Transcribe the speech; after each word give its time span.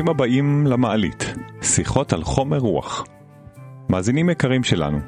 ברוכים 0.00 0.14
הבאים 0.14 0.66
למעלית, 0.66 1.34
שיחות 1.62 2.12
על 2.12 2.24
חומר 2.24 2.58
רוח. 2.58 3.04
מאזינים 3.88 4.30
יקרים 4.30 4.64
שלנו, 4.64 4.98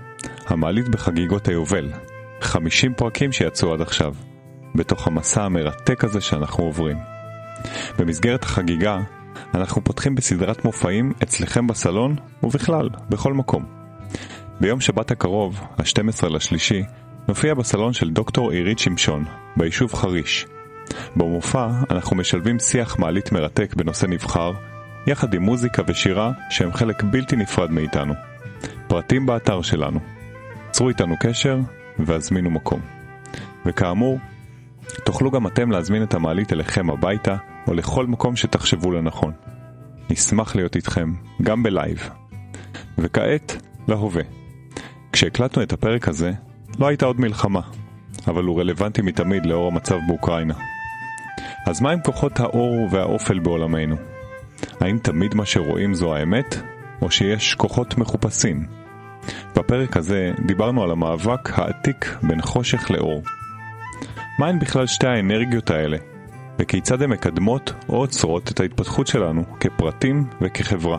המעלית 0.46 0.88
בחגיגות 0.88 1.48
היובל, 1.48 1.92
50 2.40 2.94
פרקים 2.94 3.32
שיצאו 3.32 3.72
עד 3.72 3.80
עכשיו, 3.80 4.14
בתוך 4.74 5.06
המסע 5.06 5.42
המרתק 5.42 6.04
הזה 6.04 6.20
שאנחנו 6.20 6.64
עוברים. 6.64 6.96
במסגרת 7.98 8.42
החגיגה, 8.42 9.00
אנחנו 9.54 9.84
פותחים 9.84 10.14
בסדרת 10.14 10.64
מופעים 10.64 11.12
אצלכם 11.22 11.66
בסלון 11.66 12.16
ובכלל, 12.42 12.88
בכל 13.08 13.32
מקום. 13.32 13.64
ביום 14.60 14.80
שבת 14.80 15.10
הקרוב, 15.10 15.60
ה-12 15.78 16.28
לשלישי, 16.28 16.82
נופיע 17.28 17.54
בסלון 17.54 17.92
של 17.92 18.10
דוקטור 18.10 18.50
עירית 18.50 18.78
שמשון, 18.78 19.24
ביישוב 19.56 19.94
חריש. 19.94 20.46
במופע 21.16 21.68
אנחנו 21.90 22.16
משלבים 22.16 22.58
שיח 22.58 22.98
מעלית 22.98 23.32
מרתק 23.32 23.74
בנושא 23.74 24.06
נבחר, 24.06 24.52
יחד 25.06 25.34
עם 25.34 25.42
מוזיקה 25.42 25.82
ושירה 25.86 26.32
שהם 26.50 26.72
חלק 26.72 27.02
בלתי 27.02 27.36
נפרד 27.36 27.70
מאיתנו. 27.70 28.14
פרטים 28.86 29.26
באתר 29.26 29.62
שלנו. 29.62 30.00
צרו 30.70 30.88
איתנו 30.88 31.16
קשר 31.20 31.58
והזמינו 31.98 32.50
מקום. 32.50 32.80
וכאמור, 33.66 34.18
תוכלו 35.04 35.30
גם 35.30 35.46
אתם 35.46 35.70
להזמין 35.70 36.02
את 36.02 36.14
המעלית 36.14 36.52
אליכם 36.52 36.90
הביתה 36.90 37.36
או 37.68 37.74
לכל 37.74 38.06
מקום 38.06 38.36
שתחשבו 38.36 38.92
לנכון. 38.92 39.32
נשמח 40.10 40.56
להיות 40.56 40.76
איתכם, 40.76 41.12
גם 41.42 41.62
בלייב. 41.62 42.10
וכעת, 42.98 43.56
להווה. 43.88 44.22
כשהקלטנו 45.12 45.62
את 45.62 45.72
הפרק 45.72 46.08
הזה, 46.08 46.32
לא 46.78 46.86
הייתה 46.86 47.06
עוד 47.06 47.20
מלחמה, 47.20 47.60
אבל 48.28 48.44
הוא 48.44 48.60
רלוונטי 48.60 49.02
מתמיד 49.02 49.46
לאור 49.46 49.66
המצב 49.66 49.98
באוקראינה. 50.08 50.54
אז 51.66 51.80
מה 51.80 51.90
עם 51.90 52.00
כוחות 52.00 52.40
האור 52.40 52.88
והאופל 52.90 53.38
בעולמנו? 53.38 54.11
האם 54.80 54.98
תמיד 54.98 55.34
מה 55.34 55.46
שרואים 55.46 55.94
זו 55.94 56.14
האמת, 56.14 56.56
או 57.02 57.10
שיש 57.10 57.54
כוחות 57.54 57.98
מחופשים? 57.98 58.66
בפרק 59.56 59.96
הזה 59.96 60.32
דיברנו 60.46 60.82
על 60.82 60.90
המאבק 60.90 61.58
העתיק 61.58 62.16
בין 62.22 62.42
חושך 62.42 62.90
לאור. 62.90 63.22
מהן 64.38 64.58
בכלל 64.58 64.86
שתי 64.86 65.06
האנרגיות 65.06 65.70
האלה, 65.70 65.96
וכיצד 66.58 67.02
הן 67.02 67.10
מקדמות 67.10 67.72
או 67.88 67.96
עוצרות 67.96 68.50
את 68.50 68.60
ההתפתחות 68.60 69.06
שלנו 69.06 69.44
כפרטים 69.60 70.24
וכחברה. 70.40 70.98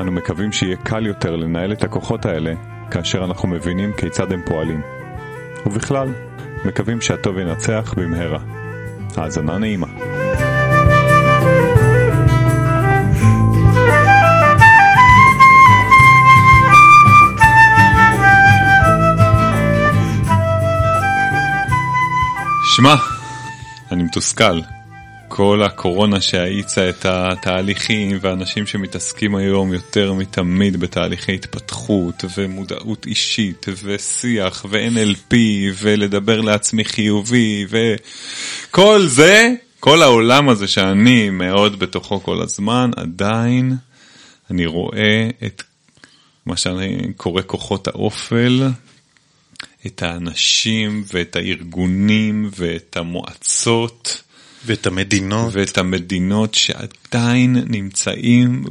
אנו 0.00 0.12
מקווים 0.12 0.52
שיהיה 0.52 0.76
קל 0.76 1.06
יותר 1.06 1.36
לנהל 1.36 1.72
את 1.72 1.82
הכוחות 1.82 2.26
האלה 2.26 2.52
כאשר 2.90 3.24
אנחנו 3.24 3.48
מבינים 3.48 3.92
כיצד 3.92 4.32
הם 4.32 4.42
פועלים. 4.46 4.80
ובכלל, 5.66 6.08
מקווים 6.64 7.00
שהטוב 7.00 7.38
ינצח 7.38 7.94
במהרה. 7.96 8.38
האזנה 9.16 9.58
נעימה. 9.58 9.86
שמע, 22.80 22.94
אני 23.90 24.02
מתוסכל. 24.02 24.60
כל 25.28 25.62
הקורונה 25.62 26.20
שהאיצה 26.20 26.88
את 26.88 27.04
התהליכים 27.04 28.18
ואנשים 28.20 28.66
שמתעסקים 28.66 29.34
היום 29.34 29.72
יותר 29.72 30.12
מתמיד 30.12 30.76
בתהליכי 30.76 31.34
התפתחות 31.34 32.24
ומודעות 32.36 33.06
אישית 33.06 33.66
ושיח 33.82 34.66
ו-NLP 34.70 35.34
ולדבר 35.78 36.40
לעצמי 36.40 36.84
חיובי 36.84 37.66
וכל 37.68 39.06
זה, 39.06 39.52
כל 39.80 40.02
העולם 40.02 40.48
הזה 40.48 40.68
שאני 40.68 41.30
מאוד 41.30 41.78
בתוכו 41.78 42.22
כל 42.22 42.42
הזמן, 42.42 42.90
עדיין 42.96 43.76
אני 44.50 44.66
רואה 44.66 45.28
את 45.46 45.62
מה 46.46 46.56
שאני 46.56 47.12
קורא 47.16 47.42
כוחות 47.46 47.88
האופל, 47.88 48.68
את 49.86 50.02
האנשים 50.02 51.04
ואת 51.12 51.36
הארגונים 51.36 52.50
ואת 52.56 52.96
המועצות. 52.96 54.22
ואת 54.66 54.86
המדינות. 54.86 55.50
ואת 55.52 55.78
המדינות 55.78 56.54
שעדיין 56.54 57.56
נמצאים 57.66 58.64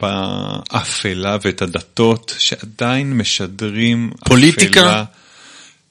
באפלה 0.00 1.36
ואת 1.44 1.62
הדתות 1.62 2.34
שעדיין 2.38 3.16
משדרים 3.16 4.10
פוליטיקה. 4.24 4.80
אפלה. 4.80 5.04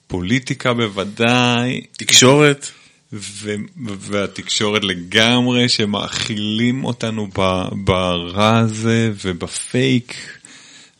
פוליטיקה 0.07 0.73
בוודאי. 0.73 1.81
תקשורת. 1.91 2.67
ו- 3.13 3.55
והתקשורת 3.99 4.83
לגמרי 4.83 5.69
שמאכילים 5.69 6.85
אותנו 6.85 7.27
ברע 7.71 8.57
הזה 8.57 9.11
ובפייק 9.25 10.15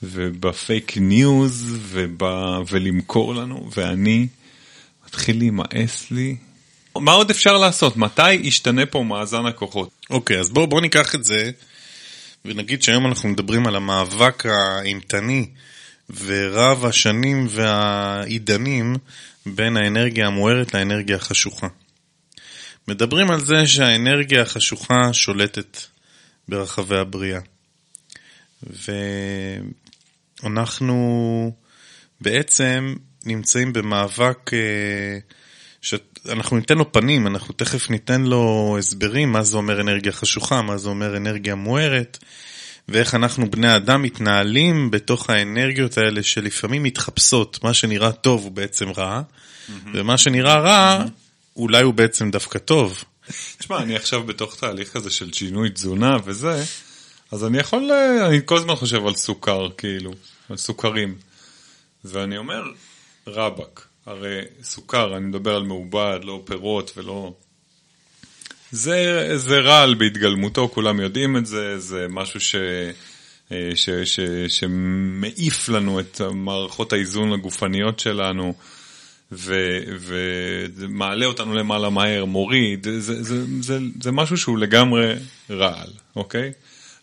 ובפייק 0.03 0.97
ניוז 0.97 1.77
וב- 1.81 2.63
ולמכור 2.69 3.35
לנו 3.35 3.69
ואני 3.75 4.27
מתחיל 5.07 5.37
להימאס 5.37 6.11
לי 6.11 6.35
מה 6.95 7.11
עוד 7.11 7.29
אפשר 7.29 7.57
לעשות? 7.57 7.97
מתי 7.97 8.33
ישתנה 8.33 8.85
פה 8.85 9.03
מאזן 9.03 9.45
הכוחות? 9.45 9.89
אוקיי, 10.09 10.39
אז 10.39 10.49
בואו 10.49 10.67
בוא 10.67 10.81
ניקח 10.81 11.15
את 11.15 11.23
זה 11.23 11.51
ונגיד 12.45 12.83
שהיום 12.83 13.05
אנחנו 13.05 13.29
מדברים 13.29 13.67
על 13.67 13.75
המאבק 13.75 14.45
האימתני 14.45 15.47
ורב 16.23 16.85
השנים 16.85 17.47
והעידנים 17.49 18.95
בין 19.45 19.77
האנרגיה 19.77 20.27
המוארת 20.27 20.73
לאנרגיה 20.73 21.15
החשוכה. 21.15 21.67
מדברים 22.87 23.31
על 23.31 23.39
זה 23.39 23.67
שהאנרגיה 23.67 24.41
החשוכה 24.41 25.13
שולטת 25.13 25.77
ברחבי 26.47 26.97
הבריאה. 26.97 27.39
ואנחנו 30.43 31.51
בעצם 32.21 32.95
נמצאים 33.25 33.73
במאבק 33.73 34.51
אה, 34.53 35.19
שאנחנו 35.81 36.57
ניתן 36.57 36.77
לו 36.77 36.91
פנים, 36.91 37.27
אנחנו 37.27 37.53
תכף 37.53 37.89
ניתן 37.89 38.21
לו 38.21 38.75
הסברים 38.79 39.31
מה 39.31 39.43
זה 39.43 39.57
אומר 39.57 39.81
אנרגיה 39.81 40.11
חשוכה, 40.11 40.61
מה 40.61 40.77
זה 40.77 40.89
אומר 40.89 41.17
אנרגיה 41.17 41.55
מוארת, 41.55 42.17
ואיך 42.89 43.15
אנחנו 43.15 43.51
בני 43.51 43.75
אדם 43.75 44.01
מתנהלים 44.01 44.91
בתוך 44.91 45.29
האנרגיות 45.29 45.97
האלה 45.97 46.23
שלפעמים 46.23 46.83
מתחפשות, 46.83 47.63
מה 47.63 47.73
שנראה 47.73 48.11
טוב 48.11 48.43
הוא 48.43 48.51
בעצם 48.51 48.89
רע, 48.89 49.21
mm-hmm. 49.21 49.71
ומה 49.93 50.17
שנראה 50.17 50.59
רע, 50.59 51.03
mm-hmm. 51.05 51.09
אולי 51.55 51.83
הוא 51.83 51.93
בעצם 51.93 52.31
דווקא 52.31 52.59
טוב. 52.59 53.03
תשמע, 53.57 53.77
אני 53.77 53.95
עכשיו 53.95 54.23
בתוך 54.23 54.55
תהליך 54.55 54.89
כזה 54.93 55.09
של 55.09 55.33
שינוי 55.33 55.69
תזונה 55.69 56.17
וזה, 56.25 56.63
אז 57.31 57.45
אני 57.45 57.57
יכול, 57.57 57.91
אני 58.27 58.39
כל 58.45 58.57
הזמן 58.57 58.75
חושב 58.75 59.05
על 59.07 59.15
סוכר, 59.15 59.69
כאילו, 59.77 60.11
על 60.49 60.57
סוכרים. 60.57 61.15
ואני 62.05 62.37
אומר, 62.37 62.63
רבאק, 63.27 63.87
הרי 64.05 64.41
סוכר, 64.63 65.17
אני 65.17 65.25
מדבר 65.25 65.55
על 65.55 65.63
מעובד, 65.63 66.19
לא 66.23 66.41
פירות 66.45 66.91
ולא... 66.97 67.33
זה, 68.71 69.29
זה 69.35 69.59
רעל 69.59 69.93
בהתגלמותו, 69.93 70.69
כולם 70.73 70.99
יודעים 70.99 71.37
את 71.37 71.45
זה, 71.45 71.79
זה 71.79 72.05
משהו 72.09 72.39
ש, 72.39 72.55
ש, 73.49 73.55
ש, 73.75 73.89
ש, 73.89 74.19
שמעיף 74.47 75.69
לנו 75.69 75.99
את 75.99 76.21
מערכות 76.33 76.93
האיזון 76.93 77.33
הגופניות 77.33 77.99
שלנו 77.99 78.53
ומעלה 79.31 81.25
אותנו 81.25 81.53
למעלה 81.53 81.89
מהר, 81.89 82.25
מוריד, 82.25 82.87
זה, 82.99 83.23
זה, 83.23 83.45
זה, 83.61 83.79
זה 84.01 84.11
משהו 84.11 84.37
שהוא 84.37 84.57
לגמרי 84.57 85.13
רעל, 85.49 85.89
אוקיי? 86.15 86.51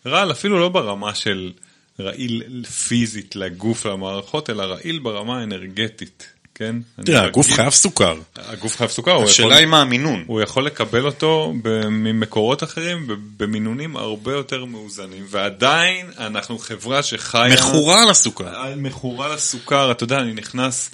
רעל 0.05 0.31
אפילו 0.31 0.59
לא 0.59 0.69
ברמה 0.69 1.15
של 1.15 1.51
רעיל 1.99 2.65
פיזית 2.87 3.35
לגוף 3.35 3.85
למערכות, 3.85 4.49
אלא 4.49 4.63
רעיל 4.63 4.99
ברמה 4.99 5.39
האנרגטית. 5.39 6.27
כן? 6.55 6.75
תראה, 7.05 7.23
הגוף 7.23 7.51
חייב 7.51 7.69
סוכר. 7.69 8.19
הגוף 8.35 8.77
חייב 8.77 8.89
סוכר. 8.89 9.23
השאלה 9.23 9.55
היא 9.55 9.65
מה 9.65 9.81
המינון. 9.81 10.23
הוא 10.27 10.41
יכול 10.41 10.65
לקבל 10.65 11.05
אותו 11.05 11.53
ממקורות 11.89 12.63
אחרים, 12.63 13.07
במינונים 13.37 13.97
הרבה 13.97 14.31
יותר 14.33 14.65
מאוזנים, 14.65 15.25
ועדיין 15.29 16.11
אנחנו 16.17 16.57
חברה 16.57 17.03
שחיה... 17.03 17.53
מכורה 17.53 18.05
לסוכר. 18.05 18.75
מכורה 18.75 19.35
לסוכר, 19.35 19.91
אתה 19.91 20.03
יודע, 20.03 20.19
אני 20.19 20.33
נכנס... 20.33 20.91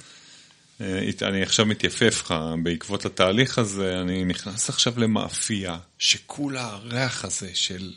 אני 1.22 1.42
עכשיו 1.42 1.66
מתייפף 1.66 2.22
לך 2.24 2.34
בעקבות 2.62 3.04
התהליך 3.04 3.58
הזה, 3.58 4.00
אני 4.00 4.24
נכנס 4.24 4.68
עכשיו 4.68 4.92
למאפייה, 4.96 5.76
שכולה 5.98 6.64
הריח 6.64 7.24
הזה 7.24 7.48
של 7.54 7.90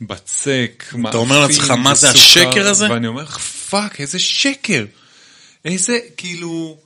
בצק, 0.00 0.84
מאפים, 0.92 1.06
אתה 1.06 1.16
אומר 1.16 1.40
לעצמך, 1.40 1.70
מה 1.70 1.94
זה 1.94 2.10
השקר 2.10 2.68
הזה? 2.68 2.90
ואני 2.90 3.06
אומר 3.06 3.22
לך, 3.22 3.38
fuck, 3.38 4.00
איזה 4.00 4.18
שקר. 4.18 4.84
איזה, 5.64 5.98
כאילו... 6.16 6.78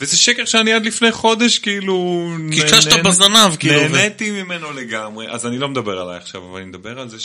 וזה 0.00 0.16
שקר 0.16 0.44
שאני 0.44 0.72
עד 0.72 0.86
לפני 0.86 1.12
חודש, 1.12 1.58
כאילו... 1.58 2.28
קשקשת 2.52 2.92
בזנב, 3.04 3.56
כאילו. 3.56 3.88
נהניתי 3.88 4.30
ממנו 4.30 4.72
לגמרי, 4.72 5.30
אז 5.30 5.46
אני 5.46 5.58
לא 5.58 5.68
מדבר 5.68 6.00
עליי 6.00 6.16
עכשיו, 6.16 6.50
אבל 6.50 6.58
אני 6.58 6.68
מדבר 6.68 7.00
על 7.00 7.08
זה 7.08 7.18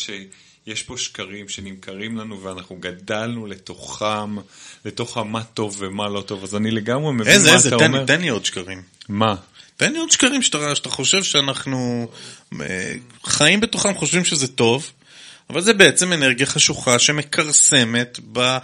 יש 0.67 0.83
פה 0.83 0.97
שקרים 0.97 1.49
שנמכרים 1.49 2.17
לנו 2.17 2.43
ואנחנו 2.43 2.75
גדלנו 2.79 3.47
לתוכם, 3.47 4.35
לתוך 4.85 5.17
מה 5.17 5.43
טוב 5.43 5.75
ומה 5.79 6.09
לא 6.09 6.21
טוב, 6.21 6.43
אז 6.43 6.55
אני 6.55 6.71
לגמרי 6.71 7.13
מבין 7.13 7.27
איזה, 7.27 7.49
מה 7.49 7.55
איזה, 7.55 7.69
אתה 7.69 7.77
תן, 7.77 7.85
אומר. 7.85 8.05
תן 8.05 8.21
לי 8.21 8.27
עוד 8.27 8.45
שקרים. 8.45 8.81
מה? 9.09 9.35
תן 9.77 9.93
לי 9.93 9.99
עוד 9.99 10.11
שקרים 10.11 10.41
שאתה, 10.41 10.75
שאתה 10.75 10.89
חושב 10.89 11.23
שאנחנו 11.23 12.07
אה, 12.61 12.93
חיים 13.25 13.59
בתוכם, 13.59 13.93
חושבים 13.93 14.25
שזה 14.25 14.47
טוב, 14.47 14.91
אבל 15.49 15.61
זה 15.61 15.73
בעצם 15.73 16.13
אנרגיה 16.13 16.45
חשוכה 16.45 16.99
שמכרסמת 16.99 18.19
ב, 18.31 18.57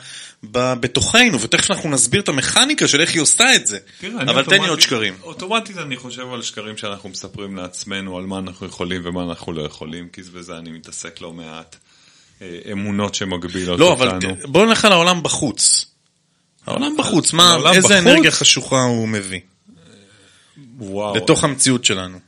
ב, 0.51 0.73
בתוכנו, 0.73 1.41
ותכף 1.41 1.71
אנחנו 1.71 1.89
נסביר 1.89 2.21
את 2.21 2.29
המכניקה 2.29 2.87
של 2.87 3.01
איך 3.01 3.13
היא 3.13 3.21
עושה 3.21 3.55
את 3.55 3.67
זה. 3.67 3.77
תראה, 3.99 4.21
אני 4.21 4.31
אבל 4.31 4.43
תן 4.45 4.61
לי 4.61 4.67
עוד 4.67 4.79
שקרים. 4.81 5.13
אוטומטית 5.23 5.77
אני 5.77 5.97
חושב 5.97 6.33
על 6.33 6.41
שקרים 6.41 6.77
שאנחנו 6.77 7.09
מספרים 7.09 7.55
לעצמנו, 7.57 8.17
על 8.17 8.25
מה 8.25 8.37
אנחנו 8.39 8.67
יכולים 8.67 9.01
ומה 9.05 9.23
אנחנו 9.23 9.53
לא 9.53 9.61
יכולים, 9.61 10.09
כי 10.09 10.21
בזה 10.21 10.57
אני 10.57 10.71
מתעסק 10.71 11.21
לא 11.21 11.33
מעט. 11.33 11.75
אה, 12.41 12.57
אמונות 12.71 13.15
שמגבילות 13.15 13.79
לא, 13.79 13.93
אבל 13.93 14.07
אותנו. 14.07 14.35
ת- 14.35 14.45
בואו 14.45 14.65
נלך 14.65 14.85
על 14.85 14.91
העולם 14.91 15.23
בחוץ. 15.23 15.85
העולם 16.67 16.95
בחוץ, 16.97 17.33
מה, 17.33 17.51
העולם 17.51 17.73
איזה 17.73 17.87
בחוץ? 17.87 17.97
אנרגיה 17.97 18.31
חשוכה 18.31 18.81
הוא 18.83 19.07
מביא 19.07 19.39
וואו. 20.77 21.15
לתוך 21.15 21.43
המציאות 21.43 21.85
שלנו. 21.85 22.19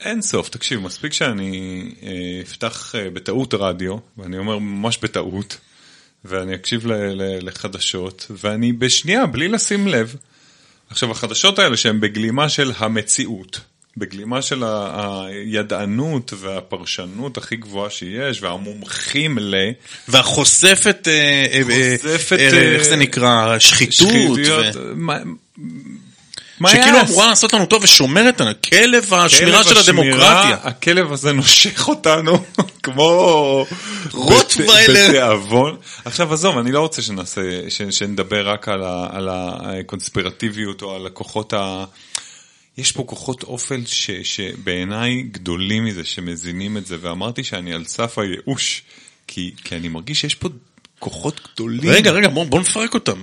אין 0.00 0.22
סוף, 0.22 0.48
תקשיב, 0.48 0.80
מספיק 0.80 1.12
שאני 1.12 1.82
אה, 2.02 2.08
אפתח 2.42 2.94
אה, 2.94 3.10
בטעות 3.10 3.54
רדיו, 3.54 3.96
ואני 4.18 4.38
אומר 4.38 4.58
ממש 4.58 4.98
בטעות, 5.02 5.58
ואני 6.24 6.54
אקשיב 6.54 6.86
ל- 6.86 6.92
ל- 6.92 7.46
לחדשות, 7.48 8.26
ואני 8.30 8.72
בשנייה, 8.72 9.26
בלי 9.26 9.48
לשים 9.48 9.88
לב. 9.88 10.14
עכשיו, 10.90 11.10
החדשות 11.10 11.58
האלה 11.58 11.76
שהן 11.76 12.00
בגלימה 12.00 12.48
של 12.48 12.72
המציאות, 12.76 13.60
בגלימה 13.96 14.42
של 14.42 14.62
ה- 14.64 15.24
הידענות 15.26 16.32
והפרשנות 16.36 17.36
הכי 17.38 17.56
גבוהה 17.56 17.90
שיש, 17.90 18.42
והמומחים 18.42 19.38
ל... 19.38 19.54
והחושפת, 20.08 21.08
אה, 21.08 21.46
חושפת, 22.02 22.38
איך 22.38 22.82
זה 22.82 22.96
נקרא, 22.96 23.58
שחיתות. 23.58 23.92
שחיתויות, 23.94 24.76
ו- 24.76 24.92
שכאילו? 26.68 27.00
אמורה 27.00 27.26
לעשות 27.26 27.52
לנו 27.52 27.66
טוב 27.66 27.84
ושומרת 27.84 28.40
עלינו, 28.40 28.56
כלב 28.70 29.14
השמירה 29.14 29.64
של 29.64 29.76
הדמוקרטיה. 29.78 30.56
הכלב 30.62 31.12
הזה 31.12 31.32
נושך 31.32 31.88
אותנו 31.88 32.44
כמו 32.82 33.64
רוטוויילר. 34.12 35.04
בת- 35.04 35.08
בתיאבון. 35.08 35.76
עכשיו 36.04 36.32
עזוב, 36.32 36.58
אני 36.58 36.72
לא 36.72 36.80
רוצה 36.80 37.02
שנעשה, 37.02 37.40
ש- 37.70 37.82
שנדבר 37.82 38.48
רק 38.48 38.68
על 38.68 38.82
ה- 38.84 39.06
על 39.12 39.28
הקונספירטיביות 39.32 40.82
או 40.82 40.94
על 40.96 41.06
הכוחות 41.06 41.52
ה... 41.52 41.84
יש 42.78 42.92
פה 42.92 43.02
כוחות 43.06 43.42
אופל 43.42 43.82
ש, 43.86 44.10
שבעיניי 44.10 45.22
גדולים 45.22 45.84
מזה, 45.84 46.04
שמזינים 46.04 46.76
את 46.76 46.86
זה, 46.86 46.96
ואמרתי 47.00 47.44
שאני 47.44 47.72
על 47.74 47.84
סף 47.84 48.18
הייאוש, 48.18 48.82
כי, 49.26 49.50
כי 49.64 49.76
אני 49.76 49.88
מרגיש 49.88 50.20
שיש 50.20 50.34
פה 50.34 50.48
כוחות 50.98 51.40
גדולים. 51.54 51.90
רגע, 51.90 52.10
רגע, 52.10 52.28
בוא, 52.28 52.44
בוא 52.44 52.60
נפרק 52.60 52.94
אותם. 52.94 53.22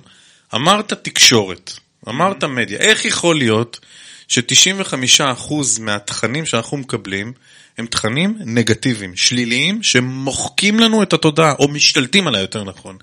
אמרת 0.56 0.94
תקשורת, 0.94 1.74
אמרת 2.10 2.44
מדיה, 2.44 2.80
איך 2.80 3.06
יכול 3.06 3.38
להיות 3.38 3.80
ש-95% 4.28 5.54
מהתכנים 5.80 6.46
שאנחנו 6.46 6.78
מקבלים 6.78 7.34
הם 7.78 7.86
תכנים 7.86 8.38
נגטיביים, 8.46 9.16
שליליים, 9.16 9.84
שמוחקים 9.84 10.80
לנו 10.80 11.04
את 11.04 11.14
התודעה, 11.14 11.54
או 11.60 11.68
משתלטים 11.68 12.28
עליה 12.28 12.42
יותר 12.42 12.64
נכון. 12.64 12.98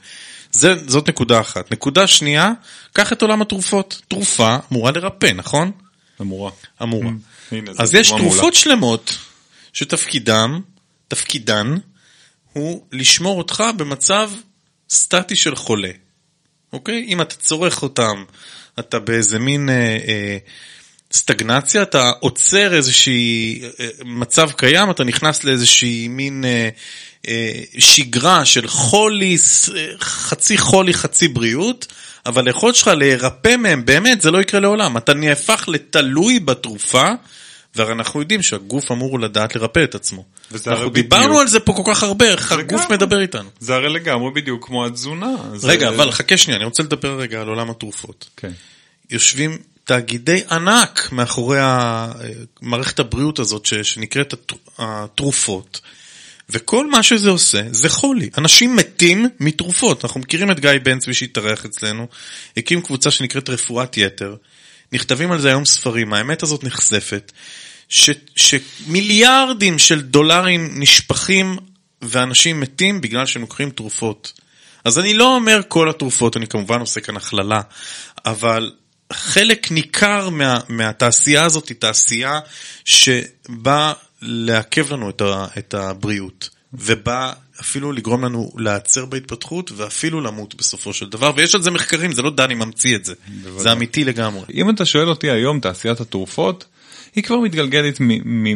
זה, 0.53 0.75
זאת 0.89 1.09
נקודה 1.09 1.41
אחת. 1.41 1.73
נקודה 1.73 2.07
שנייה, 2.07 2.53
קח 2.93 3.13
את 3.13 3.23
עולם 3.23 3.43
התרופות. 3.43 4.03
תרופה 4.09 4.57
אמורה 4.73 4.91
לרפא, 4.91 5.33
נכון? 5.35 5.73
אמורה. 6.21 6.51
אמורה. 6.83 7.11
הנה, 7.53 7.73
זו 7.73 7.83
אז 7.83 7.95
יש 7.95 8.09
דוגמה 8.09 8.23
מעולה. 8.23 8.37
תרופות 8.37 8.55
שלמות 8.55 9.19
שתפקידם, 9.73 10.61
תפקידן, 11.09 11.77
הוא 12.53 12.85
לשמור 12.93 13.39
אותך 13.39 13.65
במצב 13.77 14.31
סטטי 14.91 15.37
של 15.37 15.57
חולה. 15.57 15.91
אוקיי? 16.73 17.05
אם 17.09 17.21
אתה 17.21 17.35
צורך 17.35 17.83
אותם, 17.83 18.25
אתה 18.79 18.99
באיזה 18.99 19.39
מין 19.39 19.69
אה, 19.69 19.75
אה, 20.09 20.37
סטגנציה, 21.13 21.83
אתה 21.83 22.13
עוצר 22.21 22.75
איזושהי 22.75 23.63
אה, 23.81 23.89
מצב 24.05 24.51
קיים, 24.51 24.91
אתה 24.91 25.05
נכנס 25.05 25.45
לאיזושהי 25.45 26.09
מין 26.09 26.45
אה, 26.45 26.69
אה, 27.29 27.63
שגרה 27.79 28.45
של 28.45 28.69
חולי, 28.69 29.37
אה, 29.77 29.87
חצי 30.01 30.59
חולי, 30.59 30.95
חצי 30.95 31.29
בריאות, 31.29 31.87
אבל 32.27 32.47
היכולת 32.47 32.77
שלך 32.77 32.89
להירפא 32.89 33.57
מהם, 33.57 33.85
באמת, 33.85 34.23
זה 34.23 34.31
לא 34.31 34.41
יקרה 34.41 34.61
לעולם. 34.61 34.97
אתה 34.97 35.15
נהפך 35.15 35.65
לתלוי 35.69 36.41
בתרופה, 36.41 37.09
והרי 37.75 37.93
אנחנו 37.93 38.21
יודעים 38.21 38.43
שהגוף 38.43 38.91
אמור 38.93 39.21
לדעת 39.21 39.57
לרפא 39.57 39.85
את 39.85 39.95
עצמו. 39.95 40.25
אנחנו 40.67 40.91
דיברנו 40.91 41.25
בדיוק. 41.25 41.41
על 41.41 41.49
זה 41.49 41.61
פה 41.61 41.73
כל 41.73 41.83
כך 41.87 42.03
הרבה, 42.03 42.25
איך 42.29 42.53
הגוף. 42.53 42.91
מדבר 42.91 43.21
איתנו. 43.21 43.49
זה 43.61 43.75
הרי 43.75 43.89
לגמרי 43.89 44.31
בדיוק 44.31 44.67
כמו 44.67 44.87
התזונה. 44.87 45.27
זה- 45.55 45.69
רגע, 45.69 45.89
אבל 45.89 46.11
חכה 46.13 46.37
שנייה, 46.37 46.57
אני 46.57 46.65
רוצה 46.65 46.83
לדבר 46.83 47.19
רגע 47.21 47.41
על 47.41 47.49
עולם 47.49 47.71
התרופות. 47.71 48.29
כן. 48.37 48.51
יושבים 49.11 49.59
תאגידי 49.85 50.41
ענק 50.51 51.09
מאחורי 51.13 51.59
מערכת 52.63 52.99
הבריאות 53.01 53.39
הזאת 53.39 53.67
ש- 53.67 53.75
שנקראת 53.75 54.33
הת- 54.33 54.53
התרופות. 54.79 55.81
וכל 56.53 56.91
מה 56.91 57.03
שזה 57.03 57.31
עושה 57.31 57.63
זה 57.71 57.89
חולי. 57.89 58.31
אנשים 58.39 58.77
מתים 58.77 59.29
מתרופות. 59.41 60.05
אנחנו 60.05 60.21
מכירים 60.21 60.51
את 60.51 60.61
גיא 60.61 60.71
בן 60.83 60.99
צבי 60.99 61.15
שהתארח 61.15 61.65
אצלנו, 61.65 62.07
הקים 62.57 62.81
קבוצה 62.83 63.11
שנקראת 63.11 63.49
רפואת 63.49 63.97
יתר. 63.97 64.35
נכתבים 64.93 65.33
על 65.33 65.41
זה 65.41 65.49
היום 65.49 65.65
ספרים, 65.65 66.13
האמת 66.13 66.43
הזאת 66.43 66.65
נחשפת, 66.65 67.33
ש, 67.89 68.11
שמיליארדים 68.37 69.79
של 69.79 70.01
דולרים 70.01 70.71
נשפכים 70.75 71.57
ואנשים 72.03 72.61
מתים 72.61 73.01
בגלל 73.01 73.27
שהם 73.27 73.43
לוקחים 73.43 73.71
תרופות. 73.71 74.33
אז 74.85 74.99
אני 74.99 75.15
לא 75.15 75.35
אומר 75.35 75.61
כל 75.69 75.91
התרופות, 75.91 76.37
אני 76.37 76.47
כמובן 76.47 76.81
עושה 76.81 77.01
כאן 77.01 77.17
הכללה, 77.17 77.61
אבל 78.27 78.73
חלק 79.13 79.71
ניכר 79.71 80.29
מה, 80.29 80.55
מהתעשייה 80.69 81.45
הזאת 81.45 81.69
היא 81.69 81.77
תעשייה 81.79 82.41
שבאה 82.85 83.93
לעכב 84.23 84.93
לנו 84.93 85.11
את, 85.11 85.21
ה, 85.21 85.47
את 85.59 85.75
הבריאות, 85.75 86.51
ובאה 86.73 87.33
אפילו 87.61 87.93
לגרום 87.93 88.25
לנו 88.25 88.53
להיעצר 88.57 89.05
בהתפתחות 89.05 89.73
ואפילו 89.77 90.21
למות 90.21 90.55
בסופו 90.55 90.93
של 90.93 91.09
דבר, 91.09 91.33
ויש 91.37 91.55
על 91.55 91.63
זה 91.63 91.71
מחקרים, 91.71 92.13
זה 92.13 92.23
לא 92.23 92.31
דני 92.31 92.55
ממציא 92.55 92.97
את 92.97 93.05
זה, 93.05 93.15
בוודאי. 93.43 93.63
זה 93.63 93.73
אמיתי 93.73 94.05
לגמרי. 94.05 94.45
אם 94.55 94.71
אתה 94.71 94.85
שואל 94.85 95.09
אותי 95.09 95.31
היום, 95.31 95.61
תעשיית 95.61 96.01
התרופות, 96.01 96.65
היא 97.15 97.25
כבר 97.25 97.41
מתגלגלת 97.41 97.97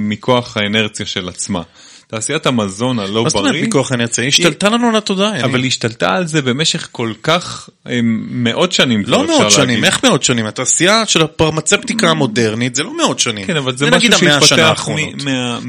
מכוח 0.01 0.57
האנרציה 0.57 1.07
של 1.07 1.29
עצמה. 1.29 1.63
תעשיית 2.07 2.47
המזון 2.47 2.99
הלא 2.99 3.23
מה 3.23 3.29
זאת 3.29 3.39
אומרת 3.39 3.53
בריא, 3.53 3.67
מכוח 3.67 3.93
האנרציה? 3.93 4.25
היא 4.25 4.29
השתלטה 4.29 4.69
לנו 4.69 4.89
על 4.89 4.97
התודעה. 4.97 5.41
אבל. 5.45 5.59
היא 5.59 5.67
השתלטה 5.67 6.15
על 6.15 6.27
זה 6.27 6.43
במשך 6.43 6.89
כל 6.93 7.13
כך 7.23 7.69
אה, 7.89 8.01
מאות 8.03 8.73
שנים. 8.73 9.03
לא 9.07 9.27
מאות 9.27 9.51
שנים. 9.51 9.85
איך 9.85 10.05
מאות 10.05 10.23
שנים? 10.23 10.47
התעשייה 10.47 11.07
של 11.07 11.23
הפרמצפטיקה 11.23 12.11
המודרנית 12.11 12.75
זה 12.75 12.83
לא 12.83 12.97
מאות 12.97 13.19
שנים. 13.19 13.47
כן, 13.47 13.57
אבל 13.57 13.77
זה 13.77 13.91
משהו 13.91 14.13
שהתפתח 14.13 14.89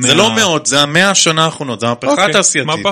זה 0.02 0.16
לא 0.16 0.36
מאות, 0.36 0.66
זה 0.66 0.82
המאה 0.82 1.10
השנה 1.10 1.46
האחרונות, 1.46 1.80
זה 1.80 1.86
המהפכה 1.86 2.12
אוקיי, 2.12 2.26
התעשייתית. 2.26 2.86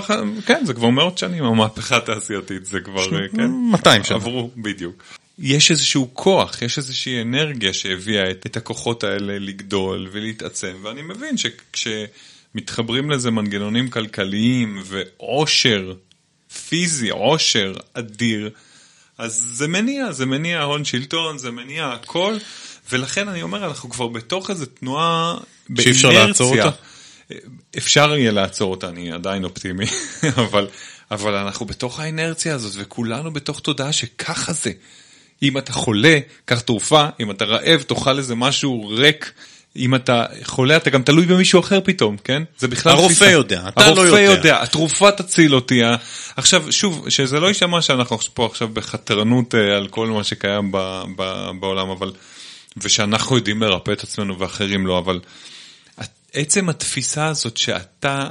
כן, 0.45 0.63
זה 0.65 0.73
כבר 0.73 0.89
מאות 0.89 1.17
שנים 1.17 1.43
המהפכה 1.43 1.97
התעשייתית, 1.97 2.65
זה 2.65 2.79
כבר, 2.79 3.15
אה, 3.15 3.27
כן. 3.35 3.47
200 3.71 4.03
שנה. 4.03 4.15
עברו, 4.15 4.49
בדיוק. 4.57 5.03
יש 5.39 5.71
איזשהו 5.71 6.09
כוח, 6.13 6.61
יש 6.61 6.77
איזושהי 6.77 7.21
אנרגיה 7.21 7.73
שהביאה 7.73 8.31
את, 8.31 8.45
את 8.45 8.57
הכוחות 8.57 9.03
האלה 9.03 9.39
לגדול 9.39 10.07
ולהתעצם, 10.11 10.73
ואני 10.81 11.01
מבין 11.01 11.37
שכשמתחברים 12.53 13.11
לזה 13.11 13.31
מנגנונים 13.31 13.89
כלכליים 13.89 14.81
ועושר 14.85 15.93
פיזי, 16.69 17.09
עושר 17.09 17.73
אדיר, 17.93 18.49
אז 19.17 19.33
זה 19.53 19.67
מניע, 19.67 20.11
זה 20.11 20.25
מניע 20.25 20.61
הון 20.61 20.85
שלטון, 20.85 21.37
זה 21.37 21.51
מניע 21.51 21.87
הכל, 21.87 22.37
ולכן 22.91 23.27
אני 23.27 23.41
אומר, 23.41 23.65
אנחנו 23.67 23.89
כבר 23.89 24.07
בתוך 24.07 24.49
איזו 24.49 24.65
תנועה 24.65 25.37
שאי 25.77 25.91
אפשר 25.91 26.09
לעצור 26.09 26.55
באינרציה. 26.55 26.71
אותה? 26.71 26.77
אפשר 27.77 28.15
יהיה 28.15 28.31
לעצור 28.31 28.71
אותה, 28.71 28.89
אני 28.89 29.11
עדיין 29.11 29.43
אופטימי, 29.43 29.85
אבל, 30.41 30.67
אבל 31.11 31.33
אנחנו 31.33 31.65
בתוך 31.65 31.99
האינרציה 31.99 32.55
הזאת, 32.55 32.73
וכולנו 32.75 33.33
בתוך 33.33 33.59
תודעה 33.59 33.93
שככה 33.93 34.53
זה. 34.53 34.71
אם 35.43 35.57
אתה 35.57 35.73
חולה, 35.73 36.19
קח 36.45 36.59
תרופה, 36.59 37.07
אם 37.19 37.31
אתה 37.31 37.45
רעב, 37.45 37.81
תאכל 37.81 38.17
איזה 38.17 38.35
משהו 38.35 38.87
ריק. 38.87 39.33
אם 39.77 39.95
אתה 39.95 40.25
חולה, 40.43 40.77
אתה 40.77 40.89
גם 40.89 41.03
תלוי 41.03 41.25
במישהו 41.25 41.59
אחר 41.59 41.79
פתאום, 41.83 42.17
כן? 42.23 42.43
זה 42.57 42.67
בכלל 42.67 42.91
הרופא. 42.91 43.23
יודע, 43.23 43.67
אתה 43.67 43.81
לא 43.81 43.85
הרופא 43.85 44.01
יודע. 44.01 44.19
יודע, 44.19 44.61
התרופה 44.61 45.11
תציל 45.11 45.55
אותי. 45.55 45.81
עכשיו, 46.35 46.71
שוב, 46.71 47.09
שזה 47.09 47.39
לא 47.39 47.47
יישמע 47.47 47.81
שאנחנו 47.81 48.17
פה 48.33 48.45
עכשיו 48.45 48.67
בחתרנות 48.67 49.55
אה, 49.55 49.77
על 49.77 49.87
כל 49.87 50.07
מה 50.07 50.23
שקיים 50.23 50.71
ב, 50.71 51.03
ב, 51.15 51.49
בעולם, 51.59 51.89
אבל, 51.89 52.11
ושאנחנו 52.77 53.35
יודעים 53.35 53.61
לרפא 53.61 53.91
את 53.91 54.03
עצמנו 54.03 54.39
ואחרים 54.39 54.87
לא, 54.87 54.99
אבל 54.99 55.19
עצם 56.33 56.69
התפיסה 56.69 57.27
הזאת 57.27 57.57
שאתה 57.57 58.29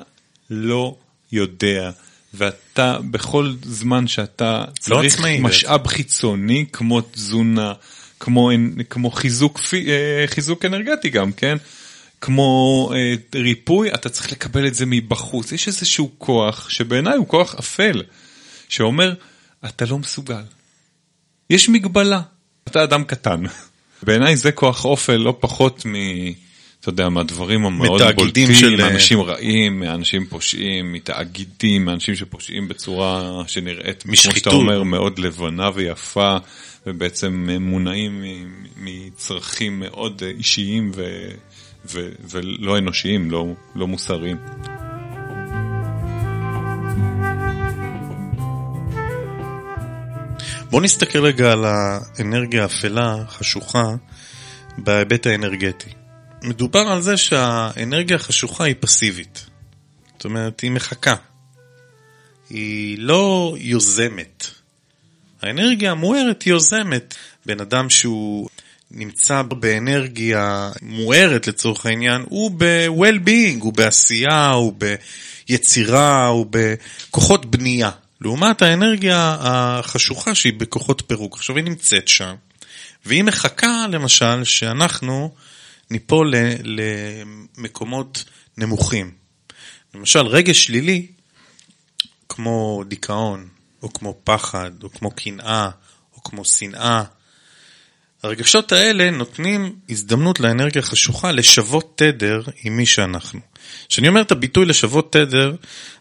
לא 0.50 0.96
יודע, 1.32 1.90
ואתה 2.34 2.98
בכל 3.10 3.52
זמן 3.62 4.06
שאתה 4.06 4.64
צריך 4.78 5.14
עצמאי 5.14 5.38
משאב 5.40 5.86
חיצוני 5.86 6.64
כמו 6.72 7.00
תזונה, 7.00 7.72
כמו, 8.22 8.50
כמו 8.90 9.10
חיזוק, 9.10 9.60
אה, 9.74 10.24
חיזוק 10.26 10.64
אנרגטי 10.64 11.10
גם, 11.10 11.32
כן? 11.32 11.56
כמו 12.20 12.90
אה, 12.94 13.14
ריפוי, 13.40 13.94
אתה 13.94 14.08
צריך 14.08 14.32
לקבל 14.32 14.66
את 14.66 14.74
זה 14.74 14.86
מבחוץ. 14.86 15.52
יש 15.52 15.66
איזשהו 15.68 16.10
כוח 16.18 16.68
שבעיניי 16.68 17.16
הוא 17.16 17.28
כוח 17.28 17.54
אפל, 17.54 18.02
שאומר, 18.68 19.14
אתה 19.64 19.84
לא 19.84 19.98
מסוגל. 19.98 20.42
יש 21.50 21.68
מגבלה, 21.68 22.20
אתה 22.68 22.84
אדם 22.84 23.04
קטן. 23.04 23.42
בעיניי 24.06 24.36
זה 24.36 24.52
כוח 24.52 24.84
אופל 24.84 25.16
לא 25.16 25.36
פחות 25.40 25.86
מ... 25.86 25.94
אתה 26.80 26.88
יודע, 26.88 27.08
מהדברים 27.08 27.66
המאוד 27.66 28.02
בולטים, 28.14 28.54
של... 28.54 28.76
מאנשים 28.76 29.20
רעים, 29.20 29.80
מאנשים 29.80 30.26
פושעים, 30.26 30.92
מתאגידים, 30.92 31.84
מאנשים 31.84 32.16
שפושעים 32.16 32.68
בצורה 32.68 33.42
שנראית, 33.46 34.06
משחיתות. 34.06 34.32
כמו 34.32 34.38
שאתה 34.38 34.50
אומר, 34.50 34.82
מאוד 34.82 35.18
לבנה 35.18 35.70
ויפה, 35.74 36.36
ובעצם 36.86 37.48
מונעים 37.60 38.24
מצרכים 38.76 39.80
מאוד 39.80 40.22
אישיים 40.38 40.90
ו... 40.94 41.28
ו... 41.84 42.08
ולא 42.30 42.78
אנושיים, 42.78 43.30
לא, 43.30 43.46
לא 43.74 43.86
מוסריים. 43.86 44.36
בוא 50.70 50.80
נסתכל 50.80 51.24
רגע 51.24 51.52
על 51.52 51.64
האנרגיה 51.64 52.62
האפלה, 52.62 53.16
חשוכה, 53.28 53.84
בהיבט 54.78 55.26
האנרגטי. 55.26 55.90
מדובר 56.42 56.78
על 56.78 57.02
זה 57.02 57.16
שהאנרגיה 57.16 58.16
החשוכה 58.16 58.64
היא 58.64 58.74
פסיבית. 58.80 59.46
זאת 60.12 60.24
אומרת, 60.24 60.60
היא 60.60 60.70
מחכה. 60.70 61.14
היא 62.50 62.98
לא 62.98 63.54
יוזמת. 63.58 64.61
האנרגיה 65.42 65.90
המוארת 65.90 66.42
היא 66.42 66.52
יוזמת. 66.52 67.14
בן 67.46 67.60
אדם 67.60 67.90
שהוא 67.90 68.48
נמצא 68.90 69.42
באנרגיה 69.42 70.70
מוארת 70.82 71.46
לצורך 71.46 71.86
העניין, 71.86 72.24
הוא 72.28 72.50
ב-well-being, 72.56 73.60
הוא 73.60 73.72
בעשייה, 73.72 74.50
הוא 74.50 74.74
ביצירה, 75.48 76.26
הוא 76.26 76.46
בכוחות 76.50 77.46
בנייה. 77.46 77.90
לעומת 78.20 78.62
האנרגיה 78.62 79.36
החשוכה 79.40 80.34
שהיא 80.34 80.52
בכוחות 80.52 81.02
פירוק. 81.06 81.36
עכשיו 81.36 81.56
היא 81.56 81.64
נמצאת 81.64 82.08
שם, 82.08 82.34
והיא 83.06 83.22
מחכה 83.22 83.86
למשל 83.92 84.44
שאנחנו 84.44 85.34
ניפול 85.90 86.34
למקומות 87.58 88.24
נמוכים. 88.56 89.10
למשל, 89.94 90.26
רגש 90.26 90.64
שלילי, 90.64 91.06
כמו 92.28 92.82
דיכאון, 92.88 93.48
או 93.82 93.92
כמו 93.92 94.18
פחד, 94.24 94.70
או 94.82 94.90
כמו 94.90 95.10
קנאה, 95.10 95.68
או 96.16 96.22
כמו 96.22 96.44
שנאה, 96.44 97.02
הרגשות 98.22 98.72
האלה 98.72 99.10
נותנים 99.10 99.76
הזדמנות 99.88 100.40
לאנרגיה 100.40 100.82
החשוכה 100.82 101.32
לשוות 101.32 101.92
תדר 101.96 102.42
עם 102.64 102.76
מי 102.76 102.86
שאנחנו. 102.86 103.40
כשאני 103.88 104.08
אומר 104.08 104.20
את 104.20 104.32
הביטוי 104.32 104.66
לשוות 104.66 105.12
תדר, 105.12 105.54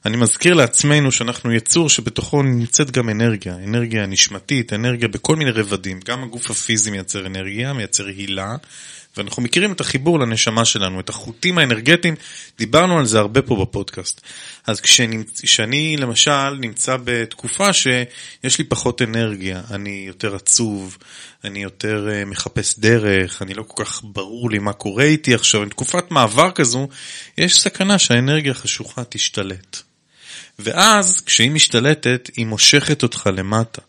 אני 0.06 0.18
מזכיר 0.18 0.54
לעצמנו 0.54 1.12
שאנחנו 1.12 1.52
יצור 1.52 1.90
שבתוכו 1.90 2.44
נמצאת 2.44 2.92
גם 2.92 3.10
אנרגיה, 3.10 3.56
אנרגיה 3.56 4.06
נשמתית, 4.06 4.74
אנרגיה 4.74 5.08
בכל 5.08 5.36
מיני 5.36 5.52
רבדים. 5.52 6.00
גם 6.06 6.24
הגוף 6.24 6.52
הפיזי 6.52 6.92
מייצר 6.92 7.26
אנרגיה, 7.26 7.74
מייצר 7.74 8.06
הילה, 8.06 8.56
ואנחנו 9.18 9.42
מכירים 9.42 9.72
את 9.72 9.82
החיבור 9.82 10.20
לנשמה 10.20 10.66
שלנו, 10.66 11.00
את 11.00 11.10
החוטים 11.10 11.58
האנרגטיים, 11.58 12.16
דיברנו 12.58 13.00
על 13.00 13.06
זה 13.06 13.20
הרבה 13.20 13.42
פה 13.42 13.56
בפודקאסט. 13.66 14.22
אז 14.68 14.82
כשאני 15.42 15.98
למשל 15.98 16.50
נמצא 16.50 16.98
בתקופה 17.04 17.74
שיש 17.74 18.58
לי 18.58 18.64
פחות 18.64 19.02
אנרגיה, 19.02 19.62
אני 19.72 20.04
יותר 20.08 20.36
עצוב, 20.36 20.98
אני 21.44 21.64
יותר 21.64 22.10
אה, 22.12 22.26
מחפש 22.26 22.80
דרך, 22.80 23.42
אני 23.42 23.54
לא 23.54 23.64
כל 23.64 23.84
כך 23.84 24.02
ברור 24.04 24.52
לי 24.52 24.60
מה 24.60 24.74
קורה 24.74 25.04
איתי 25.04 25.34
עכשיו, 25.34 25.62
בתקופת 25.62 26.12
מעבר 26.12 26.52
כזו, 26.52 26.88
יש 27.38 27.60
סכנה 27.60 28.00
שהאנרגיה 28.00 28.52
החשוכה 28.52 29.04
תשתלט. 29.10 29.82
ואז 30.60 31.22
כשהיא 31.22 31.52
משתלטת, 31.52 32.30
היא 32.38 32.46
מושכת 32.46 33.04
אותך 33.04 33.30
למטה. 33.34 33.82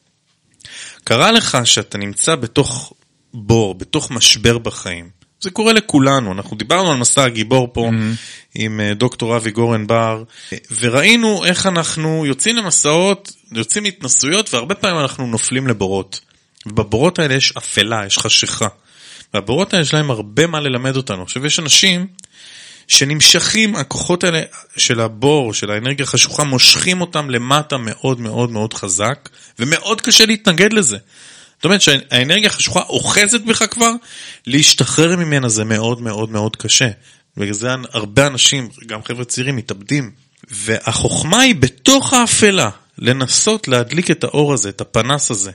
קרה 1.04 1.32
לך 1.32 1.58
שאתה 1.64 1.98
נמצא 1.98 2.34
בתוך 2.34 2.92
בור, 3.34 3.74
בתוך 3.74 4.10
משבר 4.10 4.58
בחיים. 4.58 5.22
זה 5.40 5.50
קורה 5.50 5.72
לכולנו, 5.72 6.32
אנחנו 6.32 6.56
דיברנו 6.56 6.92
על 6.92 6.98
מסע 6.98 7.24
הגיבור 7.24 7.68
פה 7.72 7.88
mm-hmm. 7.88 8.16
עם 8.54 8.80
אה, 8.80 8.94
דוקטור 8.94 9.36
אבי 9.36 9.50
גורן 9.50 9.86
בר, 9.86 10.22
וראינו 10.80 11.44
איך 11.44 11.66
אנחנו 11.66 12.26
יוצאים 12.26 12.56
למסעות, 12.56 13.32
יוצאים 13.52 13.84
להתנסויות, 13.84 14.54
והרבה 14.54 14.74
פעמים 14.74 15.00
אנחנו 15.00 15.26
נופלים 15.26 15.66
לבורות. 15.66 16.20
ובבורות 16.66 17.18
האלה 17.18 17.34
יש 17.34 17.52
אפלה, 17.56 18.06
יש 18.06 18.18
חשיכה. 18.18 18.68
והבורות 19.34 19.72
האלה 19.72 19.82
יש 19.82 19.94
להם 19.94 20.10
הרבה 20.10 20.46
מה 20.46 20.60
ללמד 20.60 20.96
אותנו. 20.96 21.22
עכשיו 21.22 21.46
יש 21.46 21.58
אנשים 21.58 22.06
שנמשכים, 22.88 23.76
הכוחות 23.76 24.24
האלה 24.24 24.40
של 24.76 25.00
הבור, 25.00 25.54
של 25.54 25.70
האנרגיה 25.70 26.04
החשוכה, 26.04 26.44
מושכים 26.44 27.00
אותם 27.00 27.30
למטה 27.30 27.76
מאוד 27.76 28.20
מאוד 28.20 28.50
מאוד 28.50 28.74
חזק, 28.74 29.28
ומאוד 29.58 30.00
קשה 30.00 30.26
להתנגד 30.26 30.72
לזה. 30.72 30.98
זאת 31.62 31.64
אומרת 31.64 31.82
שהאנרגיה 31.82 32.48
החשוכה 32.48 32.80
אוחזת 32.80 33.40
בך 33.40 33.62
כבר, 33.70 33.92
להשתחרר 34.46 35.16
ממנה 35.16 35.48
זה 35.48 35.64
מאוד 35.64 36.02
מאוד 36.02 36.30
מאוד 36.30 36.56
קשה. 36.56 36.88
בגלל 37.36 37.54
זה 37.54 37.68
הרבה 37.92 38.26
אנשים, 38.26 38.68
גם 38.86 39.02
חבר'ה 39.04 39.24
צעירים, 39.24 39.56
מתאבדים. 39.56 40.10
והחוכמה 40.50 41.40
היא 41.40 41.54
בתוך 41.54 42.12
האפלה, 42.12 42.70
לנסות 42.98 43.68
להדליק 43.68 44.10
את 44.10 44.24
האור 44.24 44.52
הזה, 44.52 44.68
את 44.68 44.80
הפנס 44.80 45.30
הזה, 45.30 45.50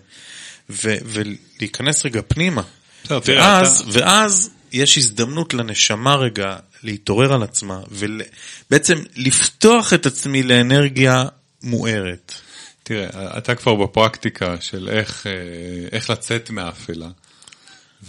ו- 0.69 0.95
ולהיכנס 1.05 2.05
רגע 2.05 2.21
פנימה. 2.27 2.61
טוב, 3.07 3.23
ואז, 3.25 3.79
אתה... 3.79 3.89
ואז 3.91 4.49
יש 4.71 4.97
הזדמנות 4.97 5.53
לנשמה 5.53 6.15
רגע 6.15 6.55
להתעורר 6.83 7.33
על 7.33 7.43
עצמה, 7.43 7.79
ובעצם 7.91 9.03
לפתוח 9.15 9.93
את 9.93 10.05
עצמי 10.05 10.43
לאנרגיה 10.43 11.25
מוארת. 11.63 12.33
תראה, 12.87 13.37
אתה 13.37 13.55
כבר 13.55 13.75
בפרקטיקה 13.75 14.55
של 14.61 14.89
איך, 14.89 15.27
אה, 15.27 15.31
איך 15.91 16.09
לצאת 16.09 16.49
מהאפלה. 16.49 17.07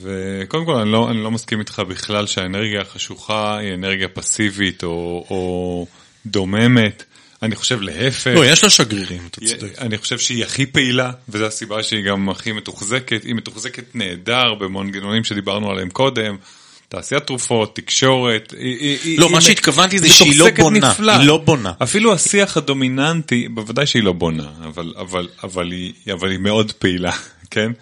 וקודם 0.01 0.65
כל, 0.65 0.75
אני 0.75 0.93
לא, 0.93 1.11
אני 1.11 1.23
לא 1.23 1.31
מסכים 1.31 1.61
איתך 1.61 1.83
בכלל 1.89 2.27
שהאנרגיה 2.27 2.81
החשוכה 2.81 3.59
היא 3.59 3.75
אנרגיה 3.75 4.09
פסיבית 4.09 4.85
או, 4.85 5.27
או 5.31 5.87
דוממת. 6.27 7.05
אני 7.43 7.57
חושב 7.57 7.81
להפך. 7.81 8.31
לא, 8.35 8.47
יש 8.47 8.65
לה 8.65 8.71
שגרירים, 8.71 9.23
אתה 9.31 9.41
צודק. 9.41 9.79
אני 9.79 9.99
חושב 9.99 10.19
שהיא 10.19 10.45
הכי 10.45 10.67
פעילה, 10.67 11.13
וזו 11.29 11.47
הסיבה 11.47 11.83
שהיא 11.83 12.05
גם 12.05 12.29
הכי 12.29 12.53
מתוחזקת. 12.53 13.25
היא 13.25 13.35
מתוחזקת 13.35 13.95
נהדר 13.95 14.55
במנגנונים 14.55 15.25
שדיברנו 15.25 15.71
עליהם 15.71 15.91
קודם. 15.91 16.37
תעשיית 16.89 17.27
תרופות, 17.27 17.77
תקשורת. 17.77 18.53
לא, 18.53 19.27
היא, 19.27 19.33
מה 19.33 19.41
שהתכוונתי 19.41 19.99
זה 19.99 20.09
שהיא 20.09 20.39
לא 20.39 20.47
בונה, 20.57 20.91
נפלא. 20.91 21.13
היא 21.13 21.27
לא 21.27 21.37
בונה. 21.37 21.73
אפילו 21.83 22.15
השיח 22.15 22.57
הדומיננטי, 22.57 23.49
בוודאי 23.49 23.87
שהיא 23.87 24.03
לא 24.03 24.13
בונה, 24.13 24.49
אבל, 24.65 24.95
אבל, 24.97 25.29
אבל, 25.45 25.71
היא, 25.71 25.93
אבל 26.13 26.31
היא 26.31 26.39
מאוד 26.39 26.73
פעילה, 26.73 27.13
כן? 27.51 27.73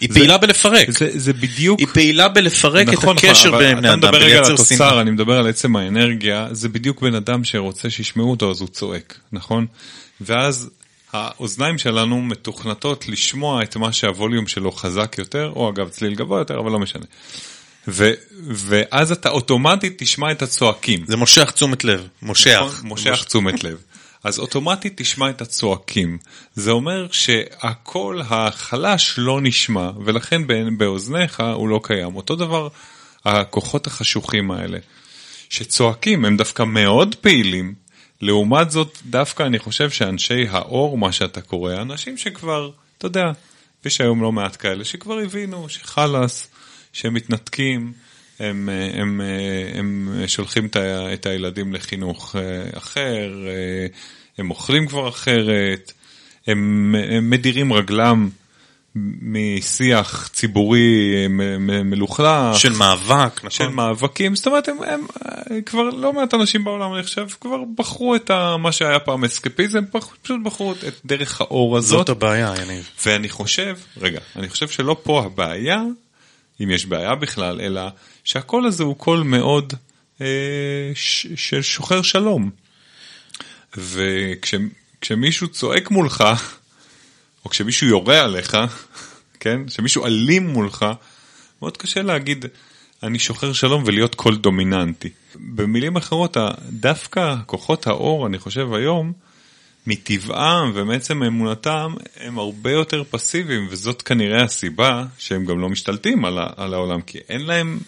היא 0.00 0.08
זה, 0.12 0.18
פעילה 0.18 0.38
בלפרק. 0.38 0.90
זה, 0.90 1.10
זה 1.14 1.32
בדיוק... 1.32 1.80
היא 1.80 1.86
פעילה 1.92 2.28
בלפרק 2.28 2.88
נכון, 2.88 3.16
את 3.16 3.24
הקשר 3.24 3.58
בין 3.58 3.76
בני 3.76 3.92
אדם, 3.92 4.12
בלייצר 4.12 4.56
שנאה. 4.56 5.00
אני 5.00 5.10
מדבר 5.10 5.38
על 5.38 5.48
עצם 5.48 5.76
האנרגיה, 5.76 6.48
זה 6.52 6.68
בדיוק 6.68 7.02
בן 7.02 7.14
אדם 7.14 7.44
שרוצה 7.44 7.90
שישמעו 7.90 8.30
אותו 8.30 8.50
אז 8.50 8.60
הוא 8.60 8.68
צועק, 8.68 9.18
נכון? 9.32 9.66
ואז 10.20 10.70
האוזניים 11.12 11.78
שלנו 11.78 12.22
מתוכנתות 12.22 13.08
לשמוע 13.08 13.62
את 13.62 13.76
מה 13.76 13.92
שהווליום 13.92 14.46
שלו 14.46 14.72
חזק 14.72 15.14
יותר, 15.18 15.52
או 15.56 15.70
אגב 15.70 15.88
צליל 15.88 16.14
גבוה 16.14 16.38
יותר, 16.38 16.58
אבל 16.58 16.70
לא 16.70 16.78
משנה. 16.78 17.04
ו, 17.88 18.10
ואז 18.48 19.12
אתה 19.12 19.28
אוטומטית 19.28 19.94
תשמע 19.98 20.30
את 20.30 20.42
הצועקים. 20.42 21.04
זה 21.06 21.16
מושך 21.16 21.50
תשומת 21.50 21.84
לב, 21.84 22.08
מושך. 22.22 22.62
נכון, 22.66 22.88
מושך 22.88 23.10
מוש... 23.10 23.24
תשומת 23.24 23.64
לב. 23.64 23.82
אז 24.24 24.38
אוטומטית 24.38 24.92
תשמע 24.96 25.30
את 25.30 25.40
הצועקים. 25.40 26.18
זה 26.54 26.70
אומר 26.70 27.06
שהקול 27.10 28.22
החלש 28.28 29.14
לא 29.18 29.40
נשמע, 29.40 29.90
ולכן 30.04 30.42
באוזניך 30.78 31.42
הוא 31.54 31.68
לא 31.68 31.80
קיים. 31.82 32.16
אותו 32.16 32.36
דבר 32.36 32.68
הכוחות 33.24 33.86
החשוכים 33.86 34.50
האלה, 34.50 34.78
שצועקים 35.50 36.24
הם 36.24 36.36
דווקא 36.36 36.62
מאוד 36.62 37.14
פעילים, 37.14 37.74
לעומת 38.20 38.70
זאת 38.70 38.98
דווקא 39.06 39.42
אני 39.42 39.58
חושב 39.58 39.90
שאנשי 39.90 40.46
האור, 40.50 40.98
מה 40.98 41.12
שאתה 41.12 41.40
קורא, 41.40 41.74
אנשים 41.74 42.18
שכבר, 42.18 42.70
אתה 42.98 43.06
יודע, 43.06 43.32
יש 43.84 44.00
היום 44.00 44.22
לא 44.22 44.32
מעט 44.32 44.56
כאלה 44.58 44.84
שכבר 44.84 45.18
הבינו 45.18 45.68
שחלאס, 45.68 46.48
שהם 46.94 47.14
מתנתקים, 47.14 47.92
הם, 48.40 48.68
הם, 48.94 49.20
הם 49.74 50.14
שולחים 50.26 50.68
את 51.12 51.26
הילדים 51.26 51.72
לחינוך 51.72 52.36
אה, 52.36 52.78
אחר, 52.78 53.32
אה, 53.46 53.86
הם 54.38 54.50
אוכלים 54.50 54.86
כבר 54.86 55.08
אחרת, 55.08 55.92
הם, 56.46 56.94
הם 57.08 57.30
מדירים 57.30 57.72
רגלם 57.72 58.28
משיח 59.22 60.28
ציבורי 60.32 61.26
מלוכלך. 61.84 62.56
של 62.56 62.72
מאבק, 62.72 63.38
נכון. 63.38 63.50
של 63.50 63.68
מאבקים, 63.68 64.36
זאת 64.36 64.46
אומרת, 64.46 64.68
הם, 64.68 64.76
הם 64.82 65.06
כבר 65.66 65.82
לא 65.82 66.12
מעט 66.12 66.34
אנשים 66.34 66.64
בעולם, 66.64 66.94
אני 66.94 67.02
חושב, 67.02 67.26
כבר 67.40 67.58
בחרו 67.76 68.14
את 68.14 68.30
ה, 68.30 68.56
מה 68.56 68.72
שהיה 68.72 68.98
פעם 68.98 69.24
אסקפיזם, 69.24 69.84
פשוט 70.22 70.40
בחרו 70.42 70.72
את 70.72 71.00
דרך 71.04 71.40
האור 71.40 71.76
הזאת. 71.76 71.98
זאת 71.98 72.08
הבעיה, 72.08 72.54
יניב. 72.62 72.90
ואני 73.04 73.28
חושב, 73.28 73.76
רגע, 73.96 74.20
אני 74.36 74.48
חושב 74.48 74.68
שלא 74.68 74.96
פה 75.02 75.22
הבעיה, 75.24 75.82
אם 76.60 76.70
יש 76.70 76.86
בעיה 76.86 77.14
בכלל, 77.14 77.60
אלא 77.60 77.82
שהקול 78.24 78.66
הזה 78.66 78.84
הוא 78.84 78.96
קול 78.96 79.22
מאוד, 79.22 79.72
אה, 80.20 80.92
של 81.36 81.62
שוחר 81.62 82.02
שלום. 82.02 82.50
וכשמישהו 83.76 85.48
צועק 85.48 85.90
מולך, 85.90 86.24
או 87.44 87.50
כשמישהו 87.50 87.86
יורה 87.86 88.20
עליך, 88.20 88.56
כן? 89.40 89.66
כשמישהו 89.66 90.06
אלים 90.06 90.46
מולך, 90.46 90.86
מאוד 91.62 91.76
קשה 91.76 92.02
להגיד, 92.02 92.44
אני 93.02 93.18
שוחר 93.18 93.52
שלום 93.52 93.82
ולהיות 93.86 94.14
קול 94.14 94.36
דומיננטי. 94.36 95.08
במילים 95.34 95.96
אחרות, 95.96 96.36
דווקא 96.70 97.34
כוחות 97.46 97.86
האור, 97.86 98.26
אני 98.26 98.38
חושב 98.38 98.72
היום, 98.72 99.12
מטבעם 99.86 100.72
ומעצם 100.74 101.22
אמונתם 101.22 101.94
הם 102.16 102.38
הרבה 102.38 102.70
יותר 102.70 103.02
פסיביים 103.10 103.66
וזאת 103.70 104.02
כנראה 104.02 104.42
הסיבה 104.42 105.04
שהם 105.18 105.44
גם 105.44 105.60
לא 105.60 105.68
משתלטים 105.68 106.24
על, 106.24 106.38
על 106.56 106.74
העולם 106.74 107.00
כי 107.00 107.18
אין 107.28 107.40
להם 107.40 107.78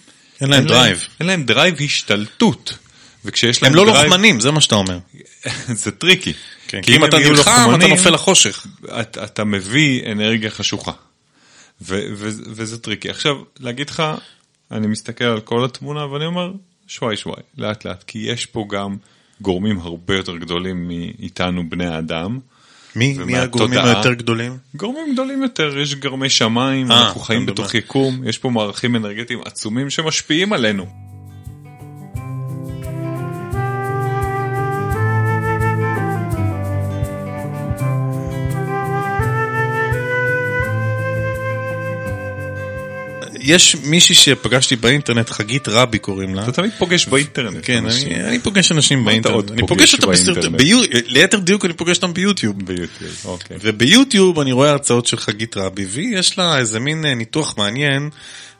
אין 0.40 0.50
להם 0.50 0.64
דרייב 0.64 1.06
אין 1.20 1.26
להם 1.28 1.44
דרייב 1.44 1.74
השתלטות. 1.80 2.78
וכשיש 3.24 3.62
להם 3.62 3.72
הם 3.72 3.76
לא 3.76 3.84
drive, 3.84 4.04
לוחמנים 4.04 4.40
זה 4.40 4.50
מה 4.50 4.60
שאתה 4.60 4.74
אומר. 4.74 4.98
זה 5.82 5.90
טריקי. 5.90 6.32
כן, 6.68 6.82
כי 6.82 6.96
אם 6.96 7.04
אתה 7.04 7.18
נלחם 7.18 7.74
אתה 7.78 7.86
נופל 7.86 8.10
לחושך. 8.10 8.66
אתה, 9.00 9.24
אתה 9.24 9.44
מביא 9.44 10.12
אנרגיה 10.12 10.50
חשוכה. 10.50 10.92
ו, 11.82 12.00
ו, 12.16 12.28
וזה 12.46 12.78
טריקי. 12.78 13.10
עכשיו 13.10 13.36
להגיד 13.60 13.90
לך 13.90 14.02
אני 14.70 14.86
מסתכל 14.86 15.24
על 15.24 15.40
כל 15.40 15.64
התמונה 15.64 16.06
ואני 16.06 16.26
אומר 16.26 16.52
שוואי 16.86 17.16
שוואי 17.16 17.42
לאט 17.58 17.84
לאט 17.84 18.02
כי 18.02 18.18
יש 18.18 18.46
פה 18.46 18.66
גם 18.70 18.96
גורמים 19.40 19.78
הרבה 19.78 20.16
יותר 20.16 20.36
גדולים 20.36 20.88
מאיתנו 20.88 21.70
בני 21.70 21.86
האדם. 21.86 22.38
מי, 22.96 23.18
מי 23.26 23.38
הגורמים 23.38 23.78
היותר 23.78 24.12
גדולים? 24.12 24.56
גורמים 24.74 25.12
גדולים 25.12 25.42
יותר, 25.42 25.78
יש 25.78 25.94
גרמי 25.94 26.28
שמיים, 26.30 26.90
아, 26.90 26.94
אה, 26.94 27.06
אנחנו 27.06 27.20
חיים 27.20 27.46
בתוך 27.46 27.74
יקום, 27.74 28.28
יש 28.28 28.38
פה 28.38 28.50
מערכים 28.50 28.96
אנרגטיים 28.96 29.40
עצומים 29.44 29.90
שמשפיעים 29.90 30.52
עלינו. 30.52 31.05
יש 43.46 43.76
מישהי 43.76 44.14
שפגשתי 44.14 44.76
באינטרנט, 44.76 45.30
חגית 45.30 45.68
רבי 45.68 45.98
קוראים 45.98 46.34
לה. 46.34 46.42
אתה 46.42 46.52
תמיד 46.52 46.70
פוגש 46.78 47.06
באינטרנט. 47.06 47.56
כן, 47.62 47.84
אני, 47.86 48.24
אני 48.24 48.38
פוגש 48.38 48.72
אנשים 48.72 49.04
באינטרנט. 49.04 49.50
אני 49.50 49.66
פוגש 49.66 49.94
אותם 49.94 50.10
בסרטון, 50.10 50.54
ליתר 51.06 51.38
דיוק 51.38 51.64
אני 51.64 51.72
פוגש 51.72 51.96
אותם 51.96 52.14
ביוטיוב. 52.14 52.62
ביוטיוב, 52.64 53.22
אוקיי. 53.24 53.56
וביוטיוב 53.60 54.40
אני 54.40 54.52
רואה 54.52 54.70
הרצאות 54.70 55.06
של 55.06 55.16
חגית 55.16 55.56
רבי, 55.56 55.84
ויש 55.84 56.38
לה 56.38 56.58
איזה 56.58 56.80
מין 56.80 57.06
אה, 57.06 57.14
ניתוח 57.14 57.58
מעניין. 57.58 58.10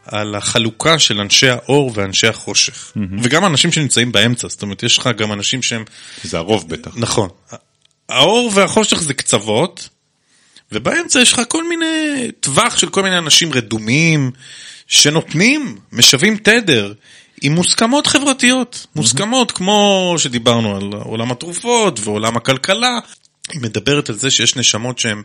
על 0.06 0.34
החלוקה 0.34 0.98
של 0.98 1.20
אנשי 1.20 1.48
האור 1.48 1.92
ואנשי 1.94 2.26
החושך. 2.26 2.92
Mm-hmm. 2.96 3.00
וגם 3.22 3.46
אנשים 3.46 3.72
שנמצאים 3.72 4.12
באמצע, 4.12 4.48
זאת 4.48 4.62
אומרת, 4.62 4.82
יש 4.82 4.98
לך 4.98 5.10
גם 5.16 5.32
אנשים 5.32 5.62
שהם... 5.62 5.84
זה 6.24 6.38
הרוב 6.38 6.68
בטח. 6.68 6.90
נכון. 6.96 7.28
האור 8.08 8.50
והחושך 8.54 9.02
זה 9.02 9.14
קצוות, 9.14 9.88
ובאמצע 10.72 11.20
יש 11.20 11.32
לך 11.32 11.40
כל 11.48 11.68
מיני 11.68 12.30
טווח 12.40 12.76
של 12.76 12.88
כל 12.88 13.02
מיני 13.02 13.18
אנשים 13.18 13.52
רדומים, 13.52 14.30
שנותנים, 14.86 15.78
משווים 15.92 16.36
תדר. 16.36 16.92
עם 17.42 17.52
מוסכמות 17.52 18.06
חברתיות, 18.06 18.86
מוסכמות 18.96 19.52
כמו 19.52 20.14
שדיברנו 20.18 20.76
על 20.76 20.92
עולם 20.92 21.32
התרופות 21.32 22.00
ועולם 22.00 22.36
הכלכלה. 22.36 22.98
היא 23.52 23.60
מדברת 23.62 24.08
על 24.08 24.14
זה 24.14 24.30
שיש 24.30 24.56
נשמות 24.56 24.98
שהן 24.98 25.22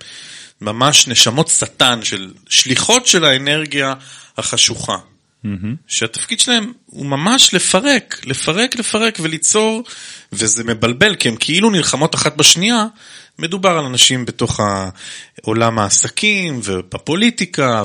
ממש 0.62 1.08
נשמות 1.08 1.48
שטן, 1.48 2.04
של 2.04 2.34
שליחות 2.50 3.08
של 3.08 3.26
האנרגיה 3.26 3.94
החשוכה. 4.38 4.98
Mm-hmm. 5.46 5.76
שהתפקיד 5.88 6.40
שלהם 6.40 6.74
הוא 6.86 7.06
ממש 7.06 7.54
לפרק, 7.54 8.22
לפרק, 8.26 8.76
לפרק 8.76 9.18
וליצור, 9.22 9.84
וזה 10.32 10.64
מבלבל, 10.64 11.16
כי 11.16 11.30
הם 11.30 11.36
כאילו 11.40 11.70
נלחמות 11.70 12.16
אחת 12.16 12.38
בשנייה, 12.38 12.86
מדובר 13.40 13.70
על 13.70 13.86
אנשים 13.86 14.26
בתוך 14.26 14.60
עולם 15.42 15.80
העסקים 15.80 16.60
ובפוליטיקה 16.64 17.84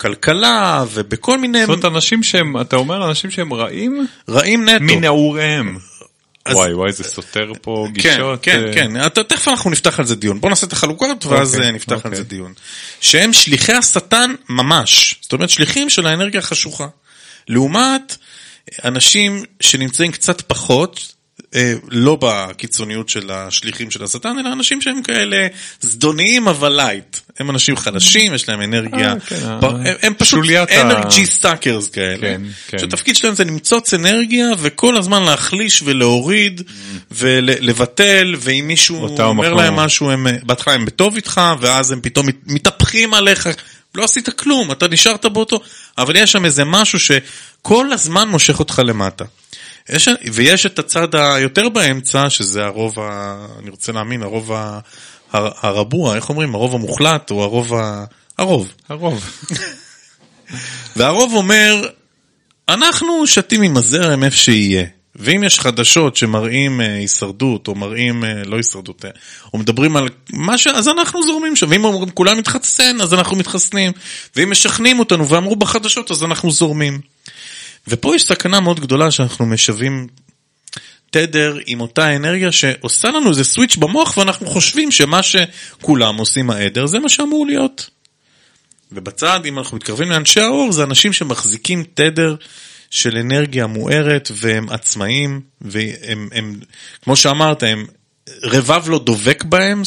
ובכלכלה 0.00 0.84
ובכל 0.92 1.38
מיני... 1.38 1.60
זאת 1.60 1.68
אומרת 1.68 1.84
אנשים 1.84 2.22
שהם, 2.22 2.60
אתה 2.60 2.76
אומר 2.76 3.08
אנשים 3.08 3.30
שהם 3.30 3.52
רעים? 3.52 4.06
רעים 4.28 4.68
נטו. 4.68 4.84
מנעוריהם. 4.84 5.78
אז... 6.44 6.56
וואי 6.56 6.74
וואי 6.74 6.92
זה 6.92 7.04
סותר 7.04 7.52
פה 7.62 7.86
כן, 7.86 7.92
גישות. 7.92 8.42
כן, 8.42 8.60
כן, 8.74 8.92
כן, 8.94 9.06
אתה, 9.06 9.24
תכף 9.24 9.48
אנחנו 9.48 9.70
נפתח 9.70 10.00
על 10.00 10.06
זה 10.06 10.16
דיון. 10.16 10.40
בוא 10.40 10.50
נעשה 10.50 10.66
את 10.66 10.72
החלוקות 10.72 11.26
ואז 11.26 11.56
אוקיי, 11.56 11.72
נפתח 11.72 11.96
אוקיי. 11.96 12.10
על 12.10 12.16
זה 12.16 12.24
דיון. 12.24 12.52
שהם 13.00 13.32
שליחי 13.32 13.72
השטן 13.72 14.34
ממש, 14.48 15.16
זאת 15.22 15.32
אומרת 15.32 15.50
שליחים 15.50 15.90
של 15.90 16.06
האנרגיה 16.06 16.40
החשוכה. 16.40 16.86
לעומת 17.48 18.16
אנשים 18.84 19.44
שנמצאים 19.60 20.12
קצת 20.12 20.40
פחות, 20.40 21.00
אה, 21.00 21.06
לא 21.88 22.18
בקיצוניות 22.20 23.08
של 23.08 23.30
השליחים 23.30 23.90
של 23.90 24.04
השטן, 24.04 24.38
אלא 24.38 24.52
אנשים 24.52 24.80
שהם 24.80 25.02
כאלה 25.02 25.46
זדוניים 25.80 26.48
אבל 26.48 26.72
light. 26.72 27.16
הם 27.38 27.50
אנשים 27.50 27.76
חלשים, 27.76 28.34
יש 28.34 28.48
להם 28.48 28.62
אנרגיה, 28.62 29.12
אה, 29.12 29.18
כן, 29.20 29.36
הם 30.02 30.14
פשוט 30.18 30.44
energy 30.80 31.26
suckers 31.26 31.88
כאלה, 31.88 32.20
כן, 32.20 32.42
כן. 32.68 32.78
שהתפקיד 32.78 33.16
שלהם 33.16 33.34
זה 33.34 33.44
למצוץ 33.44 33.94
אנרגיה 33.94 34.46
וכל 34.58 34.96
הזמן 34.96 35.22
להחליש 35.22 35.82
ולהוריד. 35.84 36.62
ולבטל, 37.10 38.34
ואם 38.38 38.64
מישהו 38.66 39.08
אומר 39.18 39.54
להם 39.54 39.76
משהו, 39.76 40.10
בהתחלה 40.42 40.74
הם 40.74 40.84
בטוב 40.84 41.14
איתך, 41.16 41.40
ואז 41.60 41.92
הם 41.92 42.00
פתאום 42.00 42.26
מתהפכים 42.46 43.14
עליך. 43.14 43.48
לא 43.94 44.04
עשית 44.04 44.28
כלום, 44.28 44.72
אתה 44.72 44.88
נשארת 44.88 45.26
באותו, 45.26 45.60
אבל 45.98 46.16
יש 46.16 46.32
שם 46.32 46.44
איזה 46.44 46.64
משהו 46.64 46.98
שכל 46.98 47.92
הזמן 47.92 48.28
מושך 48.28 48.58
אותך 48.58 48.82
למטה. 48.84 49.24
יש, 49.88 50.08
ויש 50.32 50.66
את 50.66 50.78
הצד 50.78 51.14
היותר 51.14 51.68
באמצע, 51.68 52.30
שזה 52.30 52.64
הרוב, 52.64 52.98
ה, 52.98 53.46
אני 53.58 53.70
רוצה 53.70 53.92
להאמין, 53.92 54.22
הרוב 54.22 54.52
ה, 54.52 54.78
הרבוע, 55.32 56.16
איך 56.16 56.28
אומרים? 56.28 56.54
הרוב 56.54 56.74
המוחלט, 56.74 57.30
או 57.30 57.42
הרוב 57.42 57.74
ה... 57.74 58.04
הרוב. 58.38 58.72
הרוב. 58.88 59.24
והרוב 60.96 61.34
אומר, 61.34 61.88
אנחנו 62.68 63.26
שתים 63.26 63.62
עם 63.62 63.76
הזרם 63.76 64.24
איפה 64.24 64.36
שיהיה. 64.36 64.84
ואם 65.16 65.44
יש 65.44 65.60
חדשות 65.60 66.16
שמראים 66.16 66.80
אה, 66.80 66.94
הישרדות, 66.94 67.68
או 67.68 67.74
מראים 67.74 68.24
אה, 68.24 68.42
לא 68.44 68.56
הישרדות, 68.56 69.04
אה, 69.04 69.10
או 69.54 69.58
מדברים 69.58 69.96
על 69.96 70.08
משהו, 70.32 70.72
אז 70.74 70.88
אנחנו 70.88 71.22
זורמים 71.22 71.56
שם. 71.56 71.66
ואם 71.70 71.84
אומרים 71.84 72.10
כולם 72.10 72.38
מתחסן, 72.38 73.00
אז 73.00 73.14
אנחנו 73.14 73.36
מתחסנים. 73.36 73.92
ואם 74.36 74.50
משכנעים 74.50 74.98
אותנו 74.98 75.28
ואמרו 75.28 75.56
בחדשות, 75.56 76.10
אז 76.10 76.24
אנחנו 76.24 76.50
זורמים. 76.50 77.00
ופה 77.88 78.16
יש 78.16 78.24
סכנה 78.24 78.60
מאוד 78.60 78.80
גדולה 78.80 79.10
שאנחנו 79.10 79.46
משווים 79.46 80.06
תדר 81.10 81.56
עם 81.66 81.80
אותה 81.80 82.16
אנרגיה 82.16 82.52
שעושה 82.52 83.08
לנו 83.08 83.30
איזה 83.30 83.44
סוויץ' 83.44 83.76
במוח 83.76 84.16
ואנחנו 84.16 84.46
חושבים 84.46 84.90
שמה 84.90 85.20
שכולם 85.22 86.16
עושים 86.16 86.50
העדר 86.50 86.86
זה 86.86 86.98
מה 86.98 87.08
שאמור 87.08 87.46
להיות. 87.46 87.90
ובצד, 88.92 89.40
אם 89.44 89.58
אנחנו 89.58 89.76
מתקרבים 89.76 90.10
לאנשי 90.10 90.40
האור, 90.40 90.72
זה 90.72 90.84
אנשים 90.84 91.12
שמחזיקים 91.12 91.84
תדר 91.94 92.36
של 92.90 93.16
אנרגיה 93.18 93.66
מוארת 93.66 94.30
והם 94.34 94.70
עצמאים, 94.70 95.40
והם, 95.60 96.28
הם, 96.32 96.60
כמו 97.02 97.16
שאמרת, 97.16 97.62
הם, 97.62 97.86
רבב 98.42 98.88
לא 98.88 98.98
דובק 98.98 99.44
בהם, 99.44 99.82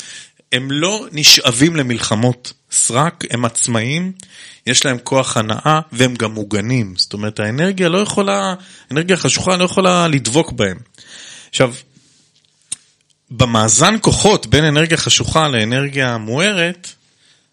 הם 0.52 0.72
לא 0.72 1.08
נשאבים 1.12 1.76
למלחמות 1.76 2.54
סרק, 2.76 3.24
הם 3.30 3.46
עצמאים, 3.46 4.12
יש 4.68 4.86
להם 4.86 4.98
כוח 5.04 5.38
הנאה 5.38 5.80
והם 5.92 6.16
גם 6.16 6.32
מוגנים. 6.32 6.94
זאת 6.98 7.14
אומרת, 7.14 7.40
האנרגיה 7.40 7.90
לא 7.90 7.98
יכולה, 7.98 8.56
האנרגיה 8.90 9.16
החשוכה 9.16 9.56
לא 9.56 9.64
יכולה 9.64 10.08
לדבוק 10.08 10.52
בהם. 10.52 10.78
עכשיו, 11.50 11.74
במאזן 13.32 13.96
כוחות 14.02 14.48
בין 14.48 14.64
אנרגיה 14.64 14.98
חשוכה 14.98 15.48
לאנרגיה 15.48 16.18
מוארת, 16.18 16.88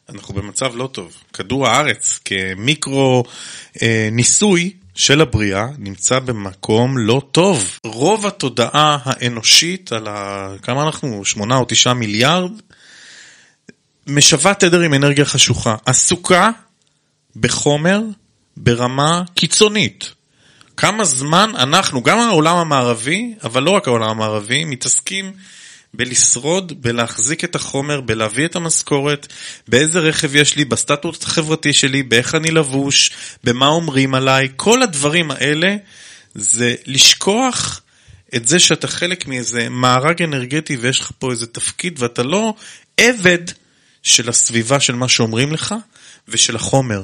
אנחנו 0.08 0.34
במצב 0.34 0.76
לא 0.76 0.88
טוב. 0.92 1.16
כדור 1.32 1.66
הארץ 1.66 2.20
כמיקרו 2.24 3.24
אה, 3.82 4.08
ניסוי 4.12 4.72
של 4.94 5.20
הבריאה 5.20 5.66
נמצא 5.78 6.18
במקום 6.18 6.98
לא 6.98 7.22
טוב. 7.32 7.78
רוב 7.84 8.26
התודעה 8.26 8.98
האנושית 9.04 9.92
על 9.92 10.08
ה... 10.08 10.48
כמה 10.62 10.82
אנחנו? 10.82 11.24
שמונה 11.24 11.56
או 11.56 11.64
תשעה 11.68 11.94
מיליארד? 11.94 12.52
משווה 14.06 14.54
תדר 14.54 14.80
עם 14.80 14.94
אנרגיה 14.94 15.24
חשוכה. 15.24 15.76
עסוקה 15.86 16.50
בחומר 17.36 18.00
ברמה 18.56 19.22
קיצונית. 19.34 20.12
כמה 20.76 21.04
זמן 21.04 21.50
אנחנו, 21.54 22.02
גם 22.02 22.18
העולם 22.18 22.56
המערבי, 22.56 23.34
אבל 23.44 23.62
לא 23.62 23.70
רק 23.70 23.88
העולם 23.88 24.10
המערבי, 24.10 24.64
מתעסקים 24.64 25.32
בלשרוד, 25.94 26.82
בלהחזיק 26.82 27.44
את 27.44 27.54
החומר, 27.54 28.00
בלהביא 28.00 28.44
את 28.44 28.56
המשכורת, 28.56 29.26
באיזה 29.68 30.00
רכב 30.00 30.36
יש 30.36 30.56
לי, 30.56 30.64
בסטטוס 30.64 31.22
החברתי 31.22 31.72
שלי, 31.72 32.02
באיך 32.02 32.34
אני 32.34 32.50
לבוש, 32.50 33.10
במה 33.44 33.66
אומרים 33.66 34.14
עליי, 34.14 34.48
כל 34.56 34.82
הדברים 34.82 35.30
האלה 35.30 35.76
זה 36.34 36.74
לשכוח 36.86 37.80
את 38.36 38.48
זה 38.48 38.58
שאתה 38.58 38.88
חלק 38.88 39.26
מאיזה 39.26 39.68
מארג 39.68 40.22
אנרגטי 40.22 40.76
ויש 40.76 41.00
לך 41.00 41.10
פה 41.18 41.30
איזה 41.30 41.46
תפקיד 41.46 42.02
ואתה 42.02 42.22
לא 42.22 42.54
עבד 42.96 43.38
של 44.02 44.28
הסביבה 44.28 44.80
של 44.80 44.94
מה 44.94 45.08
שאומרים 45.08 45.52
לך 45.52 45.74
ושל 46.28 46.56
החומר. 46.56 47.02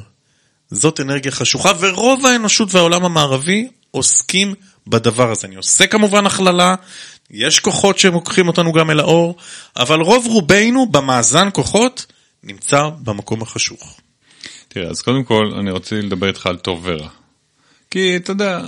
זאת 0.70 1.00
אנרגיה 1.00 1.32
חשוכה, 1.32 1.72
ורוב 1.80 2.26
האנושות 2.26 2.74
והעולם 2.74 3.04
המערבי 3.04 3.68
עוסקים 3.90 4.54
בדבר 4.86 5.30
הזה. 5.30 5.46
אני 5.46 5.56
עושה 5.56 5.86
כמובן 5.86 6.26
הכללה, 6.26 6.74
יש 7.30 7.60
כוחות 7.60 7.98
שלוקחים 7.98 8.48
אותנו 8.48 8.72
גם 8.72 8.90
אל 8.90 9.00
האור, 9.00 9.36
אבל 9.76 10.00
רוב 10.00 10.26
רובנו 10.26 10.86
במאזן 10.86 11.48
כוחות 11.52 12.06
נמצא 12.42 12.88
במקום 13.02 13.42
החשוך. 13.42 14.00
תראה, 14.68 14.90
אז 14.90 15.02
קודם 15.02 15.24
כל 15.24 15.52
אני 15.60 15.70
רוצה 15.70 15.96
לדבר 15.96 16.28
איתך 16.28 16.46
על 16.46 16.56
טוב 16.56 16.80
ורע. 16.84 17.08
כי 17.90 18.16
אתה 18.16 18.30
יודע, 18.30 18.60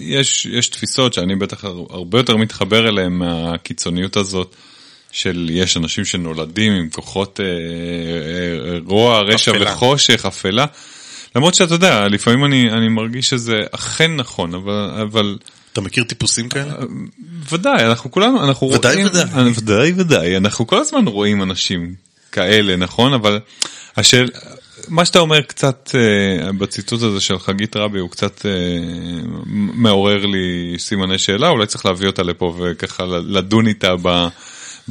יש, 0.00 0.46
יש 0.46 0.68
תפיסות 0.68 1.12
שאני 1.12 1.36
בטח 1.36 1.64
הרבה 1.64 2.18
יותר 2.18 2.36
מתחבר 2.36 2.88
אליהן 2.88 3.12
מהקיצוניות 3.12 4.16
הזאת. 4.16 4.56
של 5.12 5.48
יש 5.52 5.76
אנשים 5.76 6.04
שנולדים 6.04 6.72
עם 6.72 6.88
כוחות 6.90 7.40
אה, 7.40 7.44
אה, 7.44 8.78
רוע, 8.86 9.20
רשע 9.20 9.50
אפלה. 9.50 9.72
וחושך, 9.72 10.26
אפלה. 10.26 10.66
למרות 11.36 11.54
שאתה 11.54 11.74
יודע, 11.74 12.08
לפעמים 12.08 12.44
אני, 12.44 12.70
אני 12.70 12.88
מרגיש 12.88 13.28
שזה 13.28 13.62
אכן 13.72 14.16
נכון, 14.16 14.54
אבל, 14.54 14.90
אבל... 15.02 15.38
אתה 15.72 15.80
מכיר 15.80 16.04
טיפוסים 16.04 16.48
כאלה? 16.48 16.72
אה, 16.72 16.84
ודאי, 17.52 17.86
אנחנו 17.86 18.10
כולנו, 18.10 18.44
אנחנו 18.44 18.70
ודאי 18.70 18.94
רואים... 18.94 19.06
ודאי 19.06 19.22
ודאי. 19.24 19.52
ודאי 19.56 19.92
ודאי, 19.96 20.36
אנחנו 20.36 20.66
כל 20.66 20.78
הזמן 20.78 21.08
רואים 21.08 21.42
אנשים 21.42 21.94
כאלה, 22.32 22.76
נכון? 22.76 23.14
אבל 23.14 23.40
השאל... 23.96 24.30
מה 24.88 25.04
שאתה 25.04 25.18
אומר 25.18 25.40
קצת 25.42 25.90
uh, 25.92 26.52
בציטוט 26.52 27.02
הזה 27.02 27.20
של 27.20 27.38
חגית 27.38 27.76
רבי 27.76 27.98
הוא 27.98 28.10
קצת 28.10 28.38
uh, 28.38 28.44
מעורר 29.74 30.26
לי 30.26 30.74
סימני 30.78 31.18
שאלה, 31.18 31.48
אולי 31.48 31.66
צריך 31.66 31.86
להביא 31.86 32.06
אותה 32.06 32.22
לפה 32.22 32.56
וככה 32.58 33.04
לדון 33.06 33.66
איתה 33.66 33.94
ב... 34.02 34.28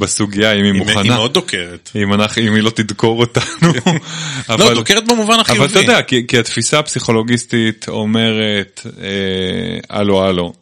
בסוגיה 0.00 0.52
אם 0.52 0.64
היא 0.64 0.72
מוכנה. 0.72 1.00
היא 1.00 1.10
מאוד 1.10 1.34
דוקרת. 1.34 1.90
אם, 1.96 2.14
אנחנו, 2.14 2.42
אם 2.42 2.54
היא 2.54 2.62
לא 2.62 2.70
תדקור 2.70 3.20
אותנו. 3.20 3.72
אבל, 4.48 4.64
לא, 4.64 4.74
דוקרת 4.74 5.08
במובן 5.08 5.40
החיובי. 5.40 5.64
אבל 5.64 5.70
אתה 5.70 5.80
יודע, 5.80 6.02
כי, 6.02 6.26
כי 6.26 6.38
התפיסה 6.38 6.78
הפסיכולוגיסטית 6.78 7.86
אומרת, 7.88 8.86
אה, 9.02 9.78
הלו 9.90 10.24
הלו, 10.24 10.52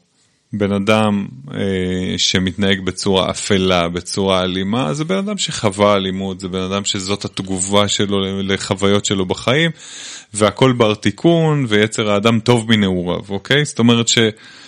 בן 0.53 0.73
אדם 0.73 1.27
אה, 1.55 2.19
שמתנהג 2.19 2.81
בצורה 2.81 3.31
אפלה, 3.31 3.89
בצורה 3.89 4.43
אלימה, 4.43 4.95
זה 4.95 5.05
בן 5.05 5.17
אדם 5.17 5.39
שחווה 5.39 5.95
אלימות, 5.95 6.41
זה 6.41 6.49
בן 6.49 6.61
אדם 6.61 6.85
שזאת 6.85 7.25
התגובה 7.25 7.89
שלו 7.89 8.43
לחוויות 8.43 9.05
שלו 9.05 9.27
בחיים, 9.27 9.71
והכל 10.35 10.73
בר 10.73 10.95
תיקון, 10.95 11.67
ויצר 11.69 12.11
האדם 12.11 12.41
טוב 12.41 12.71
מנעוריו, 12.71 13.21
אוקיי? 13.29 13.65
זאת 13.65 13.79
אומרת 13.79 14.09
ש, 14.09 14.19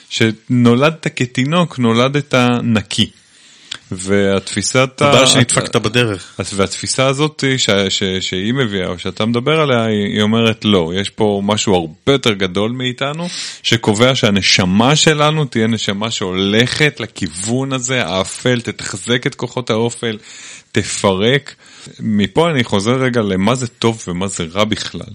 שנולדת 0.09 1.07
כתינוק, 1.17 1.79
נולדת 1.79 2.35
נקי. 2.63 3.11
והתפיסת... 3.93 4.91
תודה 4.97 5.27
שנדפקת 5.27 5.77
בדרך. 5.77 6.41
והתפיסה 6.55 7.07
הזאת 7.07 7.45
ש, 7.57 7.71
ש, 7.89 8.03
שהיא 8.21 8.55
מביאה, 8.55 8.87
או 8.87 8.99
שאתה 8.99 9.27
מדבר 9.27 9.61
עליה, 9.61 9.85
היא 9.85 10.23
אומרת 10.23 10.65
לא, 10.65 10.93
יש 10.97 11.11
פה 11.11 11.41
משהו 11.45 11.75
הרבה 11.75 12.13
יותר 12.13 12.33
גדול 12.33 12.71
מאיתנו, 12.71 13.27
שקובע 13.63 14.15
שהנשמה 14.15 14.97
שלנו 14.97 15.45
תהיה 15.45 15.67
נשמה 15.67 16.11
שהולכת 16.11 17.01
לכיוון 17.01 17.73
הזה, 17.73 18.07
האפל, 18.07 18.61
תתחזק 18.61 19.27
את 19.27 19.35
כוחות 19.35 19.71
האופל, 19.71 20.19
תפרק. 20.73 21.55
מפה 22.01 22.51
אני 22.51 22.65
חוזר 22.65 22.93
רגע 22.93 23.21
למה 23.21 23.55
זה 23.55 23.67
טוב 23.67 24.05
ומה 24.09 24.29
זה 24.29 24.45
רע 24.53 24.65
בכלל. 24.65 25.15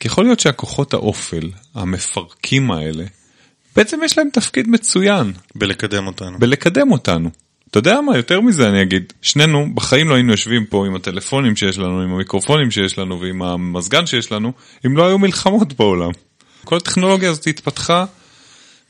כי 0.00 0.08
יכול 0.08 0.24
להיות 0.24 0.40
שהכוחות 0.40 0.94
האופל, 0.94 1.50
המפרקים 1.74 2.70
האלה, 2.70 3.04
בעצם 3.76 3.98
יש 4.04 4.18
להם 4.18 4.28
תפקיד 4.32 4.68
מצוין. 4.68 5.32
בלקדם 5.54 6.06
אותנו. 6.06 6.38
בלקדם 6.38 6.92
אותנו. 6.92 7.30
אתה 7.70 7.78
יודע 7.78 8.00
מה, 8.00 8.16
יותר 8.16 8.40
מזה 8.40 8.68
אני 8.68 8.82
אגיד, 8.82 9.12
שנינו 9.22 9.74
בחיים 9.74 10.08
לא 10.08 10.14
היינו 10.14 10.30
יושבים 10.30 10.66
פה 10.66 10.86
עם 10.86 10.94
הטלפונים 10.94 11.56
שיש 11.56 11.78
לנו, 11.78 12.02
עם 12.02 12.14
המיקרופונים 12.14 12.70
שיש 12.70 12.98
לנו 12.98 13.20
ועם 13.20 13.42
המזגן 13.42 14.06
שיש 14.06 14.32
לנו, 14.32 14.52
אם 14.86 14.96
לא 14.96 15.06
היו 15.06 15.18
מלחמות 15.18 15.72
בעולם. 15.72 16.10
כל 16.64 16.76
הטכנולוגיה 16.76 17.30
הזאת 17.30 17.46
התפתחה 17.46 18.04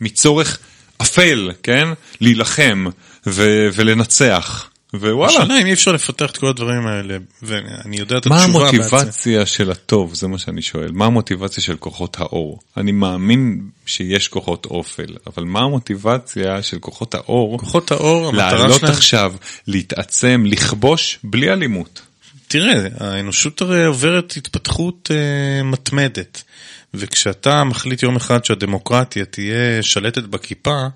מצורך 0.01 0.59
אפל, 1.03 1.51
כן? 1.63 1.89
להילחם 2.21 2.87
ו- 3.27 3.69
ולנצח. 3.75 4.70
ווואלה. 4.95 5.33
השאלה 5.33 5.61
אם 5.61 5.67
אי 5.67 5.73
אפשר 5.73 5.93
לפתח 5.93 6.31
את 6.31 6.37
כל 6.37 6.47
הדברים 6.47 6.87
האלה, 6.87 7.17
ואני 7.43 7.97
יודע 7.97 8.19
את 8.19 8.27
התשובה. 8.27 8.37
מה 8.37 8.45
המוטיבציה 8.45 9.39
בעצם. 9.39 9.55
של 9.55 9.71
הטוב, 9.71 10.15
זה 10.15 10.29
מה 10.29 10.39
שאני 10.39 10.63
שואל. 10.63 10.91
מה 10.93 11.07
המוטיבציה 11.07 11.63
של 11.63 11.77
כוחות 11.77 12.21
האור? 12.21 12.61
אני 12.77 12.93
מאמין 12.93 13.61
שיש 13.87 14.29
כוחות 14.29 14.67
אופל, 14.67 15.17
אבל 15.27 15.45
מה 15.45 15.61
המוטיבציה 15.61 16.63
של 16.63 16.79
כוחות 16.79 17.15
האור? 17.15 17.59
כוחות 17.59 17.91
האור, 17.91 18.29
המטרה 18.29 18.51
שלהם... 18.51 18.61
לעלות 18.63 18.85
עכשיו, 18.85 19.35
להתעצם, 19.67 20.45
לכבוש, 20.47 21.19
בלי 21.25 21.53
אלימות. 21.53 22.03
תראה, 22.49 22.89
האנושות 23.01 23.61
הרי 23.61 23.85
עוברת 23.85 24.35
התפתחות 24.37 25.11
uh, 25.11 25.65
מתמדת, 25.65 26.43
וכשאתה 26.95 27.65
מחליט 27.65 28.03
יום 28.03 28.17
אחד 28.17 28.45
שהדמוקרטיה 28.45 29.25
תהיה 29.25 29.83
שלטת 29.83 30.23
בכיפה, 30.23 30.87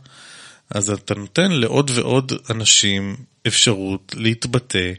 אז 0.71 0.91
אתה 0.91 1.15
נותן 1.15 1.53
לעוד 1.53 1.91
ועוד 1.95 2.33
אנשים 2.51 3.17
אפשרות 3.47 4.15
להתבטא 4.17 4.93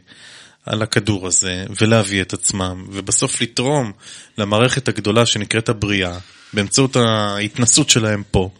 על 0.66 0.82
הכדור 0.82 1.26
הזה 1.26 1.64
ולהביא 1.80 2.22
את 2.22 2.32
עצמם, 2.32 2.86
ובסוף 2.92 3.40
לתרום 3.40 3.92
למערכת 4.38 4.88
הגדולה 4.88 5.26
שנקראת 5.26 5.68
הבריאה, 5.68 6.18
באמצעות 6.52 6.96
ההתנסות 6.96 7.90
שלהם 7.90 8.22
פה. 8.30 8.50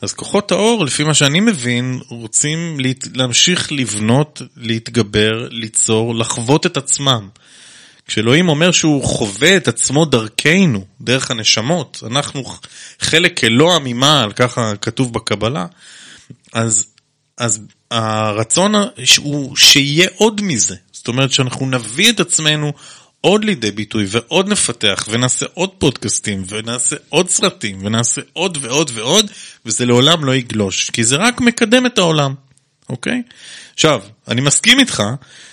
אז 0.00 0.12
כוחות 0.12 0.52
האור, 0.52 0.84
לפי 0.84 1.04
מה 1.04 1.14
שאני 1.14 1.40
מבין, 1.40 2.00
רוצים 2.08 2.76
להמשיך 3.14 3.72
לבנות, 3.72 4.42
להתגבר, 4.56 5.48
ליצור, 5.50 6.14
לחוות 6.14 6.66
את 6.66 6.76
עצמם. 6.76 7.28
כשאלוהים 8.06 8.48
אומר 8.48 8.70
שהוא 8.70 9.04
חווה 9.04 9.56
את 9.56 9.68
עצמו 9.68 10.04
דרכנו, 10.04 10.84
דרך 11.00 11.30
הנשמות, 11.30 12.02
אנחנו 12.06 12.44
חלק 13.00 13.44
אלוה 13.44 13.78
ממעל, 13.78 14.32
ככה 14.32 14.76
כתוב 14.76 15.12
בקבלה, 15.12 15.66
אז, 16.52 16.86
אז 17.38 17.60
הרצון 17.90 18.74
הוא 19.18 19.56
שיהיה 19.56 20.08
עוד 20.16 20.40
מזה. 20.42 20.76
זאת 20.92 21.08
אומרת 21.08 21.32
שאנחנו 21.32 21.66
נביא 21.66 22.10
את 22.10 22.20
עצמנו 22.20 22.72
עוד 23.20 23.44
לידי 23.44 23.70
ביטוי 23.70 24.06
ועוד 24.10 24.48
נפתח 24.48 25.04
ונעשה 25.08 25.46
עוד 25.54 25.70
פודקאסטים 25.78 26.44
ונעשה 26.48 26.96
עוד 27.08 27.28
סרטים 27.30 27.78
ונעשה 27.82 28.20
עוד 28.32 28.58
ועוד 28.60 28.90
ועוד 28.94 29.30
וזה 29.66 29.86
לעולם 29.86 30.24
לא 30.24 30.34
יגלוש 30.34 30.90
כי 30.90 31.04
זה 31.04 31.16
רק 31.16 31.40
מקדם 31.40 31.86
את 31.86 31.98
העולם, 31.98 32.34
אוקיי? 32.88 33.22
עכשיו, 33.74 34.02
אני 34.28 34.40
מסכים 34.40 34.78
איתך 34.78 35.02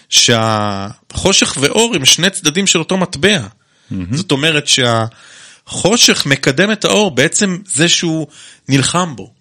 שהחושך 0.09 1.57
ואור 1.59 1.95
הם 1.95 2.05
שני 2.05 2.29
צדדים 2.29 2.67
של 2.67 2.79
אותו 2.79 2.97
מטבע. 2.97 3.39
Mm-hmm. 3.41 3.95
זאת 4.11 4.31
אומרת 4.31 4.67
שהחושך 4.67 6.25
מקדם 6.25 6.71
את 6.71 6.85
האור 6.85 7.11
בעצם 7.11 7.57
זה 7.65 7.89
שהוא 7.89 8.27
נלחם 8.69 9.15
בו. 9.15 9.33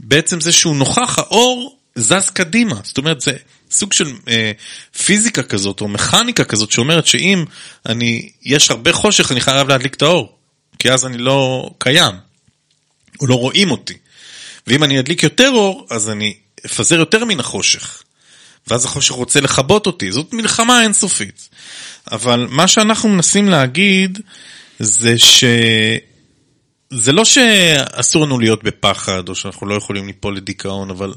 בעצם 0.00 0.40
זה 0.40 0.52
שהוא 0.52 0.76
נוכח, 0.76 1.18
האור 1.18 1.76
זז 1.94 2.30
קדימה. 2.30 2.80
זאת 2.84 2.98
אומרת, 2.98 3.20
זה 3.20 3.32
סוג 3.70 3.92
של 3.92 4.12
אה, 4.28 4.52
פיזיקה 5.04 5.42
כזאת, 5.42 5.80
או 5.80 5.88
מכניקה 5.88 6.44
כזאת, 6.44 6.70
שאומרת 6.70 7.06
שאם 7.06 7.44
אני, 7.86 8.30
יש 8.42 8.70
הרבה 8.70 8.92
חושך, 8.92 9.32
אני 9.32 9.40
חייב 9.40 9.68
להדליק 9.68 9.94
את 9.94 10.02
האור. 10.02 10.36
כי 10.78 10.92
אז 10.92 11.06
אני 11.06 11.18
לא 11.18 11.70
קיים, 11.78 12.14
או 13.20 13.26
לא 13.26 13.34
רואים 13.34 13.70
אותי. 13.70 13.94
ואם 14.66 14.84
אני 14.84 15.00
אדליק 15.00 15.22
יותר 15.22 15.50
אור, 15.50 15.86
אז 15.90 16.10
אני 16.10 16.34
אפזר 16.66 16.98
יותר 16.98 17.24
מן 17.24 17.40
החושך. 17.40 18.02
ואז 18.66 18.84
החושך 18.84 19.12
רוצה 19.12 19.40
לכבות 19.40 19.86
אותי. 19.86 20.12
זאת 20.12 20.32
מלחמה 20.32 20.82
אינסופית. 20.82 21.48
אבל 22.12 22.46
מה 22.50 22.68
שאנחנו 22.68 23.08
מנסים 23.08 23.48
להגיד, 23.48 24.18
זה 24.78 25.18
ש... 25.18 25.44
זה 26.90 27.12
לא 27.12 27.24
שאסור 27.24 28.26
לנו 28.26 28.38
להיות 28.38 28.64
בפחד, 28.64 29.28
או 29.28 29.34
שאנחנו 29.34 29.66
לא 29.66 29.74
יכולים 29.74 30.06
ליפול 30.06 30.36
לדיכאון, 30.36 30.90
אבל 30.90 31.14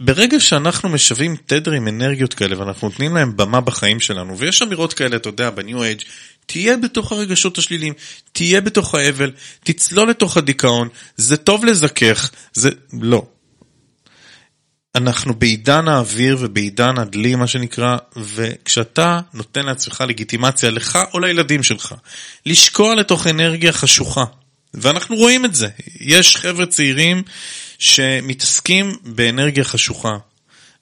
ברגע 0.00 0.40
שאנחנו 0.40 0.88
משווים 0.88 1.36
תדר 1.46 1.72
עם 1.72 1.88
אנרגיות 1.88 2.34
כאלה, 2.34 2.58
ואנחנו 2.58 2.88
נותנים 2.88 3.14
להם 3.14 3.36
במה 3.36 3.60
בחיים 3.60 4.00
שלנו, 4.00 4.38
ויש 4.38 4.62
אמירות 4.62 4.92
כאלה, 4.92 5.16
אתה 5.16 5.28
יודע, 5.28 5.50
בניו 5.50 5.82
אייג', 5.82 6.00
תהיה 6.46 6.76
בתוך 6.76 7.12
הרגשות 7.12 7.58
השליליים, 7.58 7.92
תהיה 8.32 8.60
בתוך 8.60 8.94
האבל, 8.94 9.30
תצלול 9.64 10.10
לתוך 10.10 10.36
הדיכאון, 10.36 10.88
זה 11.16 11.36
טוב 11.36 11.64
לזכך, 11.64 12.30
זה... 12.52 12.70
לא. 13.00 13.26
אנחנו 14.94 15.34
בעידן 15.34 15.88
האוויר 15.88 16.36
ובעידן 16.40 16.98
הדלי, 16.98 17.34
מה 17.34 17.46
שנקרא, 17.46 17.96
וכשאתה 18.16 19.20
נותן 19.34 19.66
לעצמך 19.66 20.04
לגיטימציה, 20.08 20.70
לך 20.70 20.98
או 21.14 21.20
לילדים 21.20 21.62
שלך, 21.62 21.94
לשקוע 22.46 22.94
לתוך 22.94 23.26
אנרגיה 23.26 23.72
חשוכה, 23.72 24.24
ואנחנו 24.74 25.16
רואים 25.16 25.44
את 25.44 25.54
זה. 25.54 25.68
יש 26.00 26.36
חבר'ה 26.36 26.66
צעירים 26.66 27.22
שמתעסקים 27.78 28.96
באנרגיה 29.04 29.64
חשוכה. 29.64 30.16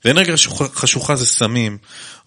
ואנרגיה 0.04 0.34
חשוכה, 0.34 0.68
חשוכה 0.68 1.16
זה 1.16 1.26
סמים, 1.26 1.78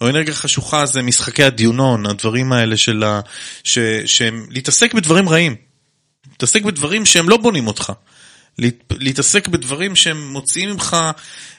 או 0.01 0.09
אנרגיה 0.09 0.33
חשוכה 0.33 0.85
זה 0.85 1.01
משחקי 1.01 1.43
הדיונון, 1.43 2.05
הדברים 2.05 2.53
האלה 2.53 2.77
של 2.77 3.03
ה... 3.03 3.19
ש... 3.63 3.79
שהם... 4.05 4.45
להתעסק 4.49 4.93
בדברים 4.93 5.29
רעים. 5.29 5.55
להתעסק 6.31 6.61
בדברים 6.63 7.05
שהם 7.05 7.29
לא 7.29 7.37
בונים 7.37 7.67
אותך. 7.67 7.91
להתעסק 8.91 9.47
בדברים 9.47 9.95
שהם 9.95 10.27
מוציאים 10.27 10.69
ממך 10.69 10.97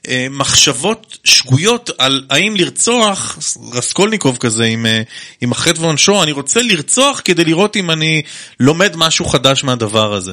אה, 0.09 0.27
מחשבות 0.31 1.19
שגויות 1.25 1.91
על 1.99 2.27
האם 2.31 2.57
לרצוח, 2.57 3.39
רסקולניקוב 3.73 4.37
כזה 4.37 4.65
עם, 4.65 4.87
אה, 4.87 5.03
עם 5.41 5.53
החטא 5.53 5.81
ועונשו, 5.81 6.23
אני 6.23 6.33
רוצה 6.33 6.63
לרצוח 6.63 7.21
כדי 7.25 7.45
לראות 7.45 7.77
אם 7.77 7.91
אני 7.91 8.23
לומד 8.61 8.97
משהו 8.97 9.25
חדש 9.25 9.65
מהדבר 9.65 10.15
הזה. 10.15 10.33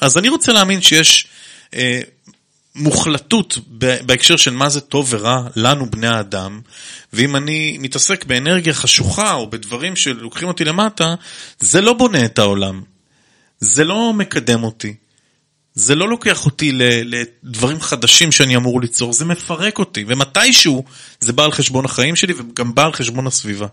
אז 0.00 0.18
אני 0.18 0.28
רוצה 0.28 0.52
להאמין 0.52 0.80
שיש 0.80 1.26
אה, 1.74 2.00
מוחלטות 2.74 3.58
בהקשר 4.06 4.36
של 4.36 4.50
מה 4.50 4.68
זה 4.68 4.80
טוב 4.80 5.08
ורע 5.10 5.42
לנו 5.56 5.90
בני 5.90 6.06
האדם, 6.06 6.60
ואם 7.12 7.36
אני 7.36 7.78
מתעסק 7.80 8.24
באנרגיה 8.24 8.74
חשוכה 8.74 9.32
או 9.32 9.50
בדברים 9.50 9.96
שלוקחים 9.96 10.48
אותי 10.48 10.64
למטה, 10.64 11.14
זה 11.60 11.80
לא 11.80 11.92
בונה 11.92 12.24
את 12.24 12.38
העולם, 12.38 12.82
זה 13.60 13.84
לא 13.84 14.12
מקדם 14.12 14.62
אותי, 14.64 14.94
זה 15.74 15.94
לא 15.94 16.08
לוקח 16.08 16.46
אותי 16.46 16.72
לדברים 17.04 17.80
חדשים 17.80 18.32
שאני 18.32 18.56
אמור 18.56 18.80
ליצור, 18.80 19.12
זה 19.12 19.24
מפרק 19.24 19.78
אותי, 19.78 20.04
ומתישהו 20.08 20.84
זה 21.20 21.32
בא 21.32 21.44
על 21.44 21.52
חשבון 21.52 21.84
החיים 21.84 22.16
שלי 22.16 22.34
וגם 22.36 22.74
בא 22.74 22.84
על 22.84 22.92
חשבון 22.92 23.26
הסביבה. 23.26 23.66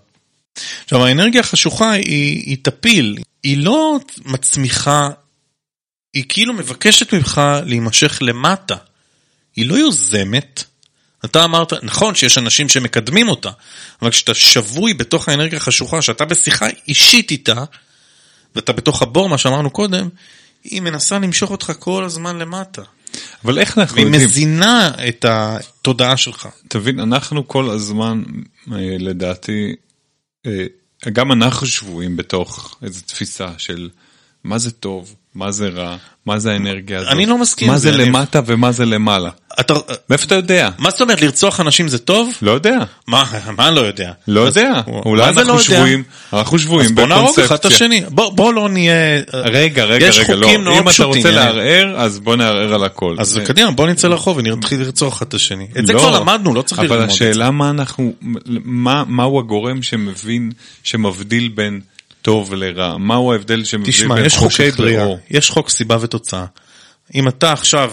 עכשיו 0.83 1.05
האנרגיה 1.05 1.41
החשוכה 1.41 1.91
היא, 1.91 2.43
היא 2.45 2.57
טפיל, 2.61 3.17
היא 3.43 3.57
לא 3.57 3.99
מצמיחה, 4.25 5.09
היא 6.13 6.23
כאילו 6.29 6.53
מבקשת 6.53 7.13
ממך 7.13 7.41
להימשך 7.65 8.17
למטה. 8.21 8.75
היא 9.55 9.65
לא 9.65 9.75
יוזמת. 9.75 10.63
אתה 11.25 11.43
אמרת, 11.43 11.73
נכון 11.83 12.15
שיש 12.15 12.37
אנשים 12.37 12.69
שמקדמים 12.69 13.29
אותה, 13.29 13.49
אבל 14.01 14.11
כשאתה 14.11 14.33
שבוי 14.33 14.93
בתוך 14.93 15.29
האנרגיה 15.29 15.57
החשוכה, 15.57 16.01
שאתה 16.01 16.25
בשיחה 16.25 16.67
אישית 16.87 17.31
איתה, 17.31 17.63
ואתה 18.55 18.73
בתוך 18.73 19.01
הבור, 19.01 19.29
מה 19.29 19.37
שאמרנו 19.37 19.69
קודם, 19.69 20.09
היא 20.63 20.81
מנסה 20.81 21.19
למשוך 21.19 21.51
אותך 21.51 21.71
כל 21.79 22.03
הזמן 22.03 22.37
למטה. 22.37 22.81
אבל 23.45 23.59
איך 23.59 23.77
אנחנו 23.77 24.01
יודעים? 24.01 24.15
והיא 24.15 24.27
מזינה 24.27 24.91
את 25.07 25.25
התודעה 25.29 26.17
שלך. 26.17 26.47
תבין, 26.67 26.99
אנחנו 26.99 27.47
כל 27.47 27.69
הזמן, 27.69 28.23
אה, 28.71 28.77
לדעתי, 28.99 29.75
אה, 30.45 30.65
גם 31.13 31.31
אנחנו 31.31 31.67
שבויים 31.67 32.17
בתוך 32.17 32.77
איזו 32.83 33.01
תפיסה 33.01 33.49
של 33.57 33.89
מה 34.43 34.57
זה 34.57 34.71
טוב, 34.71 35.15
מה 35.35 35.51
זה 35.51 35.69
רע, 35.69 35.95
מה 36.25 36.39
זה 36.39 36.51
האנרגיה 36.51 36.99
הזאת. 36.99 37.11
אני 37.11 37.25
לא 37.25 37.37
מסכים. 37.37 37.67
מה 37.67 37.77
זה 37.77 37.91
למטה 37.91 38.41
ומה 38.45 38.71
זה 38.71 38.85
למעלה. 38.85 39.29
אתה... 39.59 39.73
מאיפה 40.09 40.25
אתה 40.25 40.35
יודע? 40.35 40.69
מה 40.77 40.89
זאת 40.89 41.01
אומרת, 41.01 41.21
לרצוח 41.21 41.59
אנשים 41.59 41.87
זה 41.87 41.97
טוב? 41.97 42.33
לא 42.41 42.51
יודע. 42.51 42.77
מה, 43.07 43.23
מה 43.57 43.71
לא 43.71 43.81
יודע? 43.81 44.11
לא 44.27 44.41
יודע. 44.41 44.81
אולי 44.87 45.29
אנחנו 45.29 45.59
שבויים, 45.59 46.03
אנחנו 46.33 46.59
שבויים 46.59 46.95
בקונספציה. 46.95 47.15
אז 47.15 47.19
בוא 47.19 47.21
נהרוג 47.21 47.39
אחד 47.39 47.55
את 47.55 47.65
השני. 47.65 48.03
בוא 48.09 48.53
לא 48.53 48.69
נהיה... 48.69 49.21
רגע, 49.33 49.83
רגע, 49.83 50.09
רגע, 50.09 50.35
לא. 50.35 50.79
אם 50.79 50.89
אתה 50.89 51.03
רוצה 51.03 51.31
לערער, 51.31 51.93
אז 51.97 52.19
בוא 52.19 52.35
נערער 52.35 52.73
על 52.73 52.83
הכל. 52.83 53.15
אז 53.19 53.39
קדימה, 53.45 53.71
בוא 53.71 53.87
נצא 53.87 54.07
לרחוב 54.07 54.37
ונתחיל 54.37 54.79
לרצוח 54.79 55.17
אחד 55.17 55.25
את 55.27 55.33
השני. 55.33 55.67
את 55.79 55.87
זה 55.87 55.93
לא, 55.93 55.99
כבר 55.99 56.19
למדנו, 56.19 56.53
לא 56.53 56.61
צריך 56.61 56.81
ללמוד 56.81 56.97
את 56.97 56.99
זה. 56.99 57.05
אבל 57.05 57.13
השאלה 57.13 57.51
מה 57.51 57.69
אנחנו, 57.69 58.13
מהו 59.07 59.39
הגורם 59.39 59.83
שמבין, 59.83 60.51
שמבדיל 60.83 61.47
בין... 61.47 61.81
טוב 62.21 62.53
לרע? 62.53 62.97
מהו 62.97 63.31
ההבדל 63.31 63.63
שמביא 63.63 63.93
בין 64.07 64.29
חוקי 64.29 64.71
בריאה, 64.71 65.07
יש 65.29 65.49
חוק 65.49 65.69
סיבה 65.69 65.97
ותוצאה. 66.01 66.45
אם 67.15 67.27
אתה 67.27 67.53
עכשיו 67.53 67.91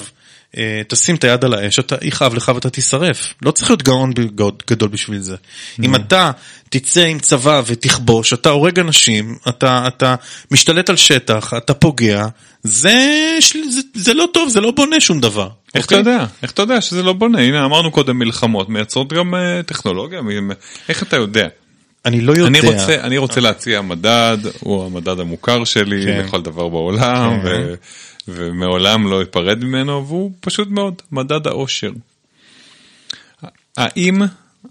אה, 0.57 0.83
תשים 0.89 1.15
את 1.15 1.25
היד 1.25 1.45
על 1.45 1.55
האש, 1.55 1.79
אתה 1.79 1.97
יכאב 2.03 2.35
לך 2.35 2.53
ואתה 2.55 2.71
תישרף. 2.71 3.35
לא 3.43 3.51
צריך 3.51 3.71
להיות 3.71 3.83
גאון 3.83 4.13
גדול 4.71 4.89
בשביל 4.89 5.19
זה. 5.19 5.37
אם 5.83 5.95
אתה 5.95 6.31
תצא 6.69 7.05
עם 7.05 7.19
צבא 7.19 7.63
ותכבוש, 7.67 8.33
אתה 8.33 8.49
הורג 8.49 8.79
אנשים, 8.79 9.37
אתה, 9.49 9.85
אתה 9.89 10.15
משתלט 10.51 10.91
על 10.91 10.97
שטח, 10.97 11.55
אתה 11.57 11.75
פוגע, 11.75 12.27
זה, 12.63 13.39
זה, 13.71 13.81
זה 13.95 14.15
לא 14.15 14.29
טוב, 14.33 14.49
זה 14.49 14.61
לא 14.61 14.71
בונה 14.71 15.01
שום 15.01 15.21
דבר. 15.21 15.49
איך 15.75 15.87
אתה 15.87 15.99
אוקיי? 15.99 16.13
יודע? 16.13 16.27
איך 16.43 16.51
אתה 16.51 16.63
יודע 16.63 16.81
שזה 16.81 17.03
לא 17.03 17.13
בונה? 17.13 17.41
הנה 17.41 17.65
אמרנו 17.65 17.91
קודם 17.91 18.19
מלחמות, 18.19 18.69
מייצרות 18.69 19.13
גם 19.13 19.35
uh, 19.35 19.63
טכנולוגיה, 19.67 20.21
איך 20.89 21.03
אתה 21.03 21.17
יודע? 21.17 21.49
אני 22.09 22.21
לא 22.21 22.33
יודע. 22.33 22.47
אני 22.47 22.61
רוצה, 22.61 23.01
אני 23.01 23.19
רוצה 23.19 23.41
להציע 23.41 23.81
מדד, 23.81 24.39
הוא 24.61 24.87
המדד 24.87 25.21
המוכר 25.21 25.65
שלי 25.65 26.05
כן. 26.05 26.25
לכל 26.25 26.43
דבר 26.43 26.69
בעולם, 26.69 27.43
כן. 27.43 27.47
ו, 27.47 27.75
ומעולם 28.29 29.11
לא 29.11 29.23
אפרד 29.23 29.65
ממנו, 29.65 30.07
והוא 30.07 30.33
פשוט 30.41 30.69
מאוד, 30.69 31.03
מדד 31.13 31.47
האושר. 31.47 31.91
האם 33.77 34.23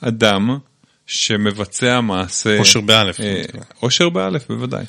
אדם 0.02 0.58
שמבצע 1.08 2.02
מעשה... 2.02 2.58
אושר 2.58 2.82
באלף. 2.82 3.19
אה, 3.19 3.41
אושר 3.82 4.10
באלף, 4.10 4.47
בוודאי. 4.50 4.86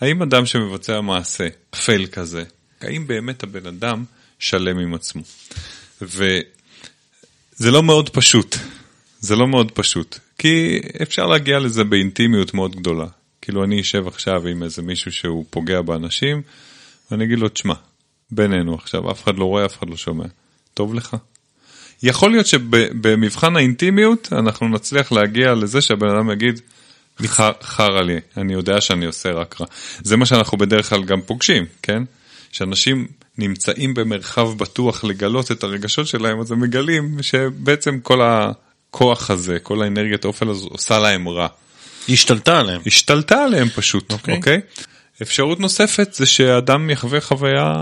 האם 0.00 0.22
אדם 0.22 0.46
שמבצע 0.46 1.00
מעשה 1.00 1.48
אפל 1.74 2.06
כזה, 2.06 2.44
האם 2.80 3.06
באמת 3.06 3.42
הבן 3.42 3.66
אדם 3.66 4.04
שלם 4.38 4.78
עם 4.78 4.94
עצמו? 4.94 5.22
וזה 6.02 6.40
לא 7.60 7.82
מאוד 7.82 8.10
פשוט. 8.10 8.56
זה 9.20 9.36
לא 9.36 9.48
מאוד 9.48 9.70
פשוט. 9.72 10.18
כי 10.40 10.80
אפשר 11.02 11.26
להגיע 11.26 11.58
לזה 11.58 11.84
באינטימיות 11.84 12.54
מאוד 12.54 12.76
גדולה. 12.76 13.06
כאילו 13.42 13.64
אני 13.64 13.80
אשב 13.80 14.06
עכשיו 14.06 14.46
עם 14.46 14.62
איזה 14.62 14.82
מישהו 14.82 15.12
שהוא 15.12 15.44
פוגע 15.50 15.82
באנשים, 15.82 16.42
ואני 17.10 17.24
אגיד 17.24 17.38
לו, 17.38 17.48
תשמע, 17.48 17.74
בינינו 18.30 18.74
עכשיו, 18.74 19.10
אף 19.10 19.24
אחד 19.24 19.38
לא 19.38 19.44
רואה, 19.44 19.66
אף 19.66 19.78
אחד 19.78 19.90
לא 19.90 19.96
שומע. 19.96 20.24
טוב 20.74 20.94
לך? 20.94 21.16
יכול 22.02 22.30
להיות 22.30 22.46
שבמבחן 22.46 23.56
האינטימיות 23.56 24.28
אנחנו 24.32 24.68
נצליח 24.68 25.12
להגיע 25.12 25.54
לזה 25.54 25.80
שהבן 25.80 26.08
אדם 26.08 26.30
יגיד, 26.30 26.60
חרא 27.62 28.02
לי, 28.02 28.20
אני 28.36 28.52
יודע 28.52 28.80
שאני 28.80 29.06
עושה 29.06 29.30
רק 29.32 29.60
רע. 29.60 29.66
זה 30.02 30.16
מה 30.16 30.26
שאנחנו 30.26 30.58
בדרך 30.58 30.88
כלל 30.88 31.04
גם 31.04 31.20
פוגשים, 31.20 31.64
כן? 31.82 32.02
שאנשים 32.52 33.06
נמצאים 33.38 33.94
במרחב 33.94 34.58
בטוח 34.58 35.04
לגלות 35.04 35.52
את 35.52 35.62
הרגשות 35.62 36.06
שלהם, 36.06 36.40
אז 36.40 36.52
הם 36.52 36.60
מגלים 36.60 37.22
שבעצם 37.22 38.00
כל 38.00 38.22
ה... 38.22 38.52
הכוח 38.90 39.30
הזה, 39.30 39.58
כל 39.58 39.82
האנרגיית 39.82 40.24
האופל 40.24 40.48
הזו 40.48 40.68
עושה 40.68 40.98
להם 40.98 41.28
רע. 41.28 41.46
היא 42.06 42.14
השתלטה 42.14 42.60
עליהם. 42.60 42.80
השתלטה 42.86 43.44
עליהם 43.44 43.68
פשוט, 43.68 44.12
אוקיי? 44.12 44.34
Okay. 44.34 44.36
אוקיי? 44.36 44.60
Okay? 44.76 44.82
אפשרות 45.22 45.60
נוספת 45.60 46.14
זה 46.14 46.26
שאדם 46.26 46.90
יחווה 46.90 47.20
חוויה 47.20 47.74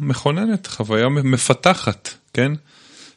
מכוננת, 0.00 0.66
חוויה 0.66 1.08
מפתחת, 1.08 2.14
כן? 2.34 2.52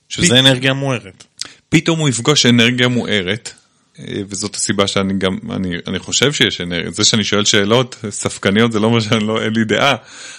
שזה 0.09 0.35
פ... 0.35 0.37
אנרגיה 0.37 0.73
מוארת. 0.73 1.23
פתאום 1.69 1.99
הוא 1.99 2.09
יפגוש 2.09 2.45
אנרגיה 2.45 2.87
מוארת, 2.87 3.53
אה, 3.99 4.05
וזאת 4.29 4.55
הסיבה 4.55 4.87
שאני 4.87 5.13
גם, 5.17 5.37
אני, 5.51 5.75
אני 5.87 5.99
חושב 5.99 6.33
שיש 6.33 6.61
אנרגיה, 6.61 6.91
זה 6.91 7.03
שאני 7.03 7.23
שואל 7.23 7.45
שאלות 7.45 7.95
ספקניות 8.09 8.71
זה 8.71 8.79
לא 8.79 8.87
אומר 8.87 8.99
שאני 8.99 9.27
לא, 9.27 9.41
אין 9.41 9.53
לי 9.53 9.63
דעה, 9.65 9.95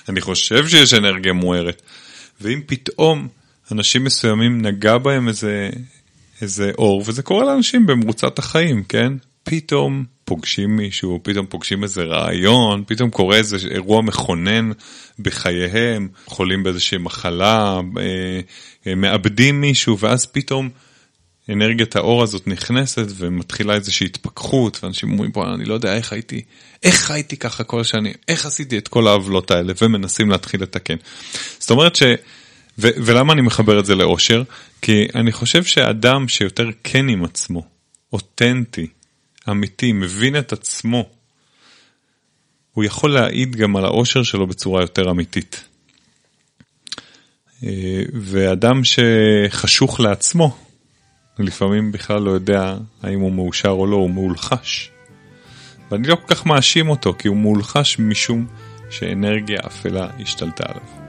אני 0.09 0.21
חושב 0.21 0.69
שיש 0.69 0.95
אנרגיה 0.95 1.33
מוארת. 1.33 1.83
ואם 2.41 2.61
פתאום 2.67 3.29
אנשים 3.73 4.05
מסוימים 4.05 4.63
נגע 4.63 4.99
בהם 4.99 5.29
איזה 5.29 5.71
איזה 6.41 6.71
אור, 6.79 7.03
וזה 7.07 7.23
קורה 7.23 7.45
לאנשים 7.45 7.87
במרוצת 7.87 8.39
החיים, 8.39 8.85
כן? 8.85 9.13
פתאום 9.43 10.05
פוגשים 10.25 10.77
מישהו, 10.77 11.21
פתאום 11.23 11.47
פוגשים 11.47 11.83
איזה 11.83 12.03
רעיון, 12.03 12.85
פתאום 12.87 13.11
קורה 13.11 13.37
איזה 13.37 13.57
אירוע 13.71 14.03
מכונן 14.03 14.71
בחייהם, 15.19 16.09
חולים 16.27 16.63
באיזושהי 16.63 16.99
מחלה, 16.99 17.81
אה, 17.99 18.41
אה, 18.87 18.95
מאבדים 18.95 19.61
מישהו, 19.61 19.99
ואז 19.99 20.27
פתאום 20.27 20.69
אנרגיית 21.49 21.97
האור 21.97 22.23
הזאת 22.23 22.47
נכנסת 22.47 23.07
ומתחילה 23.17 23.75
איזושהי 23.75 24.07
התפכחות, 24.07 24.85
ואנשים 24.85 25.13
אומרים, 25.13 25.33
בוא, 25.33 25.55
אני 25.55 25.65
לא 25.65 25.75
יודע 25.75 25.97
איך 25.97 26.13
הייתי, 26.13 26.43
איך 26.83 26.95
חייתי 26.95 27.37
ככה 27.37 27.65
כל 27.65 27.81
השנים, 27.81 28.13
איך 28.29 28.47
עשיתי 28.47 28.79
את 28.79 28.89
כל 28.89 29.07
העוולות 29.07 29.51
האלה, 29.51 29.73
ומנסים 29.83 30.31
להתחיל 30.31 30.63
לתקן. 30.63 30.97
זאת 31.59 31.71
אומרת 31.71 31.97
ש... 31.97 32.03
ו- 32.79 32.97
ולמה 33.05 33.33
אני 33.33 33.43
מחבר 33.43 33.81
את 33.81 33.87
זה 33.87 33.95
לאושר? 33.95 34.43
כי 34.83 35.07
אני 35.15 35.33
חושב 35.33 35.65
שאדם 35.65 36.29
שיותר 36.29 36.69
כן 36.85 37.09
עם 37.09 37.25
עצמו, 37.25 37.63
אותנטי, 38.13 38.87
אמיתי, 39.51 39.93
מבין 39.93 40.39
את 40.39 40.53
עצמו, 40.53 41.09
הוא 42.73 42.85
יכול 42.85 43.15
להעיד 43.15 43.57
גם 43.57 43.77
על 43.77 43.85
האושר 43.85 44.23
שלו 44.23 44.47
בצורה 44.47 44.81
יותר 44.81 45.11
אמיתית. 45.11 45.65
אה, 47.65 48.03
ואדם 48.13 48.81
שחשוך 48.85 50.01
לעצמו, 50.01 50.57
לפעמים 51.39 51.93
בכלל 51.93 52.23
לא 52.23 52.31
יודע 52.31 52.77
האם 53.03 53.21
הוא 53.21 53.33
מאושר 53.33 53.69
או 53.69 53.87
לא, 53.87 53.97
הוא 53.97 54.11
מאולחש. 54.11 54.91
ואני 55.91 56.09
לא 56.09 56.15
כל 56.15 56.35
כך 56.35 56.47
מאשים 56.47 56.89
אותו, 56.89 57.15
כי 57.19 57.29
הוא 57.29 57.37
מאולחש 57.37 57.99
משום 57.99 58.47
שאנרגיה 58.91 59.61
אפלה 59.67 60.09
השתלטה 60.21 60.65
עליו. 60.69 61.06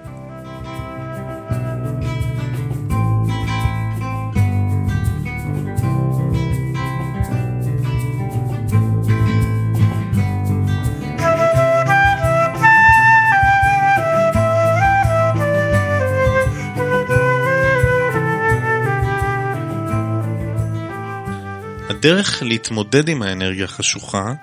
הדרך 22.07 22.43
להתמודד 22.43 23.09
עם 23.09 23.21
האנרגיה 23.21 23.65
החשוכה 23.65 24.33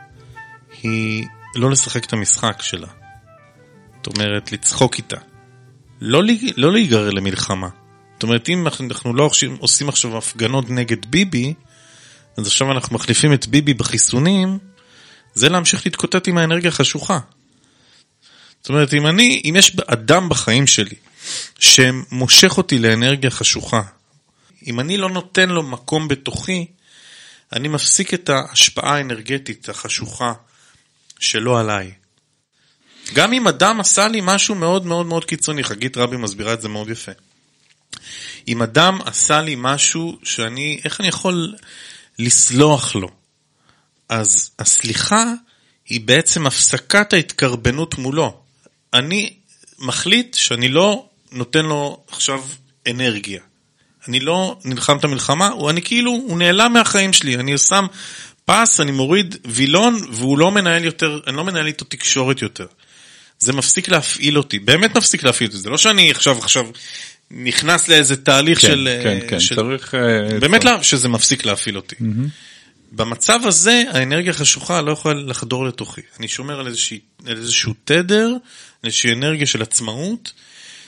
היא 0.83 1.27
לא 1.55 1.71
לשחק 1.71 2.05
את 2.05 2.13
המשחק 2.13 2.63
שלה. 2.63 2.87
זאת 3.97 4.07
אומרת, 4.07 4.53
לצחוק 4.53 4.97
איתה. 4.99 5.17
לא, 6.01 6.23
לא 6.57 6.73
להיגרר 6.73 7.11
למלחמה. 7.11 7.69
זאת 8.15 8.23
אומרת, 8.23 8.49
אם 8.49 8.67
אנחנו 8.67 9.15
לא 9.15 9.31
עושים 9.59 9.89
עכשיו 9.89 10.19
הפגנות 10.19 10.71
נגד 10.71 11.07
ביבי, 11.07 11.55
אז 12.37 12.47
עכשיו 12.47 12.73
אנחנו 12.73 12.95
מחליפים 12.95 13.33
את 13.33 13.47
ביבי 13.47 13.75
בחיסונים, 13.75 14.59
זה 15.35 15.49
להמשיך 15.49 15.87
להתקוטט 15.87 16.29
עם 16.29 16.39
האנרגיה 16.39 16.69
החשוכה. 16.69 17.19
זאת 18.61 18.69
אומרת, 18.69 18.95
אם 18.95 19.07
אני, 19.07 19.43
אם 19.45 19.55
יש 19.59 19.77
אדם 19.87 20.29
בחיים 20.29 20.67
שלי 20.67 20.97
שמושך 21.59 22.59
אותי 22.59 22.79
לאנרגיה 22.79 23.31
חשוכה, 23.31 23.83
אם 24.67 24.81
אני 24.81 24.97
לא 24.97 25.11
נותן 25.11 25.49
לו 25.49 25.63
מקום 25.63 26.09
בתוכי, 26.09 26.67
אני 27.53 27.69
מפסיק 27.69 28.15
את 28.15 28.29
ההשפעה 28.29 28.97
האנרגטית 28.97 29.69
החשוכה 29.69 30.33
שלו 31.21 31.59
עליי. 31.59 31.93
גם 33.15 33.33
אם 33.33 33.49
אדם 33.49 33.81
עשה 33.81 34.09
לי 34.09 34.21
משהו 34.23 34.55
מאוד 34.55 34.87
מאוד 34.87 35.07
מאוד 35.07 35.25
קיצוני, 35.25 35.65
חגית 35.65 35.97
רבי 35.97 36.17
מסבירה 36.17 36.53
את 36.53 36.63
זה 36.63 36.69
מאוד 36.69 36.91
יפה. 36.91 37.13
אם 38.49 38.63
אדם 38.63 38.99
עשה 39.05 39.41
לי 39.41 39.55
משהו 39.59 40.19
שאני, 40.23 40.81
איך 40.85 41.01
אני 41.01 41.09
יכול 41.09 41.55
לסלוח 42.19 42.95
לו? 42.95 43.09
אז 44.09 44.51
הסליחה 44.59 45.33
היא 45.89 46.01
בעצם 46.01 46.47
הפסקת 46.47 47.13
ההתקרבנות 47.13 47.99
מולו. 47.99 48.41
אני 48.95 49.37
מחליט 49.79 50.35
שאני 50.35 50.69
לא 50.69 51.09
נותן 51.33 51.65
לו 51.65 52.05
עכשיו 52.09 52.45
אנרגיה. 52.91 53.41
אני 54.09 54.21
לא 54.21 54.59
נלחם 54.65 54.97
את 54.97 55.05
המלחמה, 55.05 55.49
הוא, 55.49 55.71
אני 55.71 55.83
כאילו, 55.83 56.11
הוא 56.11 56.39
נעלם 56.39 56.73
מהחיים 56.73 57.13
שלי, 57.13 57.35
אני 57.35 57.59
שם 57.59 57.87
פס, 58.45 58.81
אני 58.81 58.93
מוריד 58.93 59.37
וילון, 59.45 60.01
והוא 60.13 60.39
לא 60.39 60.51
מנהל 60.51 60.85
יותר, 60.85 61.21
אני 61.27 61.37
לא 61.37 61.45
מנהל 61.45 61.67
איתו 61.67 61.85
תקשורת 61.85 62.43
יותר. 62.43 62.67
זה 63.39 63.53
מפסיק 63.53 63.89
להפעיל 63.89 64.39
אותי, 64.39 64.59
באמת 64.59 64.97
מפסיק 64.97 65.23
להפעיל 65.23 65.49
אותי, 65.49 65.59
זה 65.59 65.71
לא 65.71 65.79
שאני 65.79 66.11
עכשיו, 66.11 66.39
עכשיו 66.39 66.67
נכנס 67.31 67.89
לאיזה 67.89 68.17
תהליך 68.17 68.61
כן, 68.61 68.67
של... 68.67 68.99
כן, 69.03 69.19
כן, 69.29 69.41
של... 69.41 69.57
צריך... 69.57 69.95
אה, 69.95 70.39
באמת 70.39 70.63
צריך. 70.63 70.75
לא, 70.75 70.83
שזה 70.83 71.09
מפסיק 71.09 71.45
להפעיל 71.45 71.77
אותי. 71.77 71.97
במצב 72.93 73.41
הזה 73.45 73.83
האנרגיה 73.93 74.31
החשוכה 74.31 74.81
לא 74.81 74.93
יכולה 74.93 75.15
לחדור 75.15 75.67
לתוכי. 75.67 76.01
אני 76.19 76.29
שומר 76.29 76.61
על, 76.61 76.67
איזושהי, 76.67 77.01
על 77.27 77.37
איזשהו 77.37 77.75
תדר, 77.85 78.27
על 78.27 78.39
איזושהי 78.85 79.13
אנרגיה 79.13 79.47
של 79.47 79.63
עצמאות. 79.63 80.33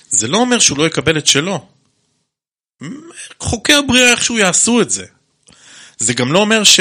זה 0.09 0.29
לא 0.29 0.39
אומר 0.39 0.59
שהוא 0.59 0.79
לא 0.79 0.87
יקבל 0.87 1.19
את 1.19 1.27
שלו. 1.27 1.67
חוקי 3.41 3.73
הבריאה 3.73 4.11
איכשהו 4.11 4.39
יעשו 4.39 4.81
את 4.81 4.91
זה. 4.91 5.07
זה 5.99 6.15
גם 6.15 6.33
לא 6.33 6.39
אומר 6.39 6.65
ש... 6.65 6.81